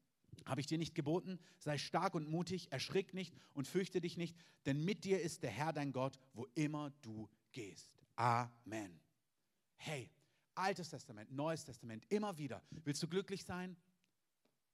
Habe 0.46 0.62
ich 0.62 0.68
dir 0.68 0.78
nicht 0.78 0.96
geboten? 0.96 1.40
Sei 1.60 1.78
stark 1.78 2.16
und 2.16 2.28
mutig, 2.28 2.72
erschrick 2.72 3.14
nicht 3.14 3.34
und 3.54 3.68
fürchte 3.68 4.02
dich 4.02 4.18
nicht, 4.18 4.36
denn 4.66 4.84
mit 4.84 5.06
dir 5.06 5.22
ist 5.22 5.44
der 5.44 5.52
Herr 5.52 5.74
dein 5.74 5.92
Gott, 5.92 6.18
wo 6.34 6.48
immer 6.56 6.92
du 7.02 7.30
gehst. 7.52 7.94
Amen. 8.16 9.00
Hey, 9.76 10.10
Altes 10.56 10.90
Testament, 10.90 11.32
Neues 11.32 11.64
Testament, 11.64 12.06
immer 12.10 12.38
wieder. 12.38 12.62
Willst 12.84 13.02
du 13.02 13.08
glücklich 13.08 13.44
sein? 13.44 13.76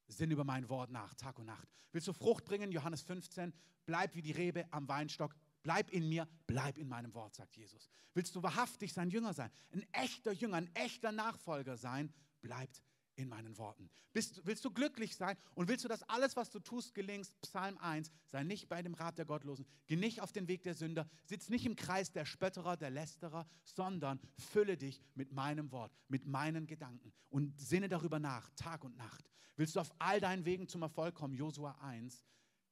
Sinn 0.08 0.32
über 0.32 0.44
mein 0.44 0.70
Wort 0.70 0.92
nach, 0.92 1.14
Tag 1.14 1.40
und 1.40 1.46
Nacht. 1.46 1.68
Willst 1.92 2.08
du 2.08 2.14
Frucht 2.14 2.46
bringen? 2.46 2.72
Johannes 2.72 3.02
15. 3.04 3.54
Bleib 3.86 4.16
wie 4.16 4.22
die 4.22 4.32
Rebe 4.32 4.66
am 4.72 4.88
Weinstock, 4.88 5.36
Bleib 5.62 5.92
in 5.92 6.08
mir, 6.08 6.28
bleib 6.48 6.78
in 6.78 6.88
meinem 6.88 7.14
Wort, 7.14 7.36
sagt 7.36 7.58
Jesus. 7.58 7.90
Willst 8.14 8.36
du 8.36 8.42
wahrhaftig 8.42 8.94
sein 8.94 9.10
Jünger 9.10 9.34
sein, 9.34 9.52
ein 9.72 9.86
echter 9.92 10.32
Jünger, 10.32 10.58
ein 10.58 10.74
echter 10.74 11.12
Nachfolger 11.12 11.78
sein, 11.78 12.14
bleibt 12.42 12.82
in 13.20 13.28
meinen 13.28 13.58
Worten. 13.58 13.90
Bist, 14.14 14.42
willst 14.46 14.64
du 14.64 14.72
glücklich 14.72 15.16
sein 15.16 15.38
und 15.54 15.68
willst 15.68 15.84
du, 15.84 15.90
dass 15.90 16.04
alles, 16.04 16.36
was 16.36 16.50
du 16.50 16.60
tust, 16.60 16.94
gelingt? 16.94 17.30
Psalm 17.42 17.78
1, 17.78 18.12
sei 18.28 18.44
nicht 18.44 18.70
bei 18.70 18.82
dem 18.82 18.94
Rat 18.94 19.18
der 19.18 19.26
Gottlosen, 19.26 19.66
geh 19.88 19.98
nicht 19.98 20.22
auf 20.22 20.32
den 20.32 20.48
Weg 20.48 20.64
der 20.64 20.74
Sünder, 20.74 21.08
sitz 21.26 21.50
nicht 21.50 21.66
im 21.66 21.76
Kreis 21.76 22.12
der 22.12 22.26
Spötterer, 22.26 22.78
der 22.78 22.90
Lästerer, 22.90 23.46
sondern 23.64 24.20
fülle 24.38 24.78
dich 24.78 25.02
mit 25.16 25.34
meinem 25.34 25.72
Wort, 25.72 25.94
mit 26.08 26.26
meinen 26.26 26.66
Gedanken 26.66 27.12
und 27.30 27.60
sinne 27.60 27.90
darüber 27.90 28.20
nach, 28.20 28.50
Tag 28.56 28.84
und 28.84 28.96
Nacht. 28.98 29.30
Willst 29.58 29.76
du 29.76 29.82
auf 29.82 29.94
all 30.00 30.22
deinen 30.22 30.46
Wegen 30.46 30.70
zum 30.70 30.82
Erfolg 30.82 31.16
kommen? 31.16 31.34
Josua 31.34 31.78
1, 31.82 32.26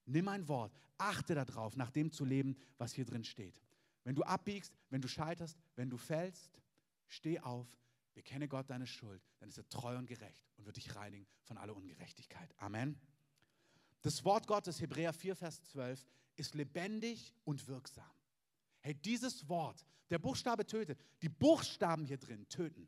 Nimm 0.05 0.29
ein 0.29 0.47
Wort, 0.47 0.73
achte 0.97 1.35
darauf, 1.35 1.75
nach 1.75 1.91
dem 1.91 2.13
zu 2.13 2.23
leben, 2.23 2.55
was 2.77 2.93
hier 2.93 3.03
drin 3.03 3.25
steht. 3.25 3.61
Wenn 4.05 4.15
du 4.15 4.23
abbiegst, 4.23 4.73
wenn 4.89 5.01
du 5.01 5.09
scheiterst, 5.09 5.59
wenn 5.75 5.89
du 5.89 5.97
fällst, 5.97 6.61
steh 7.07 7.41
auf, 7.41 7.67
bekenne 8.17 8.47
Gott 8.47 8.67
deine 8.71 8.87
Schuld, 8.87 9.21
dann 9.37 9.49
ist 9.49 9.59
er 9.59 9.69
treu 9.69 9.95
und 9.95 10.07
gerecht 10.07 10.49
und 10.57 10.65
wird 10.65 10.75
dich 10.75 10.95
reinigen 10.95 11.27
von 11.43 11.55
aller 11.55 11.75
Ungerechtigkeit. 11.75 12.51
Amen. 12.57 12.99
Das 14.01 14.25
Wort 14.25 14.47
Gottes, 14.47 14.81
Hebräer 14.81 15.13
4, 15.13 15.35
Vers 15.35 15.61
12, 15.65 16.03
ist 16.35 16.55
lebendig 16.55 17.35
und 17.43 17.67
wirksam. 17.67 18.09
Hey, 18.79 18.95
dieses 18.95 19.47
Wort, 19.47 19.85
der 20.09 20.17
Buchstabe 20.17 20.65
tötet, 20.65 20.99
die 21.21 21.29
Buchstaben 21.29 22.05
hier 22.05 22.17
drin 22.17 22.49
töten. 22.49 22.87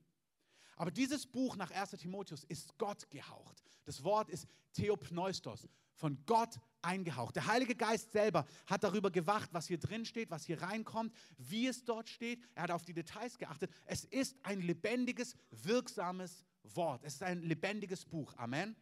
Aber 0.75 0.89
dieses 0.89 1.27
Buch 1.27 1.55
nach 1.57 1.69
1 1.69 1.91
Timotheus 1.91 2.43
ist 2.45 2.75
Gott 2.79 3.07
gehaucht. 3.11 3.63
Das 3.85 4.03
Wort 4.03 4.31
ist 4.31 4.47
Theopneustos, 4.73 5.67
von 5.93 6.25
Gott 6.25 6.59
eingehaucht. 6.81 7.35
Der 7.35 7.47
Heilige 7.47 7.75
Geist 7.75 8.11
selber 8.11 8.45
hat 8.67 8.83
darüber 8.83 9.11
gewacht, 9.11 9.49
was 9.53 9.67
hier 9.67 9.77
drin 9.77 10.05
steht, 10.05 10.29
was 10.29 10.45
hier 10.45 10.61
reinkommt, 10.61 11.13
wie 11.37 11.67
es 11.67 11.85
dort 11.85 12.09
steht. 12.09 12.41
Er 12.55 12.63
hat 12.63 12.71
auf 12.71 12.85
die 12.85 12.93
Details 12.93 13.37
geachtet. 13.37 13.71
Es 13.85 14.05
ist 14.05 14.37
ein 14.43 14.61
lebendiges, 14.61 15.35
wirksames 15.51 16.45
Wort. 16.63 17.03
Es 17.03 17.15
ist 17.15 17.23
ein 17.23 17.41
lebendiges 17.41 18.05
Buch. 18.05 18.33
Amen. 18.37 18.75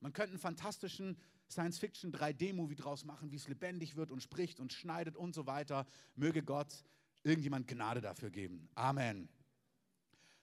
Man 0.00 0.12
könnte 0.12 0.32
einen 0.32 0.40
fantastischen 0.40 1.16
Science-Fiction 1.50 2.12
3D-Movie 2.12 2.74
draus 2.74 3.04
machen, 3.04 3.30
wie 3.30 3.36
es 3.36 3.48
lebendig 3.48 3.96
wird 3.96 4.10
und 4.10 4.22
spricht 4.22 4.60
und 4.60 4.72
schneidet 4.72 5.16
und 5.16 5.34
so 5.34 5.46
weiter. 5.46 5.86
Möge 6.14 6.42
Gott 6.42 6.84
irgendjemand 7.22 7.66
Gnade 7.68 8.00
dafür 8.00 8.30
geben. 8.30 8.68
Amen. 8.74 9.28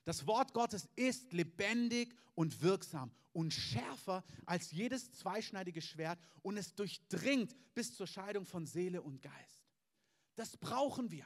Das 0.06 0.28
Wort 0.28 0.54
Gottes 0.54 0.90
ist 0.96 1.34
lebendig 1.34 2.16
und 2.36 2.62
wirksam 2.62 3.12
und 3.32 3.54
schärfer 3.54 4.24
als 4.46 4.72
jedes 4.72 5.12
zweischneidige 5.12 5.82
Schwert 5.82 6.20
und 6.42 6.58
es 6.58 6.76
durchdringt 6.76 7.56
bis 7.74 7.96
zur 7.96 8.08
Scheidung 8.08 8.46
von 8.46 8.66
Seele 8.66 9.02
und 9.02 9.22
Geist. 9.22 9.64
Das 10.36 10.58
brauchen 10.58 11.12
wir. 11.12 11.26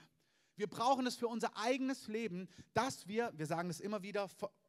Wir 0.55 0.67
brauchen 0.67 1.05
es 1.05 1.15
für 1.15 1.27
unser 1.27 1.55
eigenes 1.55 2.07
Leben, 2.07 2.49
dass 2.73 3.07
wir, 3.07 3.31
wir 3.35 3.45
sagen 3.45 3.69
es 3.69 3.79
immer 3.79 4.01
wieder, 4.01 4.27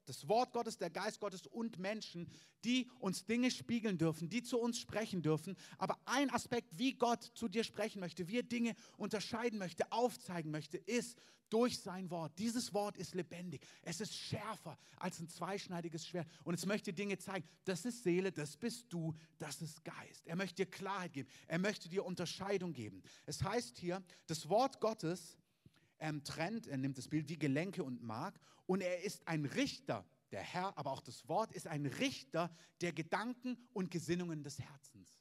das 0.09 0.27
Wort 0.29 0.53
Gottes, 0.53 0.79
der 0.79 0.91
Geist 0.91 1.21
Gottes 1.21 1.47
und 1.47 1.79
Menschen, 1.79 2.31
die 2.65 2.91
uns 2.99 3.27
Dinge 3.27 3.51
spiegeln 3.51 3.99
dürfen, 3.99 4.29
die 4.29 4.43
zu 4.43 4.59
uns 4.59 4.79
sprechen 4.79 5.23
dürfen. 5.23 5.57
Aber 5.77 5.99
ein 6.07 6.31
Aspekt, 6.31 6.79
wie 6.79 6.95
Gott 6.95 7.23
zu 7.35 7.49
dir 7.49 7.65
sprechen 7.65 8.01
möchte, 8.01 8.29
wie 8.29 8.39
er 8.39 8.43
Dinge 8.43 8.75
unterscheiden 8.97 9.59
möchte, 9.59 9.91
aufzeigen 9.93 10.51
möchte, 10.51 10.79
ist 10.79 11.19
durch 11.51 11.79
sein 11.79 12.11
Wort. 12.11 12.39
Dieses 12.39 12.75
Wort 12.75 12.97
ist 12.97 13.15
lebendig. 13.15 13.67
Es 13.83 14.01
ist 14.01 14.15
schärfer 14.15 14.79
als 14.97 15.19
ein 15.21 15.29
zweischneidiges 15.29 16.07
Schwert. 16.07 16.29
Und 16.45 16.55
es 16.55 16.67
möchte 16.67 16.93
Dinge 16.93 17.19
zeigen. 17.19 17.47
Das 17.65 17.85
ist 17.85 18.03
Seele, 18.03 18.33
das 18.33 18.57
bist 18.57 18.87
du, 18.91 19.15
das 19.39 19.63
ist 19.63 19.85
Geist. 19.85 20.27
Er 20.27 20.37
möchte 20.37 20.65
dir 20.65 20.71
Klarheit 20.71 21.13
geben. 21.13 21.29
Er 21.47 21.59
möchte 21.59 21.89
dir 21.89 22.05
Unterscheidung 22.05 22.73
geben. 22.73 23.03
Es 23.27 23.43
heißt 23.43 23.79
hier, 23.79 24.03
das 24.27 24.49
Wort 24.49 24.81
Gottes 24.81 25.37
ähm, 26.01 26.25
trennt, 26.25 26.67
er 26.67 26.77
nimmt 26.77 26.99
das 26.99 27.09
Bild 27.09 27.29
wie 27.29 27.39
Gelenke 27.39 27.85
und 27.85 28.03
Mark 28.03 28.39
und 28.67 28.81
er 28.81 29.03
ist 29.03 29.27
ein 29.27 29.45
Richter, 29.45 30.05
der 30.31 30.43
Herr, 30.43 30.77
aber 30.77 30.93
auch 30.93 31.01
das 31.01 31.29
Wort 31.29 31.53
ist 31.53 31.67
ein 31.67 31.87
Richter 31.87 32.55
der 32.81 32.93
Gedanken 32.93 33.57
und 33.73 33.91
Gesinnungen 33.91 34.43
des 34.43 34.59
Herzens. 34.59 35.21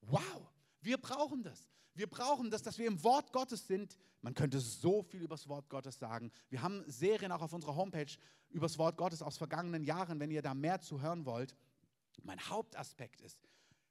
Wow, 0.00 0.52
wir 0.80 0.98
brauchen 0.98 1.42
das. 1.42 1.68
Wir 1.94 2.06
brauchen 2.06 2.50
das, 2.50 2.62
dass 2.62 2.78
wir 2.78 2.86
im 2.86 3.02
Wort 3.02 3.32
Gottes 3.32 3.66
sind. 3.66 3.98
Man 4.22 4.34
könnte 4.34 4.60
so 4.60 5.02
viel 5.02 5.22
über 5.22 5.34
das 5.34 5.48
Wort 5.48 5.68
Gottes 5.68 5.98
sagen. 5.98 6.30
Wir 6.48 6.62
haben 6.62 6.84
Serien 6.86 7.32
auch 7.32 7.42
auf 7.42 7.52
unserer 7.52 7.74
Homepage 7.74 8.16
über 8.50 8.66
das 8.66 8.78
Wort 8.78 8.96
Gottes 8.96 9.20
aus 9.20 9.36
vergangenen 9.36 9.82
Jahren, 9.82 10.20
wenn 10.20 10.30
ihr 10.30 10.42
da 10.42 10.54
mehr 10.54 10.80
zu 10.80 11.00
hören 11.00 11.26
wollt. 11.26 11.56
Mein 12.22 12.40
Hauptaspekt 12.48 13.20
ist, 13.20 13.38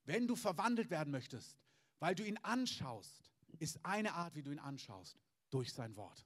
wenn 0.05 0.27
du 0.27 0.35
verwandelt 0.35 0.89
werden 0.89 1.11
möchtest, 1.11 1.57
weil 1.99 2.15
du 2.15 2.23
ihn 2.23 2.37
anschaust, 2.37 3.31
ist 3.59 3.85
eine 3.85 4.13
Art, 4.13 4.35
wie 4.35 4.43
du 4.43 4.51
ihn 4.51 4.59
anschaust 4.59 5.17
durch 5.49 5.73
sein 5.73 5.95
Wort. 5.95 6.25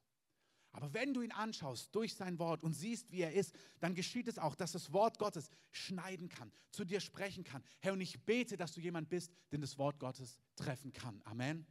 Aber 0.73 0.93
wenn 0.93 1.13
du 1.13 1.21
ihn 1.21 1.31
anschaust 1.31 1.93
durch 1.93 2.15
sein 2.15 2.39
Wort 2.39 2.63
und 2.63 2.73
siehst, 2.73 3.12
wie 3.12 3.21
er 3.21 3.34
ist, 3.34 3.53
dann 3.79 3.93
geschieht 3.93 4.27
es 4.27 4.39
auch, 4.39 4.55
dass 4.55 4.71
das 4.71 4.93
Wort 4.93 5.19
Gottes 5.19 5.49
schneiden 5.71 6.29
kann, 6.29 6.51
zu 6.71 6.86
dir 6.86 7.01
sprechen 7.01 7.43
kann. 7.43 7.63
Herr, 7.79 7.93
und 7.93 8.01
ich 8.01 8.23
bete, 8.23 8.55
dass 8.55 8.73
du 8.73 8.79
jemand 8.79 9.10
bist, 9.10 9.34
den 9.51 9.60
das 9.60 9.77
Wort 9.77 9.99
Gottes 9.99 10.39
treffen 10.55 10.93
kann. 10.93 11.21
Amen. 11.25 11.67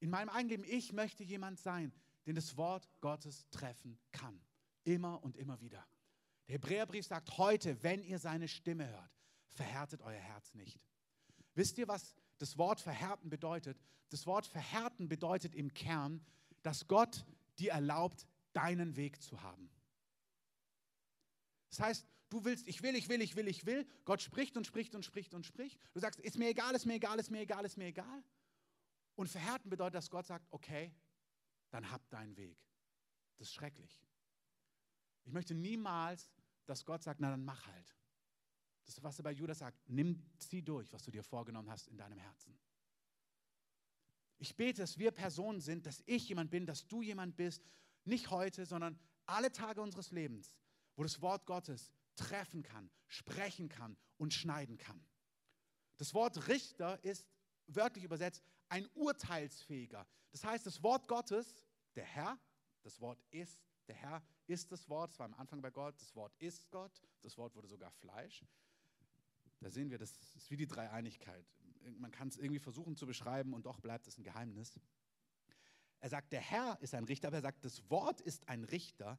In 0.00 0.10
meinem 0.10 0.28
Eigenleben, 0.28 0.66
ich 0.68 0.92
möchte 0.92 1.24
jemand 1.24 1.58
sein, 1.58 1.92
den 2.26 2.34
das 2.34 2.56
Wort 2.58 2.86
Gottes 3.00 3.48
treffen 3.50 3.98
kann. 4.12 4.38
Immer 4.84 5.22
und 5.22 5.36
immer 5.38 5.60
wieder. 5.60 5.86
Der 6.46 6.54
Hebräerbrief 6.56 7.06
sagt 7.06 7.38
heute, 7.38 7.82
wenn 7.82 8.02
ihr 8.02 8.18
seine 8.18 8.48
Stimme 8.48 8.86
hört, 8.86 9.18
verhärtet 9.48 10.02
euer 10.02 10.20
Herz 10.20 10.52
nicht. 10.52 10.86
Wisst 11.54 11.78
ihr, 11.78 11.88
was 11.88 12.14
das 12.38 12.58
Wort 12.58 12.80
verhärten 12.80 13.30
bedeutet? 13.30 13.80
Das 14.10 14.26
Wort 14.26 14.46
verhärten 14.46 15.08
bedeutet 15.08 15.54
im 15.54 15.72
Kern, 15.72 16.24
dass 16.62 16.86
Gott 16.88 17.24
dir 17.58 17.72
erlaubt, 17.72 18.26
deinen 18.52 18.96
Weg 18.96 19.22
zu 19.22 19.42
haben. 19.42 19.70
Das 21.70 21.80
heißt, 21.80 22.06
du 22.30 22.44
willst, 22.44 22.68
ich 22.68 22.82
will, 22.82 22.94
ich 22.94 23.08
will, 23.08 23.20
ich 23.20 23.36
will, 23.36 23.48
ich 23.48 23.66
will. 23.66 23.86
Gott 24.04 24.22
spricht 24.22 24.56
und 24.56 24.66
spricht 24.66 24.94
und 24.94 25.04
spricht 25.04 25.34
und 25.34 25.44
spricht. 25.44 25.80
Du 25.92 26.00
sagst, 26.00 26.20
ist 26.20 26.38
mir 26.38 26.48
egal, 26.48 26.74
ist 26.74 26.86
mir 26.86 26.94
egal, 26.94 27.18
ist 27.18 27.30
mir 27.30 27.40
egal, 27.40 27.64
ist 27.64 27.76
mir 27.76 27.86
egal. 27.86 28.24
Und 29.16 29.28
verhärten 29.28 29.70
bedeutet, 29.70 29.96
dass 29.96 30.10
Gott 30.10 30.26
sagt, 30.26 30.46
okay, 30.50 30.92
dann 31.70 31.90
hab 31.90 32.08
deinen 32.10 32.36
Weg. 32.36 32.58
Das 33.36 33.48
ist 33.48 33.54
schrecklich. 33.54 34.00
Ich 35.24 35.32
möchte 35.32 35.54
niemals, 35.54 36.32
dass 36.66 36.84
Gott 36.84 37.02
sagt, 37.02 37.20
na 37.20 37.30
dann 37.30 37.44
mach 37.44 37.66
halt. 37.66 37.96
Das 38.84 38.96
ist, 38.96 39.02
was 39.02 39.18
er 39.18 39.24
bei 39.24 39.32
Judas 39.32 39.58
sagt. 39.58 39.78
Nimm, 39.88 40.22
zieh 40.38 40.62
durch, 40.62 40.92
was 40.92 41.02
du 41.02 41.10
dir 41.10 41.22
vorgenommen 41.22 41.70
hast 41.70 41.88
in 41.88 41.96
deinem 41.96 42.18
Herzen. 42.18 42.58
Ich 44.38 44.56
bete, 44.56 44.82
dass 44.82 44.98
wir 44.98 45.10
Personen 45.10 45.60
sind, 45.60 45.86
dass 45.86 46.02
ich 46.06 46.28
jemand 46.28 46.50
bin, 46.50 46.66
dass 46.66 46.86
du 46.86 47.02
jemand 47.02 47.36
bist, 47.36 47.64
nicht 48.04 48.30
heute, 48.30 48.66
sondern 48.66 48.98
alle 49.26 49.50
Tage 49.52 49.80
unseres 49.80 50.10
Lebens, 50.10 50.56
wo 50.96 51.02
das 51.02 51.22
Wort 51.22 51.46
Gottes 51.46 51.90
treffen 52.16 52.62
kann, 52.62 52.90
sprechen 53.06 53.68
kann 53.68 53.96
und 54.18 54.34
schneiden 54.34 54.76
kann. 54.76 55.02
Das 55.96 56.12
Wort 56.12 56.48
Richter 56.48 57.02
ist 57.04 57.26
wörtlich 57.66 58.04
übersetzt 58.04 58.42
ein 58.68 58.86
urteilsfähiger. 58.94 60.06
Das 60.32 60.44
heißt, 60.44 60.66
das 60.66 60.82
Wort 60.82 61.08
Gottes, 61.08 61.54
der 61.94 62.04
Herr, 62.04 62.38
das 62.82 63.00
Wort 63.00 63.22
ist, 63.30 63.62
der 63.86 63.94
Herr 63.94 64.22
ist 64.46 64.72
das 64.72 64.88
Wort, 64.88 65.12
es 65.12 65.18
war 65.18 65.26
am 65.26 65.34
Anfang 65.34 65.62
bei 65.62 65.70
Gott, 65.70 65.94
das 66.00 66.14
Wort 66.14 66.34
ist 66.38 66.70
Gott, 66.70 67.02
das 67.22 67.38
Wort 67.38 67.54
wurde 67.54 67.68
sogar 67.68 67.90
Fleisch. 67.90 68.44
Da 69.64 69.70
sehen 69.70 69.88
wir, 69.88 69.96
das 69.96 70.12
ist 70.34 70.50
wie 70.50 70.58
die 70.58 70.66
Dreieinigkeit. 70.66 71.46
Man 71.96 72.10
kann 72.10 72.28
es 72.28 72.36
irgendwie 72.36 72.58
versuchen 72.58 72.96
zu 72.96 73.06
beschreiben 73.06 73.54
und 73.54 73.64
doch 73.64 73.80
bleibt 73.80 74.06
es 74.06 74.18
ein 74.18 74.22
Geheimnis. 74.22 74.78
Er 76.00 76.10
sagt, 76.10 76.32
der 76.32 76.42
Herr 76.42 76.76
ist 76.82 76.92
ein 76.92 77.04
Richter, 77.04 77.28
aber 77.28 77.38
er 77.38 77.42
sagt, 77.42 77.64
das 77.64 77.88
Wort 77.88 78.20
ist 78.20 78.46
ein 78.46 78.64
Richter, 78.64 79.18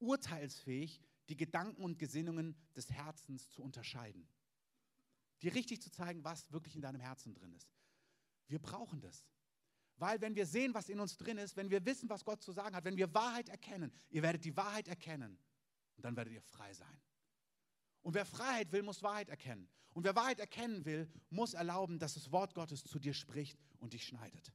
urteilsfähig, 0.00 1.00
die 1.28 1.36
Gedanken 1.36 1.84
und 1.84 2.00
Gesinnungen 2.00 2.56
des 2.74 2.90
Herzens 2.90 3.48
zu 3.50 3.62
unterscheiden. 3.62 4.26
Dir 5.42 5.54
richtig 5.54 5.80
zu 5.80 5.92
zeigen, 5.92 6.24
was 6.24 6.50
wirklich 6.50 6.74
in 6.74 6.82
deinem 6.82 7.00
Herzen 7.00 7.32
drin 7.32 7.52
ist. 7.52 7.72
Wir 8.48 8.58
brauchen 8.58 9.00
das. 9.00 9.24
Weil 9.94 10.20
wenn 10.20 10.34
wir 10.34 10.46
sehen, 10.46 10.74
was 10.74 10.88
in 10.88 10.98
uns 10.98 11.16
drin 11.16 11.38
ist, 11.38 11.56
wenn 11.56 11.70
wir 11.70 11.84
wissen, 11.84 12.10
was 12.10 12.24
Gott 12.24 12.42
zu 12.42 12.50
sagen 12.50 12.74
hat, 12.74 12.82
wenn 12.82 12.96
wir 12.96 13.14
Wahrheit 13.14 13.48
erkennen, 13.48 13.92
ihr 14.10 14.22
werdet 14.22 14.44
die 14.44 14.56
Wahrheit 14.56 14.88
erkennen 14.88 15.38
und 15.94 16.04
dann 16.04 16.16
werdet 16.16 16.32
ihr 16.32 16.42
frei 16.42 16.72
sein. 16.72 17.00
Und 18.04 18.14
wer 18.14 18.26
Freiheit 18.26 18.70
will, 18.70 18.82
muss 18.82 19.02
Wahrheit 19.02 19.30
erkennen. 19.30 19.66
Und 19.94 20.04
wer 20.04 20.14
Wahrheit 20.14 20.38
erkennen 20.38 20.84
will, 20.84 21.10
muss 21.30 21.54
erlauben, 21.54 21.98
dass 21.98 22.14
das 22.14 22.30
Wort 22.30 22.54
Gottes 22.54 22.84
zu 22.84 22.98
dir 22.98 23.14
spricht 23.14 23.58
und 23.78 23.94
dich 23.94 24.06
schneidet. 24.06 24.52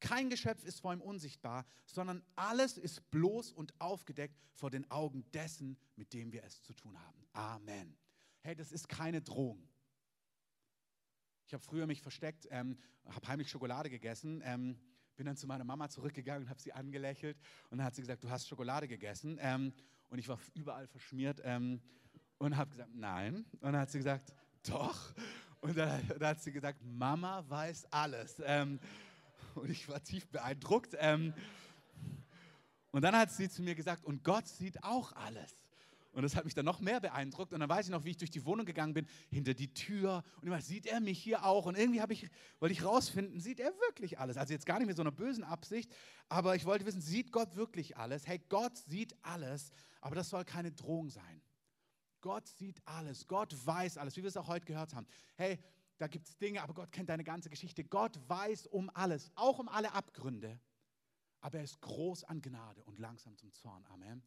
Kein 0.00 0.28
Geschöpf 0.28 0.64
ist 0.64 0.80
vor 0.80 0.92
ihm 0.92 1.00
unsichtbar, 1.00 1.64
sondern 1.86 2.22
alles 2.34 2.76
ist 2.76 3.10
bloß 3.10 3.52
und 3.52 3.80
aufgedeckt 3.80 4.38
vor 4.52 4.70
den 4.70 4.90
Augen 4.90 5.24
dessen, 5.30 5.78
mit 5.94 6.12
dem 6.12 6.32
wir 6.32 6.42
es 6.44 6.60
zu 6.62 6.74
tun 6.74 6.98
haben. 6.98 7.26
Amen. 7.32 7.96
Hey, 8.40 8.56
das 8.56 8.72
ist 8.72 8.88
keine 8.88 9.22
Drohung. 9.22 9.66
Ich 11.46 11.54
habe 11.54 11.62
früher 11.62 11.86
mich 11.86 12.02
versteckt, 12.02 12.48
ähm, 12.50 12.76
habe 13.06 13.28
heimlich 13.28 13.50
Schokolade 13.50 13.88
gegessen, 13.88 14.42
ähm, 14.44 14.78
bin 15.14 15.26
dann 15.26 15.36
zu 15.36 15.46
meiner 15.46 15.64
Mama 15.64 15.88
zurückgegangen 15.88 16.44
und 16.44 16.50
habe 16.50 16.60
sie 16.60 16.72
angelächelt 16.72 17.38
und 17.70 17.78
dann 17.78 17.86
hat 17.86 17.94
sie 17.94 18.02
gesagt, 18.02 18.24
du 18.24 18.30
hast 18.30 18.48
Schokolade 18.48 18.88
gegessen 18.88 19.38
ähm, 19.40 19.72
und 20.10 20.18
ich 20.18 20.28
war 20.28 20.38
überall 20.54 20.86
verschmiert 20.86 21.40
ähm, 21.44 21.80
und 22.38 22.56
habe 22.56 22.70
gesagt, 22.70 22.94
nein. 22.94 23.44
Und 23.60 23.62
dann 23.62 23.78
hat 23.78 23.90
sie 23.90 23.98
gesagt, 23.98 24.34
doch. 24.68 25.14
Und 25.60 25.76
dann, 25.76 26.06
dann 26.08 26.28
hat 26.28 26.42
sie 26.42 26.52
gesagt, 26.52 26.80
Mama 26.82 27.44
weiß 27.48 27.86
alles. 27.90 28.40
Ähm, 28.44 28.78
und 29.54 29.70
ich 29.70 29.88
war 29.88 30.02
tief 30.02 30.28
beeindruckt. 30.28 30.96
Ähm, 30.98 31.32
und 32.90 33.02
dann 33.02 33.16
hat 33.16 33.30
sie 33.32 33.48
zu 33.48 33.62
mir 33.62 33.74
gesagt, 33.74 34.04
und 34.04 34.22
Gott 34.22 34.46
sieht 34.46 34.82
auch 34.84 35.12
alles. 35.12 35.63
Und 36.14 36.22
das 36.22 36.36
hat 36.36 36.44
mich 36.44 36.54
dann 36.54 36.64
noch 36.64 36.80
mehr 36.80 37.00
beeindruckt. 37.00 37.52
Und 37.52 37.60
dann 37.60 37.68
weiß 37.68 37.86
ich 37.86 37.90
noch, 37.92 38.04
wie 38.04 38.10
ich 38.10 38.16
durch 38.16 38.30
die 38.30 38.44
Wohnung 38.44 38.64
gegangen 38.64 38.94
bin, 38.94 39.06
hinter 39.30 39.52
die 39.52 39.74
Tür. 39.74 40.22
Und 40.40 40.46
immer 40.46 40.60
sieht 40.60 40.86
er 40.86 41.00
mich 41.00 41.20
hier 41.20 41.44
auch. 41.44 41.66
Und 41.66 41.76
irgendwie 41.76 42.00
ich, 42.12 42.30
wollte 42.60 42.72
ich 42.72 42.84
rausfinden, 42.84 43.40
sieht 43.40 43.60
er 43.60 43.72
wirklich 43.80 44.18
alles? 44.18 44.36
Also 44.36 44.52
jetzt 44.52 44.66
gar 44.66 44.78
nicht 44.78 44.86
mit 44.86 44.96
so 44.96 45.02
einer 45.02 45.12
bösen 45.12 45.44
Absicht, 45.44 45.92
aber 46.28 46.54
ich 46.54 46.64
wollte 46.64 46.86
wissen, 46.86 47.00
sieht 47.00 47.32
Gott 47.32 47.56
wirklich 47.56 47.96
alles? 47.96 48.26
Hey, 48.26 48.40
Gott 48.48 48.76
sieht 48.76 49.14
alles, 49.22 49.72
aber 50.00 50.14
das 50.14 50.30
soll 50.30 50.44
keine 50.44 50.70
Drohung 50.72 51.10
sein. 51.10 51.42
Gott 52.20 52.46
sieht 52.48 52.80
alles. 52.86 53.26
Gott 53.26 53.54
weiß 53.66 53.98
alles, 53.98 54.16
wie 54.16 54.22
wir 54.22 54.28
es 54.28 54.36
auch 54.36 54.48
heute 54.48 54.64
gehört 54.64 54.94
haben. 54.94 55.06
Hey, 55.36 55.58
da 55.98 56.06
gibt 56.06 56.26
es 56.28 56.36
Dinge, 56.38 56.62
aber 56.62 56.74
Gott 56.74 56.90
kennt 56.90 57.08
deine 57.08 57.24
ganze 57.24 57.50
Geschichte. 57.50 57.84
Gott 57.84 58.18
weiß 58.28 58.66
um 58.66 58.90
alles, 58.94 59.30
auch 59.34 59.58
um 59.58 59.68
alle 59.68 59.92
Abgründe. 59.92 60.58
Aber 61.40 61.58
er 61.58 61.64
ist 61.64 61.80
groß 61.80 62.24
an 62.24 62.40
Gnade 62.40 62.82
und 62.84 62.98
langsam 62.98 63.36
zum 63.36 63.52
Zorn. 63.52 63.84
Amen. 63.86 64.22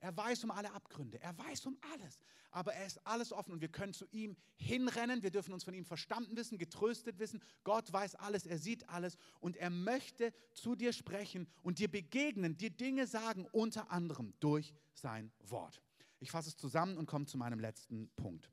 Er 0.00 0.16
weiß 0.16 0.44
um 0.44 0.50
alle 0.50 0.72
Abgründe, 0.72 1.20
er 1.20 1.36
weiß 1.36 1.66
um 1.66 1.76
alles, 1.92 2.18
aber 2.50 2.72
er 2.72 2.86
ist 2.86 3.06
alles 3.06 3.32
offen 3.32 3.52
und 3.52 3.60
wir 3.60 3.68
können 3.68 3.92
zu 3.92 4.06
ihm 4.12 4.34
hinrennen, 4.56 5.22
wir 5.22 5.30
dürfen 5.30 5.52
uns 5.52 5.62
von 5.62 5.74
ihm 5.74 5.84
verstanden 5.84 6.36
wissen, 6.36 6.56
getröstet 6.56 7.18
wissen. 7.18 7.42
Gott 7.64 7.92
weiß 7.92 8.14
alles, 8.14 8.46
er 8.46 8.56
sieht 8.56 8.88
alles 8.88 9.18
und 9.40 9.58
er 9.58 9.68
möchte 9.68 10.32
zu 10.52 10.74
dir 10.74 10.94
sprechen 10.94 11.46
und 11.62 11.78
dir 11.78 11.90
begegnen, 11.90 12.56
dir 12.56 12.70
Dinge 12.70 13.06
sagen, 13.06 13.46
unter 13.52 13.90
anderem 13.90 14.32
durch 14.40 14.72
sein 14.94 15.30
Wort. 15.40 15.82
Ich 16.18 16.30
fasse 16.30 16.48
es 16.48 16.56
zusammen 16.56 16.96
und 16.96 17.06
komme 17.06 17.26
zu 17.26 17.36
meinem 17.36 17.60
letzten 17.60 18.10
Punkt. 18.16 18.50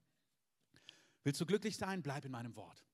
Willst 1.23 1.39
du 1.39 1.45
glücklich 1.45 1.77
sein? 1.77 2.03
Bleib 2.03 2.25
in 2.25 2.31
meinem 2.31 2.55
Wort. 2.57 2.85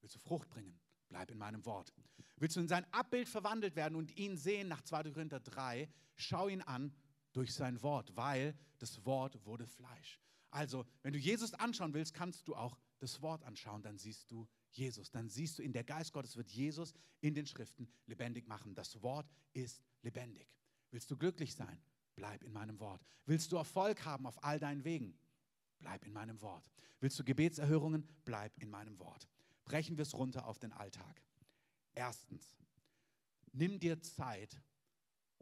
Willst 0.00 0.16
du 0.16 0.18
Frucht 0.18 0.48
bringen? 0.50 0.78
Bleib 1.08 1.30
in 1.30 1.38
meinem 1.38 1.64
Wort. 1.64 1.92
Willst 2.36 2.56
du 2.56 2.60
in 2.60 2.68
sein 2.68 2.86
Abbild 2.92 3.28
verwandelt 3.28 3.76
werden 3.76 3.94
und 3.94 4.16
ihn 4.16 4.36
sehen 4.36 4.66
nach 4.66 4.82
2. 4.82 5.10
Korinther 5.10 5.40
3? 5.40 5.88
Schau 6.16 6.48
ihn 6.48 6.62
an 6.62 6.92
durch 7.34 7.52
sein 7.52 7.82
Wort, 7.82 8.16
weil 8.16 8.56
das 8.78 9.04
Wort 9.04 9.44
wurde 9.44 9.66
Fleisch. 9.66 10.18
Also, 10.50 10.86
wenn 11.02 11.12
du 11.12 11.18
Jesus 11.18 11.52
anschauen 11.54 11.92
willst, 11.92 12.14
kannst 12.14 12.48
du 12.48 12.54
auch 12.54 12.78
das 13.00 13.20
Wort 13.20 13.42
anschauen, 13.42 13.82
dann 13.82 13.98
siehst 13.98 14.30
du 14.30 14.48
Jesus. 14.70 15.10
Dann 15.10 15.28
siehst 15.28 15.58
du 15.58 15.62
in 15.62 15.72
der 15.72 15.84
Geist 15.84 16.12
Gottes 16.12 16.36
wird 16.36 16.48
Jesus 16.48 16.94
in 17.20 17.34
den 17.34 17.46
Schriften 17.46 17.88
lebendig 18.06 18.46
machen. 18.46 18.74
Das 18.74 19.02
Wort 19.02 19.28
ist 19.52 19.82
lebendig. 20.02 20.48
Willst 20.90 21.10
du 21.10 21.16
glücklich 21.16 21.54
sein? 21.54 21.82
Bleib 22.14 22.44
in 22.44 22.52
meinem 22.52 22.78
Wort. 22.78 23.04
Willst 23.26 23.50
du 23.50 23.56
Erfolg 23.56 24.04
haben 24.04 24.26
auf 24.26 24.42
all 24.44 24.60
deinen 24.60 24.84
Wegen? 24.84 25.18
Bleib 25.80 26.04
in 26.04 26.12
meinem 26.12 26.40
Wort. 26.40 26.64
Willst 27.00 27.18
du 27.18 27.24
Gebetserhörungen? 27.24 28.06
Bleib 28.24 28.56
in 28.62 28.70
meinem 28.70 28.98
Wort. 29.00 29.28
Brechen 29.64 29.96
wir 29.96 30.02
es 30.02 30.14
runter 30.14 30.46
auf 30.46 30.58
den 30.58 30.72
Alltag. 30.72 31.20
Erstens, 31.94 32.56
nimm 33.52 33.80
dir 33.80 34.00
Zeit, 34.00 34.60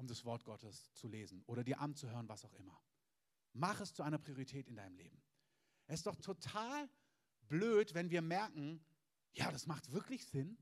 um 0.02 0.08
das 0.08 0.24
Wort 0.24 0.44
Gottes 0.44 0.92
zu 0.94 1.06
lesen 1.06 1.42
oder 1.46 1.62
dir 1.62 1.80
anzuhören, 1.80 2.28
was 2.28 2.44
auch 2.44 2.52
immer. 2.54 2.76
Mach 3.52 3.80
es 3.80 3.94
zu 3.94 4.02
einer 4.02 4.18
Priorität 4.18 4.66
in 4.68 4.74
deinem 4.74 4.96
Leben. 4.96 5.22
Es 5.86 6.00
ist 6.00 6.06
doch 6.06 6.16
total 6.16 6.90
blöd, 7.48 7.94
wenn 7.94 8.10
wir 8.10 8.20
merken, 8.20 8.84
ja, 9.32 9.50
das 9.52 9.66
macht 9.66 9.92
wirklich 9.92 10.26
Sinn. 10.26 10.58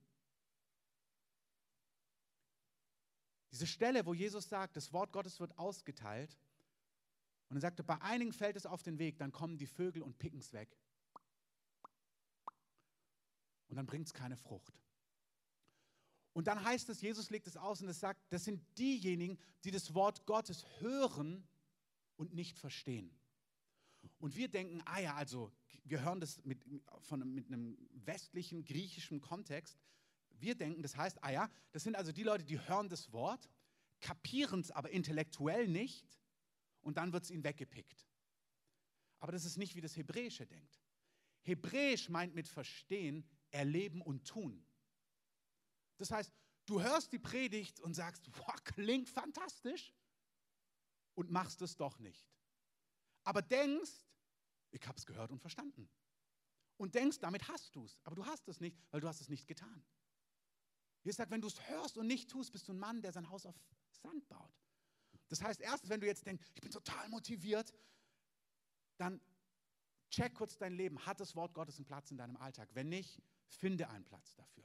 Diese 3.50 3.66
Stelle, 3.66 4.04
wo 4.04 4.12
Jesus 4.12 4.48
sagt, 4.48 4.76
das 4.76 4.92
Wort 4.92 5.10
Gottes 5.10 5.40
wird 5.40 5.58
ausgeteilt, 5.58 6.38
und 7.48 7.56
er 7.56 7.62
sagte, 7.62 7.82
bei 7.82 8.00
einigen 8.00 8.32
fällt 8.32 8.56
es 8.56 8.66
auf 8.66 8.82
den 8.84 8.98
Weg, 8.98 9.18
dann 9.18 9.32
kommen 9.32 9.58
die 9.58 9.66
Vögel 9.66 10.02
und 10.02 10.18
picken 10.18 10.38
es 10.38 10.52
weg. 10.52 10.78
Und 13.68 13.76
dann 13.76 13.86
bringt 13.86 14.06
es 14.06 14.14
keine 14.14 14.36
Frucht. 14.36 14.80
Und 16.32 16.46
dann 16.46 16.62
heißt 16.64 16.88
es, 16.88 17.00
Jesus 17.00 17.30
legt 17.30 17.46
es 17.46 17.56
aus 17.56 17.82
und 17.82 17.88
es 17.88 18.00
sagt, 18.00 18.20
das 18.32 18.44
sind 18.44 18.62
diejenigen, 18.78 19.38
die 19.64 19.70
das 19.70 19.94
Wort 19.94 20.26
Gottes 20.26 20.64
hören 20.78 21.46
und 22.16 22.34
nicht 22.34 22.58
verstehen. 22.58 23.10
Und 24.18 24.36
wir 24.36 24.48
denken, 24.48 24.82
ah 24.84 25.00
ja, 25.00 25.14
also 25.14 25.52
wir 25.84 26.02
hören 26.02 26.20
das 26.20 26.42
mit, 26.44 26.64
von, 27.00 27.34
mit 27.34 27.46
einem 27.46 27.76
westlichen, 27.92 28.64
griechischen 28.64 29.20
Kontext. 29.20 29.78
Wir 30.38 30.54
denken, 30.54 30.82
das 30.82 30.96
heißt, 30.96 31.22
ah 31.22 31.30
ja, 31.30 31.50
das 31.72 31.82
sind 31.82 31.96
also 31.96 32.12
die 32.12 32.22
Leute, 32.22 32.44
die 32.44 32.60
hören 32.60 32.88
das 32.88 33.12
Wort, 33.12 33.48
kapieren 34.00 34.60
es 34.60 34.70
aber 34.70 34.90
intellektuell 34.90 35.68
nicht 35.68 36.06
und 36.80 36.96
dann 36.96 37.12
wird 37.12 37.24
es 37.24 37.30
ihnen 37.30 37.44
weggepickt. 37.44 38.06
Aber 39.18 39.32
das 39.32 39.44
ist 39.44 39.58
nicht, 39.58 39.74
wie 39.74 39.82
das 39.82 39.96
Hebräische 39.96 40.46
denkt. 40.46 40.80
Hebräisch 41.42 42.08
meint 42.08 42.34
mit 42.34 42.48
verstehen, 42.48 43.24
erleben 43.50 44.00
und 44.00 44.26
tun. 44.26 44.64
Das 46.00 46.10
heißt, 46.10 46.32
du 46.64 46.80
hörst 46.80 47.12
die 47.12 47.18
Predigt 47.18 47.78
und 47.80 47.92
sagst, 47.92 48.32
boah, 48.32 48.56
klingt 48.64 49.10
fantastisch 49.10 49.94
und 51.14 51.30
machst 51.30 51.60
es 51.60 51.76
doch 51.76 51.98
nicht. 51.98 52.26
Aber 53.22 53.42
denkst, 53.42 53.92
ich 54.70 54.86
habe 54.86 54.96
es 54.96 55.04
gehört 55.04 55.30
und 55.30 55.40
verstanden. 55.40 55.90
Und 56.78 56.94
denkst, 56.94 57.18
damit 57.18 57.46
hast 57.48 57.76
du 57.76 57.84
es. 57.84 57.98
Aber 58.04 58.16
du 58.16 58.24
hast 58.24 58.48
es 58.48 58.60
nicht, 58.60 58.78
weil 58.90 59.02
du 59.02 59.08
hast 59.08 59.20
es 59.20 59.28
nicht 59.28 59.46
getan. 59.46 59.84
Jesus 61.02 61.18
sagt, 61.18 61.30
wenn 61.30 61.42
du 61.42 61.48
es 61.48 61.68
hörst 61.68 61.98
und 61.98 62.06
nicht 62.06 62.30
tust, 62.30 62.50
bist 62.50 62.66
du 62.66 62.72
ein 62.72 62.78
Mann, 62.78 63.02
der 63.02 63.12
sein 63.12 63.28
Haus 63.28 63.44
auf 63.44 63.54
Sand 63.90 64.26
baut. 64.30 64.58
Das 65.28 65.42
heißt, 65.42 65.60
erstens, 65.60 65.90
wenn 65.90 66.00
du 66.00 66.06
jetzt 66.06 66.24
denkst, 66.26 66.42
ich 66.54 66.62
bin 66.62 66.70
total 66.70 67.10
motiviert, 67.10 67.74
dann 68.96 69.20
check 70.10 70.32
kurz 70.34 70.56
dein 70.56 70.72
Leben. 70.72 71.04
Hat 71.04 71.20
das 71.20 71.36
Wort 71.36 71.52
Gottes 71.52 71.76
einen 71.76 71.84
Platz 71.84 72.10
in 72.10 72.16
deinem 72.16 72.38
Alltag? 72.38 72.70
Wenn 72.72 72.88
nicht, 72.88 73.20
finde 73.48 73.90
einen 73.90 74.06
Platz 74.06 74.34
dafür. 74.34 74.64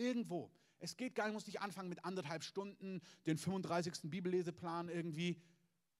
Irgendwo. 0.00 0.50
Es 0.78 0.96
geht 0.96 1.14
gar 1.14 1.26
nicht, 1.26 1.34
muss 1.34 1.46
nicht 1.46 1.60
anfangen 1.60 1.90
mit 1.90 2.04
anderthalb 2.06 2.42
Stunden, 2.42 3.02
den 3.26 3.36
35. 3.36 4.10
Bibelleseplan 4.10 4.88
irgendwie. 4.88 5.38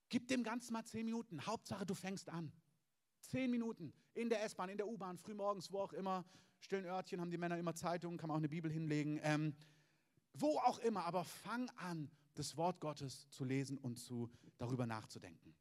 Gib 0.08 0.26
dem 0.28 0.42
Ganzen 0.42 0.72
mal 0.72 0.84
zehn 0.86 1.04
Minuten. 1.04 1.44
Hauptsache, 1.44 1.84
du 1.84 1.94
fängst 1.94 2.30
an. 2.30 2.50
Zehn 3.20 3.50
Minuten 3.50 3.92
in 4.14 4.30
der 4.30 4.42
S-Bahn, 4.42 4.70
in 4.70 4.78
der 4.78 4.88
U-Bahn, 4.88 5.18
frühmorgens, 5.18 5.70
wo 5.70 5.80
auch 5.80 5.92
immer. 5.92 6.24
Stillen 6.60 6.86
Örtchen 6.86 7.20
haben 7.20 7.30
die 7.30 7.36
Männer 7.36 7.58
immer 7.58 7.74
Zeitungen, 7.74 8.16
kann 8.16 8.28
man 8.28 8.36
auch 8.36 8.40
eine 8.40 8.48
Bibel 8.48 8.70
hinlegen. 8.70 9.20
Ähm, 9.22 9.54
wo 10.32 10.58
auch 10.60 10.78
immer, 10.78 11.04
aber 11.04 11.24
fang 11.24 11.68
an, 11.76 12.10
das 12.34 12.56
Wort 12.56 12.80
Gottes 12.80 13.28
zu 13.28 13.44
lesen 13.44 13.76
und 13.76 13.98
zu, 13.98 14.30
darüber 14.56 14.86
nachzudenken. 14.86 15.54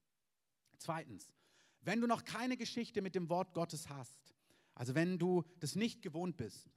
Zweitens, 0.78 1.30
wenn 1.82 2.00
du 2.00 2.08
noch 2.08 2.24
keine 2.24 2.56
Geschichte 2.56 3.02
mit 3.02 3.16
dem 3.16 3.28
Wort 3.28 3.54
Gottes 3.54 3.90
hast, 3.90 4.34
also 4.76 4.96
wenn 4.96 5.20
du 5.20 5.44
das 5.60 5.76
nicht 5.76 6.02
gewohnt 6.02 6.38
bist, 6.38 6.70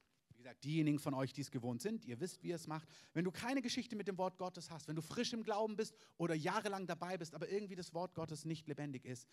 gesagt, 0.43 0.63
diejenigen 0.63 0.99
von 0.99 1.13
euch, 1.13 1.33
die 1.33 1.41
es 1.41 1.51
gewohnt 1.51 1.81
sind, 1.81 2.05
ihr 2.05 2.19
wisst, 2.19 2.43
wie 2.43 2.49
ihr 2.49 2.55
es 2.55 2.67
macht, 2.67 2.87
wenn 3.13 3.23
du 3.23 3.31
keine 3.31 3.61
Geschichte 3.61 3.95
mit 3.95 4.07
dem 4.07 4.17
Wort 4.17 4.37
Gottes 4.37 4.69
hast, 4.69 4.87
wenn 4.87 4.95
du 4.95 5.01
frisch 5.01 5.33
im 5.33 5.43
Glauben 5.43 5.75
bist 5.75 5.95
oder 6.17 6.35
jahrelang 6.35 6.85
dabei 6.85 7.17
bist, 7.17 7.33
aber 7.33 7.49
irgendwie 7.49 7.75
das 7.75 7.93
Wort 7.93 8.13
Gottes 8.13 8.45
nicht 8.45 8.67
lebendig 8.67 9.05
ist, 9.05 9.27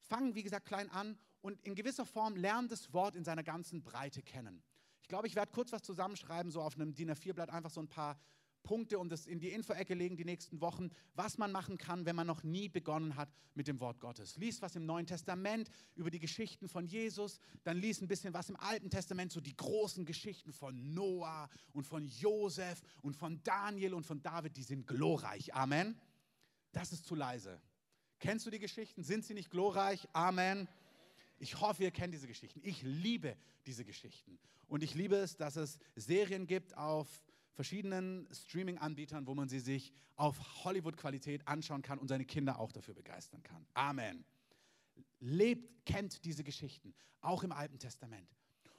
fang, 0.00 0.34
wie 0.34 0.42
gesagt, 0.42 0.66
klein 0.66 0.88
an 0.90 1.18
und 1.40 1.60
in 1.62 1.74
gewisser 1.74 2.06
Form 2.06 2.36
lern 2.36 2.68
das 2.68 2.92
Wort 2.92 3.16
in 3.16 3.24
seiner 3.24 3.42
ganzen 3.42 3.82
Breite 3.82 4.22
kennen. 4.22 4.62
Ich 5.02 5.08
glaube, 5.08 5.26
ich 5.26 5.34
werde 5.34 5.50
kurz 5.50 5.72
was 5.72 5.82
zusammenschreiben, 5.82 6.52
so 6.52 6.62
auf 6.62 6.76
einem 6.76 6.94
DIN 6.94 7.10
A4-Blatt, 7.10 7.50
einfach 7.50 7.70
so 7.70 7.80
ein 7.80 7.88
paar 7.88 8.20
Punkte 8.62 8.98
und 8.98 9.10
das 9.10 9.26
in 9.26 9.40
die 9.40 9.50
Info-Ecke 9.50 9.94
legen 9.94 10.16
die 10.16 10.24
nächsten 10.24 10.60
Wochen, 10.60 10.90
was 11.14 11.38
man 11.38 11.52
machen 11.52 11.78
kann, 11.78 12.06
wenn 12.06 12.16
man 12.16 12.26
noch 12.26 12.42
nie 12.42 12.68
begonnen 12.68 13.16
hat 13.16 13.32
mit 13.54 13.68
dem 13.68 13.80
Wort 13.80 14.00
Gottes. 14.00 14.36
Lies 14.36 14.62
was 14.62 14.76
im 14.76 14.86
Neuen 14.86 15.06
Testament 15.06 15.70
über 15.94 16.10
die 16.10 16.18
Geschichten 16.18 16.68
von 16.68 16.86
Jesus, 16.86 17.40
dann 17.64 17.76
lies 17.76 18.00
ein 18.00 18.08
bisschen 18.08 18.34
was 18.34 18.48
im 18.48 18.56
Alten 18.56 18.90
Testament, 18.90 19.32
so 19.32 19.40
die 19.40 19.56
großen 19.56 20.04
Geschichten 20.04 20.52
von 20.52 20.94
Noah 20.94 21.48
und 21.72 21.86
von 21.86 22.06
Josef 22.06 22.82
und 23.02 23.16
von 23.16 23.42
Daniel 23.42 23.94
und 23.94 24.04
von 24.04 24.22
David, 24.22 24.56
die 24.56 24.62
sind 24.62 24.86
glorreich. 24.86 25.54
Amen. 25.54 25.98
Das 26.72 26.92
ist 26.92 27.06
zu 27.06 27.14
leise. 27.14 27.60
Kennst 28.18 28.46
du 28.46 28.50
die 28.50 28.58
Geschichten? 28.58 29.02
Sind 29.02 29.24
sie 29.24 29.34
nicht 29.34 29.50
glorreich? 29.50 30.06
Amen. 30.12 30.68
Ich 31.38 31.60
hoffe, 31.60 31.82
ihr 31.82 31.90
kennt 31.90 32.12
diese 32.12 32.26
Geschichten. 32.26 32.60
Ich 32.62 32.82
liebe 32.82 33.36
diese 33.66 33.84
Geschichten. 33.84 34.38
Und 34.68 34.82
ich 34.82 34.94
liebe 34.94 35.16
es, 35.16 35.36
dass 35.36 35.56
es 35.56 35.78
Serien 35.96 36.46
gibt 36.46 36.76
auf 36.76 37.08
verschiedenen 37.52 38.28
Streaming-Anbietern, 38.32 39.26
wo 39.26 39.34
man 39.34 39.48
sie 39.48 39.60
sich 39.60 39.92
auf 40.16 40.64
Hollywood-Qualität 40.64 41.46
anschauen 41.48 41.82
kann 41.82 41.98
und 41.98 42.08
seine 42.08 42.24
Kinder 42.24 42.58
auch 42.58 42.72
dafür 42.72 42.94
begeistern 42.94 43.42
kann. 43.42 43.66
Amen. 43.74 44.24
Lebt, 45.20 45.84
kennt 45.86 46.24
diese 46.24 46.44
Geschichten, 46.44 46.94
auch 47.20 47.42
im 47.42 47.52
Alten 47.52 47.78
Testament. 47.78 48.28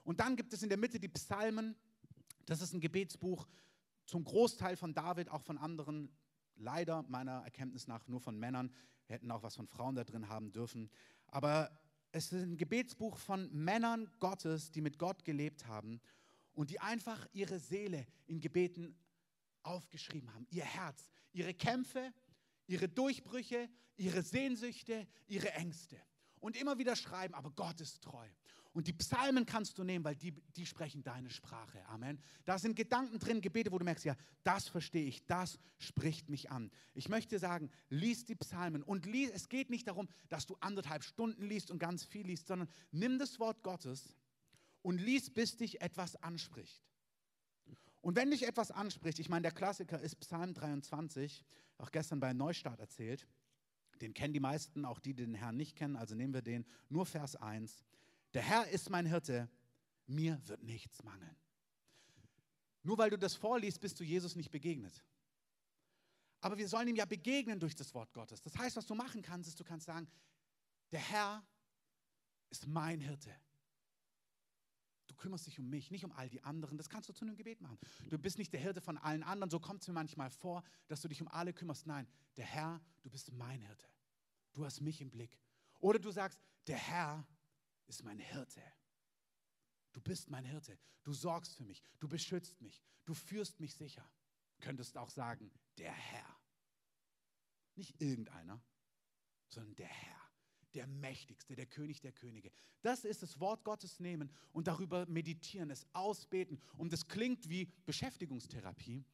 Und 0.03 0.19
dann 0.19 0.35
gibt 0.35 0.53
es 0.53 0.63
in 0.63 0.69
der 0.69 0.77
Mitte 0.77 0.99
die 0.99 1.07
Psalmen. 1.07 1.75
Das 2.45 2.61
ist 2.61 2.73
ein 2.73 2.79
Gebetsbuch 2.79 3.47
zum 4.05 4.23
Großteil 4.23 4.75
von 4.75 4.93
David, 4.93 5.29
auch 5.29 5.41
von 5.41 5.57
anderen, 5.57 6.09
leider 6.55 7.03
meiner 7.03 7.43
Erkenntnis 7.43 7.87
nach 7.87 8.07
nur 8.07 8.19
von 8.19 8.37
Männern. 8.37 8.73
Wir 9.07 9.15
hätten 9.15 9.31
auch 9.31 9.43
was 9.43 9.55
von 9.55 9.67
Frauen 9.67 9.95
da 9.95 10.03
drin 10.03 10.27
haben 10.27 10.51
dürfen. 10.51 10.89
Aber 11.27 11.71
es 12.11 12.31
ist 12.31 12.43
ein 12.43 12.57
Gebetsbuch 12.57 13.17
von 13.17 13.51
Männern 13.51 14.09
Gottes, 14.19 14.71
die 14.71 14.81
mit 14.81 14.97
Gott 14.97 15.23
gelebt 15.23 15.67
haben 15.67 16.01
und 16.53 16.69
die 16.69 16.79
einfach 16.79 17.27
ihre 17.33 17.59
Seele 17.59 18.05
in 18.27 18.39
Gebeten 18.39 18.95
aufgeschrieben 19.63 20.33
haben, 20.33 20.47
ihr 20.49 20.65
Herz, 20.65 21.09
ihre 21.33 21.53
Kämpfe, 21.53 22.13
ihre 22.67 22.89
Durchbrüche, 22.89 23.69
ihre 23.97 24.21
Sehnsüchte, 24.21 25.07
ihre 25.27 25.51
Ängste. 25.53 25.97
Und 26.39 26.57
immer 26.57 26.77
wieder 26.77 26.95
schreiben, 26.95 27.35
aber 27.35 27.51
Gott 27.51 27.79
ist 27.81 28.01
treu. 28.01 28.27
Und 28.73 28.87
die 28.87 28.93
Psalmen 28.93 29.45
kannst 29.45 29.77
du 29.77 29.83
nehmen, 29.83 30.05
weil 30.05 30.15
die, 30.15 30.31
die 30.55 30.65
sprechen 30.65 31.03
deine 31.03 31.29
Sprache. 31.29 31.85
Amen. 31.87 32.21
Da 32.45 32.57
sind 32.57 32.75
Gedanken 32.75 33.19
drin, 33.19 33.41
Gebete, 33.41 33.71
wo 33.71 33.77
du 33.77 33.83
merkst, 33.83 34.05
ja, 34.05 34.15
das 34.43 34.69
verstehe 34.69 35.05
ich, 35.05 35.25
das 35.25 35.59
spricht 35.77 36.29
mich 36.29 36.49
an. 36.49 36.71
Ich 36.93 37.09
möchte 37.09 37.37
sagen, 37.37 37.69
lies 37.89 38.23
die 38.23 38.35
Psalmen 38.35 38.81
und 38.81 39.05
lies, 39.05 39.29
es 39.31 39.49
geht 39.49 39.69
nicht 39.69 39.87
darum, 39.87 40.07
dass 40.29 40.45
du 40.45 40.55
anderthalb 40.61 41.03
Stunden 41.03 41.45
liest 41.45 41.69
und 41.69 41.79
ganz 41.79 42.05
viel 42.05 42.25
liest, 42.25 42.47
sondern 42.47 42.69
nimm 42.91 43.19
das 43.19 43.39
Wort 43.39 43.61
Gottes 43.61 44.15
und 44.81 44.99
lies, 44.99 45.29
bis 45.29 45.57
dich 45.57 45.81
etwas 45.81 46.15
anspricht. 46.17 46.83
Und 48.01 48.15
wenn 48.15 48.31
dich 48.31 48.47
etwas 48.47 48.71
anspricht, 48.71 49.19
ich 49.19 49.29
meine, 49.29 49.43
der 49.43 49.51
Klassiker 49.51 49.99
ist 49.99 50.15
Psalm 50.19 50.53
23, 50.53 51.45
auch 51.77 51.91
gestern 51.91 52.19
bei 52.19 52.33
Neustart 52.33 52.79
erzählt, 52.79 53.27
den 54.01 54.13
kennen 54.13 54.33
die 54.33 54.39
meisten, 54.39 54.85
auch 54.85 54.99
die, 54.99 55.13
die 55.13 55.25
den 55.25 55.35
Herrn 55.35 55.55
nicht 55.55 55.75
kennen, 55.75 55.95
also 55.95 56.15
nehmen 56.15 56.33
wir 56.33 56.41
den, 56.41 56.65
nur 56.89 57.05
Vers 57.05 57.35
1. 57.35 57.83
Der 58.33 58.41
Herr 58.41 58.67
ist 58.69 58.89
mein 58.89 59.05
Hirte, 59.05 59.49
mir 60.07 60.41
wird 60.47 60.63
nichts 60.63 61.03
mangeln. 61.03 61.35
Nur 62.83 62.97
weil 62.97 63.11
du 63.11 63.17
das 63.17 63.35
vorliest, 63.35 63.79
bist 63.79 63.99
du 63.99 64.03
Jesus 64.03 64.35
nicht 64.35 64.49
begegnet. 64.49 65.03
Aber 66.39 66.57
wir 66.57 66.67
sollen 66.67 66.87
ihm 66.87 66.95
ja 66.95 67.05
begegnen 67.05 67.59
durch 67.59 67.75
das 67.75 67.93
Wort 67.93 68.11
Gottes. 68.13 68.41
Das 68.41 68.57
heißt, 68.57 68.75
was 68.75 68.87
du 68.87 68.95
machen 68.95 69.21
kannst, 69.21 69.47
ist, 69.47 69.59
du 69.59 69.63
kannst 69.63 69.85
sagen, 69.85 70.07
der 70.91 70.99
Herr 70.99 71.45
ist 72.49 72.65
mein 72.65 72.99
Hirte. 72.99 73.35
Du 75.11 75.17
kümmerst 75.17 75.45
dich 75.45 75.59
um 75.59 75.69
mich, 75.69 75.91
nicht 75.91 76.05
um 76.05 76.13
all 76.13 76.29
die 76.29 76.41
anderen. 76.41 76.77
Das 76.77 76.89
kannst 76.89 77.09
du 77.09 77.13
zu 77.13 77.25
einem 77.25 77.35
Gebet 77.35 77.59
machen. 77.59 77.77
Du 78.09 78.17
bist 78.17 78.37
nicht 78.37 78.53
der 78.53 78.61
Hirte 78.61 78.79
von 78.79 78.97
allen 78.97 79.23
anderen. 79.23 79.49
So 79.49 79.59
kommt 79.59 79.81
es 79.81 79.87
mir 79.89 79.93
manchmal 79.93 80.29
vor, 80.29 80.63
dass 80.87 81.01
du 81.01 81.09
dich 81.09 81.21
um 81.21 81.27
alle 81.27 81.51
kümmerst. 81.51 81.85
Nein, 81.85 82.07
der 82.37 82.45
Herr, 82.45 82.79
du 83.01 83.09
bist 83.09 83.29
mein 83.33 83.59
Hirte. 83.59 83.85
Du 84.53 84.63
hast 84.63 84.79
mich 84.79 85.01
im 85.01 85.09
Blick. 85.11 85.37
Oder 85.79 85.99
du 85.99 86.11
sagst, 86.11 86.39
der 86.65 86.77
Herr 86.77 87.27
ist 87.87 88.05
mein 88.05 88.19
Hirte. 88.19 88.63
Du 89.91 89.99
bist 89.99 90.29
mein 90.29 90.45
Hirte. 90.45 90.79
Du 91.03 91.11
sorgst 91.11 91.57
für 91.57 91.65
mich. 91.65 91.83
Du 91.99 92.07
beschützt 92.07 92.61
mich. 92.61 92.81
Du 93.03 93.13
führst 93.13 93.59
mich 93.59 93.75
sicher. 93.75 94.09
Könntest 94.61 94.97
auch 94.97 95.09
sagen, 95.09 95.51
der 95.77 95.91
Herr. 95.91 96.39
Nicht 97.75 98.01
irgendeiner, 98.01 98.63
sondern 99.49 99.75
der 99.75 99.87
Herr 99.87 100.20
der 100.73 100.87
Mächtigste, 100.87 101.55
der 101.55 101.65
König 101.65 102.01
der 102.01 102.11
Könige. 102.11 102.51
Das 102.81 103.05
ist 103.05 103.21
das 103.21 103.39
Wort 103.39 103.63
Gottes 103.63 103.99
nehmen 103.99 104.31
und 104.51 104.67
darüber 104.67 105.05
meditieren, 105.07 105.69
es 105.69 105.85
ausbeten. 105.93 106.59
Und 106.77 106.93
das 106.93 107.07
klingt 107.07 107.49
wie 107.49 107.71
Beschäftigungstherapie, 107.85 109.05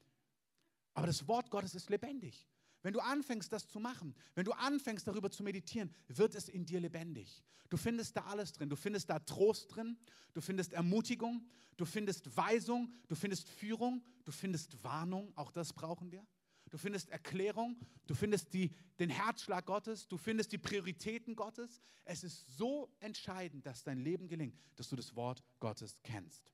aber 0.94 1.08
das 1.08 1.28
Wort 1.28 1.52
Gottes 1.52 1.76
ist 1.76 1.90
lebendig. 1.90 2.48
Wenn 2.82 2.94
du 2.94 3.00
anfängst, 3.00 3.52
das 3.52 3.68
zu 3.68 3.80
machen, 3.80 4.16
wenn 4.36 4.46
du 4.46 4.52
anfängst, 4.52 5.08
darüber 5.08 5.30
zu 5.30 5.44
meditieren, 5.44 5.94
wird 6.08 6.36
es 6.36 6.48
in 6.48 6.66
dir 6.66 6.80
lebendig. 6.80 7.44
Du 7.70 7.78
findest 7.78 8.16
da 8.16 8.22
alles 8.26 8.54
drin. 8.54 8.70
Du 8.70 8.76
findest 8.76 9.10
da 9.10 9.20
Trost 9.20 9.76
drin, 9.76 9.98
du 10.34 10.42
findest 10.42 10.74
Ermutigung, 10.74 11.46
du 11.76 11.86
findest 11.86 12.36
Weisung, 12.38 12.94
du 13.08 13.16
findest 13.16 13.50
Führung, 13.50 14.04
du 14.26 14.32
findest 14.32 14.84
Warnung. 14.84 15.34
Auch 15.36 15.52
das 15.52 15.74
brauchen 15.74 16.12
wir 16.12 16.26
du 16.70 16.78
findest 16.78 17.10
Erklärung, 17.10 17.78
du 18.08 18.16
findest 18.16 18.54
die, 18.54 18.72
den 19.00 19.10
Herzschlag 19.10 19.66
Gottes, 19.66 20.08
du 20.08 20.18
findest 20.18 20.52
die 20.52 20.58
Prioritäten 20.58 21.36
Gottes. 21.36 21.82
Es 22.06 22.24
ist 22.24 22.58
so 22.58 22.90
entscheidend, 23.00 23.66
dass 23.66 23.84
dein 23.84 24.00
Leben 24.00 24.28
gelingt, 24.28 24.60
dass 24.76 24.90
du 24.90 24.96
das 24.96 25.16
Wort 25.16 25.44
Gottes 25.60 26.02
kennst. 26.04 26.54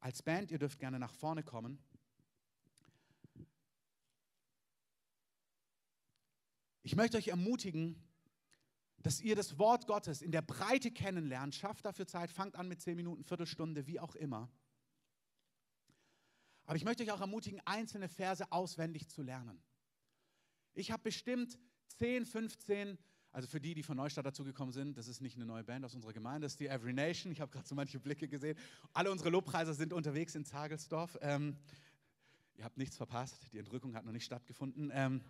Als 0.00 0.22
Band, 0.22 0.50
ihr 0.50 0.58
dürft 0.58 0.78
gerne 0.78 0.98
nach 0.98 1.12
vorne 1.12 1.42
kommen. 1.42 1.78
Ich 6.82 6.96
möchte 6.96 7.18
euch 7.18 7.28
ermutigen, 7.28 8.02
dass 9.02 9.20
ihr 9.20 9.36
das 9.36 9.58
Wort 9.58 9.86
Gottes 9.86 10.22
in 10.22 10.32
der 10.32 10.42
Breite 10.42 10.90
kennenlernt. 10.90 11.54
Schafft 11.54 11.84
dafür 11.84 12.06
Zeit, 12.06 12.30
fangt 12.30 12.56
an 12.56 12.68
mit 12.68 12.80
zehn 12.80 12.96
Minuten, 12.96 13.24
Viertelstunde, 13.24 13.86
wie 13.86 14.00
auch 14.00 14.14
immer. 14.14 14.50
Aber 16.68 16.76
ich 16.76 16.84
möchte 16.84 17.02
euch 17.02 17.10
auch 17.12 17.22
ermutigen, 17.22 17.62
einzelne 17.64 18.10
Verse 18.10 18.44
auswendig 18.52 19.08
zu 19.08 19.22
lernen. 19.22 19.58
Ich 20.74 20.90
habe 20.90 21.02
bestimmt 21.02 21.58
10, 21.96 22.26
15, 22.26 22.98
also 23.32 23.48
für 23.48 23.58
die, 23.58 23.72
die 23.72 23.82
von 23.82 23.96
Neustadt 23.96 24.26
dazugekommen 24.26 24.74
sind, 24.74 24.98
das 24.98 25.08
ist 25.08 25.22
nicht 25.22 25.36
eine 25.36 25.46
neue 25.46 25.64
Band 25.64 25.86
aus 25.86 25.94
unserer 25.94 26.12
Gemeinde, 26.12 26.44
das 26.44 26.52
ist 26.52 26.60
die 26.60 26.66
Every 26.66 26.92
Nation. 26.92 27.32
Ich 27.32 27.40
habe 27.40 27.50
gerade 27.50 27.66
so 27.66 27.74
manche 27.74 27.98
Blicke 27.98 28.28
gesehen. 28.28 28.58
Alle 28.92 29.10
unsere 29.10 29.30
Lobpreiser 29.30 29.72
sind 29.72 29.94
unterwegs 29.94 30.34
in 30.34 30.44
Zagelsdorf. 30.44 31.16
Ähm, 31.22 31.56
ihr 32.54 32.64
habt 32.64 32.76
nichts 32.76 32.98
verpasst, 32.98 33.50
die 33.54 33.58
Entrückung 33.58 33.94
hat 33.94 34.04
noch 34.04 34.12
nicht 34.12 34.26
stattgefunden. 34.26 34.90
Ähm, 34.92 35.22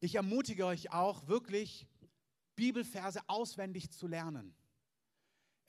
ich 0.00 0.16
ermutige 0.16 0.66
euch 0.66 0.92
auch 0.92 1.28
wirklich, 1.28 1.86
Bibelverse 2.56 3.20
auswendig 3.26 3.90
zu 3.90 4.06
lernen. 4.06 4.54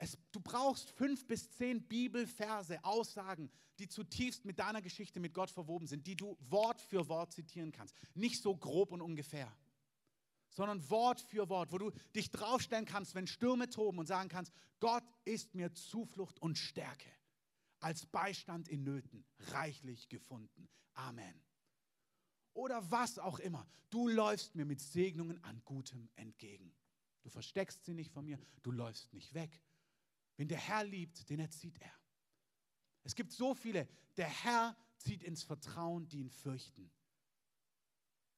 Es, 0.02 0.18
du 0.32 0.40
brauchst 0.40 0.90
fünf 0.90 1.28
bis 1.28 1.52
zehn 1.52 1.88
Bibelverse, 1.88 2.84
Aussagen, 2.84 3.52
die 3.78 3.88
zutiefst 3.88 4.46
mit 4.46 4.58
deiner 4.58 4.82
Geschichte 4.82 5.20
mit 5.20 5.32
Gott 5.32 5.52
verwoben 5.52 5.86
sind, 5.86 6.08
die 6.08 6.16
du 6.16 6.36
Wort 6.50 6.82
für 6.82 7.08
Wort 7.08 7.34
zitieren 7.34 7.72
kannst. 7.72 7.96
Nicht 8.16 8.42
so 8.42 8.58
grob 8.58 8.92
und 8.92 9.02
ungefähr, 9.02 9.56
sondern 10.50 10.90
Wort 10.90 11.22
für 11.22 11.50
Wort, 11.50 11.72
wo 11.72 11.78
du 11.78 11.92
dich 12.16 12.32
draufstellen 12.32 12.86
kannst, 12.86 13.14
wenn 13.14 13.28
Stürme 13.28 13.70
toben 13.70 14.00
und 14.00 14.08
sagen 14.08 14.28
kannst, 14.28 14.52
Gott 14.80 15.04
ist 15.24 15.54
mir 15.54 15.72
Zuflucht 15.72 16.42
und 16.42 16.58
Stärke, 16.58 17.12
als 17.80 18.08
Beistand 18.08 18.70
in 18.70 18.84
Nöten, 18.84 19.24
reichlich 19.52 20.10
gefunden. 20.10 20.68
Amen. 20.94 21.44
Oder 22.54 22.90
was 22.90 23.20
auch 23.20 23.38
immer. 23.38 23.68
Du 23.92 24.08
läufst 24.08 24.56
mir 24.56 24.66
mit 24.66 24.82
Segnungen 24.82 25.44
an 25.44 25.62
Gutem 25.64 26.10
entgegen. 26.16 26.74
Du 27.22 27.30
versteckst 27.30 27.86
sie 27.86 27.94
nicht 27.94 28.12
von 28.12 28.26
mir, 28.26 28.40
du 28.64 28.72
läufst 28.72 29.14
nicht 29.14 29.36
weg. 29.36 29.62
Wenn 30.42 30.48
der 30.48 30.58
Herr 30.58 30.84
liebt, 30.84 31.30
den 31.30 31.40
erzieht 31.40 31.78
er. 31.78 31.94
Es 33.04 33.14
gibt 33.14 33.32
so 33.32 33.54
viele. 33.54 33.88
Der 34.18 34.28
Herr 34.28 34.76
zieht 34.98 35.22
ins 35.22 35.44
Vertrauen, 35.44 36.08
die 36.08 36.20
ihn 36.20 36.32
fürchten. 36.32 36.90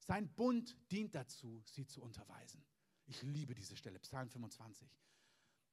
Sein 0.00 0.28
Bund 0.34 0.76
dient 0.90 1.14
dazu, 1.14 1.62
sie 1.64 1.86
zu 1.86 2.02
unterweisen. 2.02 2.62
Ich 3.06 3.22
liebe 3.22 3.54
diese 3.54 3.74
Stelle, 3.74 3.98
Psalm 4.00 4.28
25. 4.28 4.86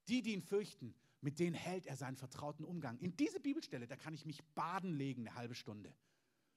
Die, 0.08 0.22
die 0.22 0.32
ihn 0.32 0.42
fürchten, 0.42 0.96
mit 1.20 1.38
denen 1.38 1.54
hält 1.54 1.86
er 1.86 1.98
seinen 1.98 2.16
vertrauten 2.16 2.64
Umgang. 2.64 2.98
In 3.00 3.18
diese 3.18 3.42
Bibelstelle, 3.42 3.86
da 3.86 3.98
kann 3.98 4.14
ich 4.14 4.26
mich 4.26 4.42
baden 4.56 4.94
legen, 4.94 5.28
eine 5.28 5.36
halbe 5.36 5.56
Stunde. 5.56 5.94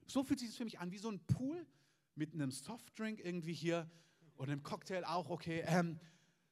So 0.07 0.23
fühlt 0.23 0.39
sich 0.39 0.47
das 0.47 0.55
für 0.55 0.63
mich 0.63 0.79
an, 0.79 0.93
wie 0.93 0.99
so 0.99 1.11
ein 1.11 1.19
Pool 1.27 1.67
mit 2.15 2.33
einem 2.33 2.51
Softdrink 2.51 3.19
irgendwie 3.19 3.53
hier 3.53 3.91
oder 4.37 4.53
einem 4.53 4.63
Cocktail 4.63 5.03
auch, 5.03 5.29
okay. 5.29 5.65
Ähm, 5.67 5.99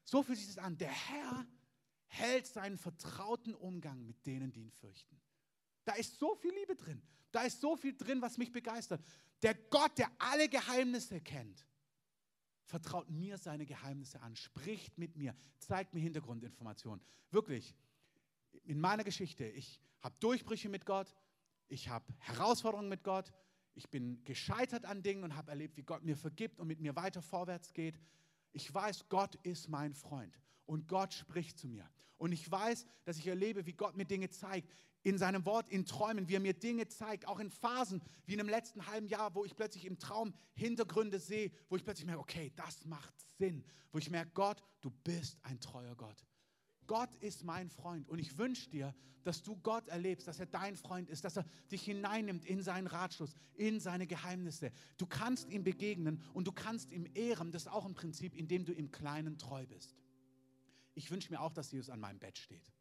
so 0.04 0.24
fühlt 0.24 0.40
sich 0.40 0.48
das 0.48 0.58
an. 0.58 0.78
Der 0.78 0.92
Herr 0.92 1.48
hält 2.14 2.46
seinen 2.46 2.78
vertrauten 2.78 3.56
Umgang 3.56 4.06
mit 4.06 4.26
denen, 4.26 4.52
die 4.52 4.62
ihn 4.62 4.72
fürchten. 4.72 5.20
Da 5.84 5.94
ist 5.94 6.20
so 6.20 6.36
viel 6.36 6.54
Liebe 6.54 6.76
drin. 6.76 7.02
Da 7.32 7.42
ist 7.42 7.60
so 7.60 7.76
viel 7.76 7.98
drin, 7.98 8.22
was 8.22 8.38
mich 8.38 8.52
begeistert. 8.52 9.04
Der 9.42 9.56
Gott, 9.56 9.98
der 9.98 10.12
alle 10.20 10.48
Geheimnisse 10.48 11.20
kennt, 11.22 11.66
vertraut 12.66 13.10
mir 13.10 13.38
seine 13.38 13.66
Geheimnisse 13.66 14.22
an, 14.22 14.36
spricht 14.36 14.98
mit 14.98 15.16
mir, 15.16 15.36
zeigt 15.58 15.94
mir 15.96 16.02
Hintergrundinformationen. 16.02 17.04
Wirklich, 17.32 17.76
in 18.66 18.80
meiner 18.80 19.04
Geschichte, 19.04 19.46
ich 19.46 19.80
habe 20.00 20.16
Durchbrüche 20.20 20.70
mit 20.70 20.86
Gott, 20.86 21.14
ich 21.68 21.90
habe 21.90 22.14
Herausforderungen 22.20 22.90
mit 22.90 23.04
Gott, 23.04 23.34
ich 23.74 23.90
bin 23.90 24.24
gescheitert 24.24 24.86
an 24.86 25.02
Dingen 25.02 25.24
und 25.24 25.36
habe 25.36 25.50
erlebt, 25.50 25.78
wie 25.78 25.84
Gott 25.84 26.04
mir 26.04 26.16
vergibt 26.16 26.60
und 26.60 26.68
mit 26.68 26.80
mir 26.80 26.96
weiter 26.96 27.24
vorwärts 27.24 27.74
geht. 27.74 28.00
Ich 28.52 28.72
weiß, 28.72 29.10
Gott 29.10 29.36
ist 29.42 29.68
mein 29.68 29.96
Freund 29.96 30.40
und 30.66 30.88
Gott 30.88 31.14
spricht 31.14 31.58
zu 31.58 31.68
mir. 31.68 31.90
Und 32.18 32.32
ich 32.32 32.50
weiß, 32.50 32.86
dass 33.06 33.18
ich 33.18 33.28
erlebe, 33.28 33.66
wie 33.66 33.74
Gott 33.74 33.98
mir 33.98 34.06
Dinge 34.06 34.30
zeigt. 34.30 34.70
In 35.02 35.18
seinem 35.18 35.46
Wort, 35.46 35.68
in 35.68 35.86
Träumen, 35.86 36.30
wie 36.30 36.36
er 36.36 36.40
mir 36.40 36.54
Dinge 36.54 36.88
zeigt, 36.88 37.28
auch 37.28 37.40
in 37.40 37.50
Phasen 37.50 38.02
wie 38.26 38.34
in 38.34 38.38
dem 38.38 38.48
letzten 38.48 38.88
halben 38.88 39.08
Jahr, 39.08 39.36
wo 39.36 39.44
ich 39.44 39.56
plötzlich 39.56 39.84
im 39.86 40.00
Traum 40.00 40.34
Hintergründe 40.54 41.20
sehe, 41.20 41.52
wo 41.68 41.76
ich 41.76 41.84
plötzlich 41.84 42.06
merke, 42.06 42.22
okay, 42.22 42.54
das 42.56 42.86
macht 42.86 43.14
Sinn. 43.38 43.66
Wo 43.92 43.98
ich 43.98 44.10
merke, 44.10 44.32
Gott, 44.34 44.64
du 44.80 44.90
bist 45.04 45.38
ein 45.44 45.60
treuer 45.60 45.96
Gott. 45.96 46.24
Gott 46.88 47.14
ist 47.16 47.44
mein 47.44 47.70
Freund 47.70 48.10
und 48.10 48.20
ich 48.20 48.38
wünsche 48.38 48.70
dir, 48.70 48.94
dass 49.24 49.42
du 49.42 49.56
Gott 49.58 49.88
erlebst, 49.88 50.28
dass 50.28 50.40
er 50.40 50.46
dein 50.46 50.76
Freund 50.76 51.10
ist, 51.10 51.24
dass 51.24 51.38
er 51.38 51.46
dich 51.72 51.84
hineinnimmt 51.84 52.46
in 52.46 52.62
seinen 52.62 52.88
Ratschluss, 52.88 53.36
in 53.56 53.80
seine 53.80 54.06
Geheimnisse. 54.06 54.72
Du 54.98 55.06
kannst 55.06 55.50
ihm 55.50 55.64
begegnen 55.64 56.22
und 56.34 56.48
du 56.48 56.52
kannst 56.52 56.92
ihm 56.92 57.08
ehren, 57.14 57.52
das 57.52 57.64
ist 57.64 57.72
auch 57.72 57.86
ein 57.86 57.94
Prinzip, 57.94 58.36
indem 58.36 58.66
du 58.66 58.74
im 58.74 58.92
Kleinen 58.92 59.38
treu 59.38 59.66
bist. 59.66 59.96
Ich 60.96 61.10
wünsche 61.12 61.32
mir 61.32 61.42
auch, 61.42 61.54
dass 61.54 61.72
Jesus 61.72 61.90
an 61.90 62.00
meinem 62.00 62.20
Bett 62.20 62.38
steht. 62.38 62.72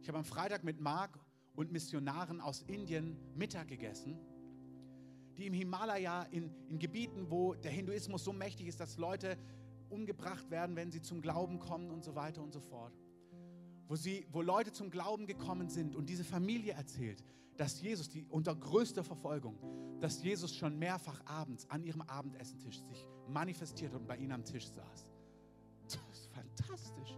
Ich 0.00 0.08
habe 0.08 0.18
am 0.18 0.24
Freitag 0.24 0.62
mit 0.62 0.80
Marc 0.80 1.18
und 1.54 1.72
Missionaren 1.72 2.40
aus 2.40 2.62
Indien 2.62 3.16
Mittag 3.34 3.68
gegessen, 3.68 4.18
die 5.36 5.46
im 5.46 5.54
Himalaya 5.54 6.22
in, 6.24 6.54
in 6.68 6.78
Gebieten, 6.78 7.30
wo 7.30 7.54
der 7.54 7.70
Hinduismus 7.70 8.24
so 8.24 8.32
mächtig 8.32 8.68
ist, 8.68 8.78
dass 8.80 8.98
Leute 8.98 9.38
umgebracht 9.88 10.50
werden, 10.50 10.76
wenn 10.76 10.90
sie 10.90 11.02
zum 11.02 11.20
Glauben 11.20 11.58
kommen 11.58 11.90
und 11.90 12.04
so 12.04 12.14
weiter 12.14 12.42
und 12.42 12.52
so 12.52 12.60
fort. 12.60 12.92
Wo, 13.88 13.96
sie, 13.96 14.26
wo 14.30 14.42
Leute 14.42 14.72
zum 14.72 14.90
Glauben 14.90 15.26
gekommen 15.26 15.68
sind 15.68 15.94
und 15.94 16.08
diese 16.08 16.24
Familie 16.24 16.72
erzählt, 16.72 17.24
dass 17.56 17.80
Jesus, 17.80 18.08
die 18.08 18.26
unter 18.26 18.54
größter 18.54 19.04
Verfolgung, 19.04 19.58
dass 20.00 20.22
Jesus 20.22 20.54
schon 20.54 20.78
mehrfach 20.78 21.24
abends 21.24 21.68
an 21.70 21.84
ihrem 21.84 22.02
Abendessentisch 22.02 22.82
sich 22.82 23.06
manifestiert 23.28 23.94
und 23.94 24.06
bei 24.06 24.16
ihnen 24.16 24.32
am 24.32 24.44
Tisch 24.44 24.68
saß. 24.68 25.06
Fantastisch. 26.36 27.16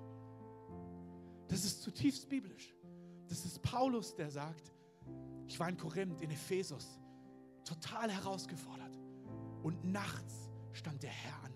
Das 1.48 1.64
ist 1.64 1.82
zutiefst 1.82 2.28
biblisch. 2.28 2.72
Das 3.28 3.44
ist 3.44 3.60
Paulus, 3.62 4.14
der 4.14 4.30
sagt, 4.30 4.72
ich 5.48 5.58
war 5.58 5.68
in 5.68 5.76
Korinth, 5.76 6.20
in 6.20 6.30
Ephesus, 6.30 7.00
total 7.64 8.10
herausgefordert. 8.10 8.96
Und 9.62 9.84
nachts 9.84 10.48
stand 10.72 11.02
der 11.02 11.10
Herr 11.10 11.42
an 11.42 11.54